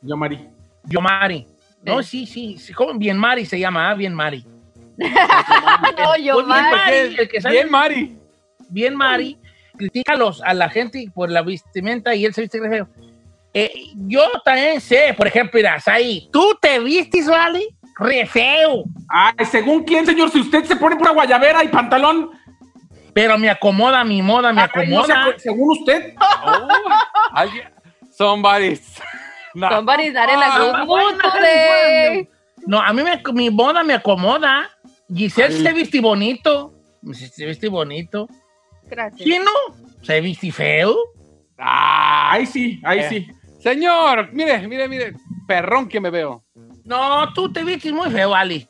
Yo, 0.01 0.15
Mari. 0.15 0.47
Yomari. 0.85 1.47
No, 1.83 2.03
Sí. 2.03 2.25
sí, 2.25 2.73
¿cómo? 2.73 2.93
Bien 2.95 3.17
Mari 3.17 3.45
se 3.45 3.59
llama, 3.59 3.89
ah, 3.89 3.93
Bien 3.95 4.13
Mari. 4.13 4.45
No, 4.97 6.11
Pues 6.11 6.21
bien. 6.23 6.47
Mari, 6.47 7.15
el 7.17 7.29
que 7.29 7.41
sale 7.41 7.55
Bien, 7.55 7.71
Mari. 7.71 8.17
bien 8.69 8.95
Mari, 8.95 9.37
critica 9.77 10.13
a, 10.13 10.17
los, 10.17 10.41
a 10.41 10.53
la 10.53 10.69
gente 10.69 11.05
por 11.13 11.29
la 11.31 11.41
vestimenta 11.41 12.13
y 12.15 12.25
él 12.25 12.33
se 12.33 12.41
viste 12.41 12.59
re 12.59 12.69
feo. 12.69 12.89
Eh, 13.53 13.71
yo 13.95 14.23
también 14.45 14.79
sé, 14.81 15.13
por 15.17 15.25
ejemplo, 15.27 15.57
mira, 15.57 15.77
ahí, 15.87 16.29
tú 16.31 16.57
te 16.61 16.79
vistes, 16.79 17.27
¿vale? 17.27 17.65
Re 17.97 18.25
feo, 18.27 18.83
Ay, 19.09 19.45
según 19.45 19.83
quién, 19.83 20.05
señor, 20.05 20.29
si 20.29 20.39
usted 20.39 20.63
se 20.65 20.75
pone 20.75 20.95
pura 20.95 21.11
guayabera 21.11 21.63
y 21.63 21.67
pantalón. 21.69 22.29
pero 23.13 23.37
me 23.37 23.49
acomoda 23.49 24.03
mi 24.03 24.21
moda, 24.21 24.53
me 24.53 24.61
ay, 24.61 24.67
no 24.89 25.03
se 25.03 25.11
acomoda. 25.11 25.25
acu- 25.35 25.39
según 25.39 25.71
usted. 25.79 26.13
Oh, 26.45 26.67
alguien- 27.33 27.69
Somebody's. 28.11 29.01
No. 29.53 29.69
Somebody's 29.69 30.13
not 30.13 30.29
in 30.29 30.39
a 30.39 30.85
good. 30.85 32.27
No, 32.67 32.79
a 32.81 32.93
mí 32.93 33.01
me- 33.03 33.21
mi 33.33 33.49
moda 33.49 33.83
me 33.83 33.93
acomoda. 33.93 34.69
Giselle 35.13 35.53
se 35.63 35.73
viste 35.73 35.99
bonito, 36.01 36.73
se 37.13 37.45
viste 37.45 37.67
bonito. 37.67 38.27
Gracias. 38.83 39.21
¿Quién 39.23 39.43
no? 39.43 39.51
Se 40.03 40.21
viste 40.21 40.51
feo. 40.51 40.95
Ah, 41.57 42.31
ahí 42.33 42.45
sí, 42.45 42.79
ahí 42.83 42.99
Eh. 42.99 43.09
sí. 43.09 43.27
Señor, 43.59 44.29
mire, 44.33 44.67
mire, 44.67 44.87
mire. 44.87 45.13
Perrón 45.47 45.89
que 45.89 45.99
me 45.99 46.09
veo. 46.11 46.43
No, 46.85 47.33
tú 47.33 47.51
te 47.51 47.63
vistes 47.63 47.91
muy 47.91 48.09
feo, 48.11 48.33
Ali. 48.35 48.67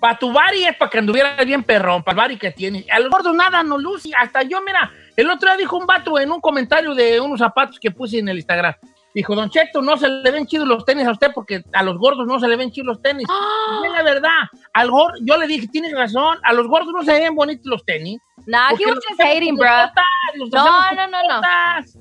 Para 0.00 0.18
tu 0.18 0.32
bari 0.32 0.64
es 0.64 0.74
para 0.76 0.90
que 0.90 0.98
anduvieras 0.98 1.44
bien 1.46 1.62
perrón, 1.62 2.02
para 2.02 2.12
el 2.14 2.16
bari 2.16 2.36
que 2.38 2.50
tienes. 2.50 2.84
Al 2.90 3.08
gordo 3.08 3.32
nada 3.32 3.62
no 3.62 3.78
luce. 3.78 4.10
Hasta 4.16 4.42
yo, 4.42 4.60
mira, 4.62 4.90
el 5.16 5.28
otro 5.30 5.48
día 5.50 5.58
dijo 5.58 5.76
un 5.76 5.86
vato 5.86 6.18
en 6.18 6.32
un 6.32 6.40
comentario 6.40 6.94
de 6.94 7.20
unos 7.20 7.38
zapatos 7.38 7.78
que 7.78 7.90
puse 7.90 8.18
en 8.18 8.28
el 8.28 8.36
Instagram. 8.38 8.74
Dijo, 9.14 9.34
Don 9.34 9.50
Cheto, 9.50 9.82
no 9.82 9.96
se 9.96 10.08
le 10.08 10.30
ven 10.30 10.46
chidos 10.46 10.68
los 10.68 10.84
tenis 10.84 11.06
a 11.06 11.10
usted 11.10 11.32
porque 11.34 11.62
a 11.72 11.82
los 11.82 11.98
gordos 11.98 12.26
no 12.26 12.38
se 12.38 12.46
le 12.46 12.56
ven 12.56 12.70
chidos 12.70 12.86
los 12.86 13.02
tenis. 13.02 13.26
Y 13.82 13.86
es 13.86 13.92
la 13.92 14.02
verdad. 14.02 14.42
Al 14.72 14.90
gordo, 14.90 15.18
yo 15.22 15.36
le 15.36 15.46
dije, 15.46 15.66
tienes 15.68 15.92
razón, 15.92 16.38
a 16.42 16.52
los 16.52 16.68
gordos 16.68 16.92
no 16.92 17.02
se 17.02 17.12
ven 17.12 17.34
bonitos 17.34 17.66
los 17.66 17.84
tenis. 17.84 18.20
Nah, 18.46 18.70
he 18.70 18.86
was 18.86 18.98
just 19.08 19.20
hating, 19.20 19.56
bro. 19.56 19.68
botas, 19.68 20.52
No, 20.52 20.92
no, 20.92 21.06
no, 21.08 21.22
no. 21.22 21.40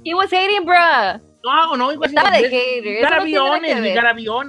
He 0.03 0.13
was 0.13 0.31
hating, 0.31 0.65
bruh. 0.65 1.19
No, 1.43 1.75
no, 1.75 1.91
igual 1.91 2.09
Estaba 2.09 2.31
de 2.31 2.49
hater, 2.49 2.83
Ligar 2.83 4.15
no. 4.15 4.43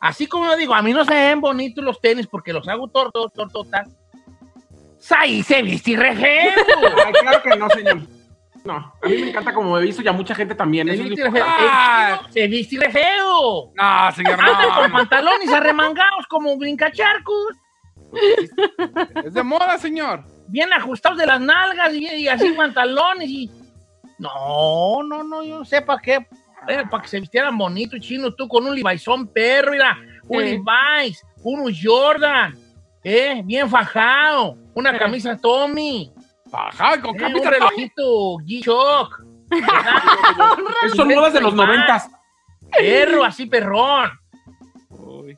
Así 0.00 0.26
como 0.26 0.46
yo 0.46 0.56
digo, 0.56 0.74
a 0.74 0.82
mí 0.82 0.92
no 0.92 1.04
se 1.04 1.14
ven 1.14 1.40
bonitos 1.40 1.84
los 1.84 2.00
tenis 2.00 2.26
porque 2.26 2.52
los 2.52 2.66
hago 2.66 2.88
tortos, 2.88 3.32
tortotas. 3.32 3.88
Ahí 5.10 5.42
se 5.42 5.62
viste. 5.62 5.96
Ay, 5.96 7.12
claro 7.20 7.42
que 7.42 7.56
no, 7.56 7.70
señor. 7.70 8.00
No, 8.64 8.74
a 8.74 9.08
mí 9.08 9.16
me 9.18 9.30
encanta 9.30 9.52
como 9.52 9.74
me 9.74 9.80
he 9.80 9.82
visto 9.82 10.02
y 10.02 10.08
a 10.08 10.12
mucha 10.12 10.34
gente 10.34 10.54
también. 10.54 10.86
Se 10.88 11.02
viste 11.02 11.30
feo. 11.30 11.44
Ah. 11.46 12.20
Se 12.30 12.46
viste 12.46 12.78
re 12.78 12.90
feo. 12.90 13.72
No, 13.74 14.12
señor, 14.12 14.38
Andan 14.40 14.68
no. 14.68 14.80
con 14.80 14.92
pantalones 14.92 15.52
arremangados 15.52 16.26
como 16.28 16.56
brincacharcos. 16.56 17.56
Es 19.24 19.34
de 19.34 19.42
moda, 19.42 19.78
señor. 19.78 20.24
Bien 20.46 20.72
ajustados 20.72 21.18
de 21.18 21.26
las 21.26 21.40
nalgas 21.40 21.92
y, 21.94 22.06
y 22.06 22.28
así 22.28 22.50
pantalones 22.52 23.28
y... 23.28 23.50
No, 24.18 25.02
no, 25.02 25.24
no, 25.24 25.42
yo 25.42 25.58
no 25.58 25.64
sé 25.64 25.82
para 25.82 26.00
qué. 26.00 26.26
Era 26.68 26.88
para 26.88 27.02
que 27.02 27.08
se 27.08 27.18
vistieran 27.18 27.58
bonitos, 27.58 27.98
chino, 28.00 28.32
tú 28.32 28.46
con 28.46 28.64
un 28.64 28.74
Levi'són 28.76 29.26
perro, 29.26 29.72
mira, 29.72 29.98
un 30.28 30.42
Sí. 30.42 30.46
Levi's, 30.50 31.26
unos 31.42 31.72
Jordan, 31.82 32.54
eh, 33.02 33.42
bien 33.44 33.68
fajado, 33.68 34.56
una 34.74 34.96
camisa 34.96 35.36
Tommy, 35.36 36.12
Ajá, 36.52 37.00
con 37.00 37.10
un 37.12 37.16
camisa 37.16 37.50
de 37.50 37.50
relojito 37.50 38.36
G-Shock, 38.38 39.22
son 40.94 41.08
modas 41.08 41.32
de 41.32 41.40
los 41.40 41.54
noventas. 41.54 42.10
perro, 42.70 43.24
así 43.24 43.46
perrón. 43.46 44.10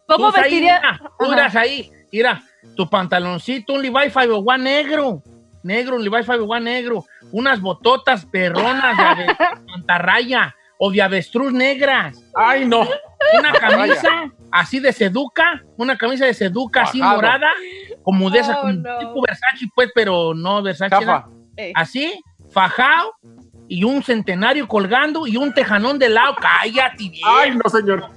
¿Cómo 0.09 0.33
vestiría? 0.33 0.81
mira, 0.81 1.01
tú 1.19 1.33
irás 1.33 1.57
ahí, 1.57 1.91
mira, 2.13 2.43
tu 2.77 2.89
pantaloncito, 2.89 3.75
un 3.75 3.83
Levi 3.83 4.11
501 4.11 4.59
negro, 4.59 5.23
negro, 5.63 5.97
un 5.97 6.05
Levi 6.05 6.17
501 6.17 6.61
negro, 6.61 7.05
unas 7.33 7.61
bototas 7.61 8.27
perronas 8.27 8.97
de 9.17 9.37
mantarraya 9.67 10.55
o 10.79 10.91
de 10.91 11.03
avestruz 11.03 11.53
negras, 11.53 12.21
Ay, 12.35 12.67
no. 12.67 12.87
una 13.39 13.53
camisa 13.53 14.31
así 14.55 14.79
de 14.79 14.93
seduca, 14.93 15.65
una 15.77 15.99
camisa 15.99 16.25
de 16.27 16.33
seduca 16.33 16.83
así 16.83 17.03
morada, 17.03 17.49
como 18.05 18.31
de 18.31 18.39
esa, 18.39 18.59
Oh, 18.59 18.61
como 18.61 18.73
no. 18.75 18.99
tipo 19.01 19.23
Versace, 19.27 19.67
pues, 19.75 19.91
pero 19.93 20.33
no 20.33 20.63
Versace, 20.63 20.95
así, 21.75 22.23
fajado, 22.51 23.15
y 23.69 23.83
un 23.83 24.03
centenario 24.05 24.69
colgando 24.69 25.27
y 25.27 25.37
un 25.37 25.53
tejanón 25.53 25.99
de 25.99 26.09
lado. 26.09 26.37
Cállate, 26.41 27.09
viejo. 27.09 27.29
Ay, 27.29 27.57
no, 27.57 27.69
señor. 27.69 28.09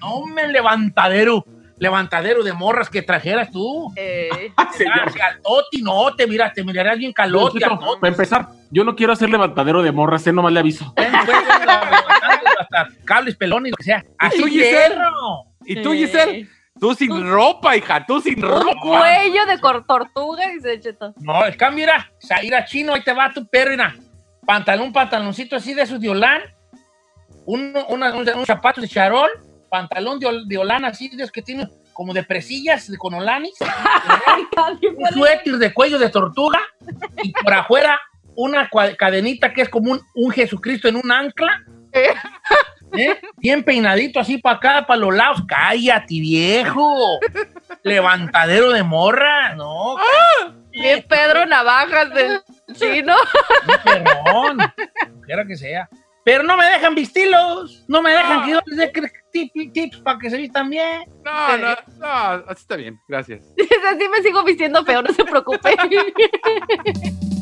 No 0.00 0.26
me 0.26 0.46
levantadero. 0.46 1.44
Levantadero 1.78 2.44
de 2.44 2.52
morras 2.52 2.88
que 2.90 3.00
trajeras 3.02 3.50
tú. 3.50 3.90
Eh, 3.96 4.52
Señor. 4.72 5.12
Caloti, 5.14 5.80
no, 5.82 6.14
te 6.14 6.26
miras, 6.26 6.52
te 6.52 6.62
mirarías 6.62 6.98
bien 6.98 7.12
calote. 7.12 7.58
Para 7.58 8.12
empezar, 8.12 8.48
yo 8.70 8.84
no 8.84 8.94
quiero 8.94 9.14
hacer 9.14 9.30
levantadero 9.30 9.82
de 9.82 9.90
morras, 9.90 10.26
eh, 10.26 10.32
nomás 10.32 10.52
le 10.52 10.60
aviso. 10.60 10.92
Pues, 10.94 11.08
cables, 13.06 13.34
pelones, 13.34 13.70
lo 13.70 13.76
que 13.78 13.84
sea. 13.84 14.04
Así, 14.18 14.42
perro. 14.42 15.49
¿Y 15.70 15.82
tú, 15.82 15.92
Giselle? 15.92 16.48
Tú 16.78 16.94
sin 16.94 17.30
ropa, 17.30 17.76
hija, 17.76 18.06
tú 18.06 18.20
sin 18.20 18.42
un 18.44 18.50
ropa. 18.50 18.80
cuello 18.80 19.44
de 19.46 19.58
tortuga, 19.86 20.42
dice 20.54 20.80
Cheto. 20.80 21.12
No, 21.18 21.44
el 21.44 21.56
cambio 21.56 21.84
era 21.84 22.10
Zaira 22.26 22.64
chino, 22.64 22.94
ahí 22.94 23.02
te 23.02 23.12
va 23.12 23.30
tu 23.32 23.46
perro, 23.46 23.70
mira. 23.72 23.94
Pantalón, 24.46 24.92
pantaloncito 24.92 25.56
así 25.56 25.74
de 25.74 25.82
esos 25.82 26.00
de 26.00 26.08
Olán. 26.08 26.40
Un, 27.44 27.74
una- 27.88 28.14
un, 28.14 28.28
un 28.28 28.46
zapato 28.46 28.80
de 28.80 28.88
charol. 28.88 29.30
Pantalón 29.68 30.18
de, 30.18 30.26
ol- 30.26 30.46
de 30.48 30.58
Olán 30.58 30.84
así, 30.84 31.08
de 31.10 31.16
esos 31.22 31.30
que 31.32 31.42
tiene 31.42 31.68
como 31.92 32.14
de 32.14 32.22
presillas 32.24 32.90
de 32.90 32.96
con 32.96 33.12
olanis. 33.14 33.54
un 34.96 35.06
suéter 35.12 35.58
de 35.58 35.72
cuello 35.74 35.98
de 35.98 36.08
tortuga. 36.08 36.60
Y 37.22 37.30
por 37.32 37.52
afuera 37.52 38.00
una 38.36 38.70
cadenita 38.96 39.52
que 39.52 39.62
es 39.62 39.68
como 39.68 39.92
un, 39.92 40.00
un 40.14 40.30
Jesucristo 40.32 40.88
en 40.88 40.96
un 40.96 41.12
ancla. 41.12 41.62
¿Eh? 42.92 43.20
Bien 43.36 43.62
peinadito 43.62 44.20
así 44.20 44.38
para 44.38 44.56
acá, 44.56 44.86
para 44.86 45.00
los 45.00 45.14
lados. 45.14 45.42
Cállate, 45.46 46.14
viejo. 46.20 47.18
Levantadero 47.82 48.70
de 48.70 48.82
morra. 48.82 49.54
No, 49.54 49.96
Bien 50.70 51.04
Pedro 51.08 51.46
Navajas 51.46 52.12
del 52.14 52.40
chino. 52.74 53.14
Perrón, 53.84 54.58
quiera 55.24 55.44
que 55.46 55.56
sea. 55.56 55.88
Pero 56.22 56.42
no 56.42 56.54
me 56.56 56.66
dejan 56.66 56.94
vestirlos, 56.94 57.82
no 57.88 58.02
me 58.02 58.10
dejan 58.12 58.44
que 58.44 58.50
yo 58.50 58.60
les 58.66 58.76
dé 58.76 58.92
cre- 58.92 59.10
tip- 59.32 59.72
tips 59.72 59.98
para 59.98 60.18
que 60.18 60.28
se 60.28 60.36
vistan 60.36 60.68
bien. 60.68 61.02
No, 61.24 61.56
no, 61.56 61.74
no, 61.98 62.06
así 62.46 62.60
está 62.60 62.76
bien, 62.76 63.00
gracias. 63.08 63.42
Así 63.90 64.08
me 64.08 64.22
sigo 64.22 64.44
vistiendo 64.44 64.84
feo, 64.84 65.00
no 65.02 65.12
se 65.14 65.24
preocupe. 65.24 65.74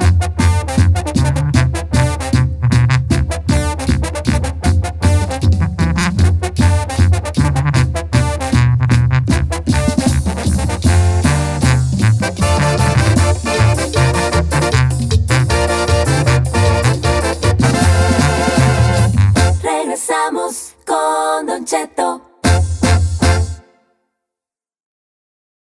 regresamos 20.09 20.75
con 20.87 21.47
Don 21.47 21.65
Cheto. 21.65 22.28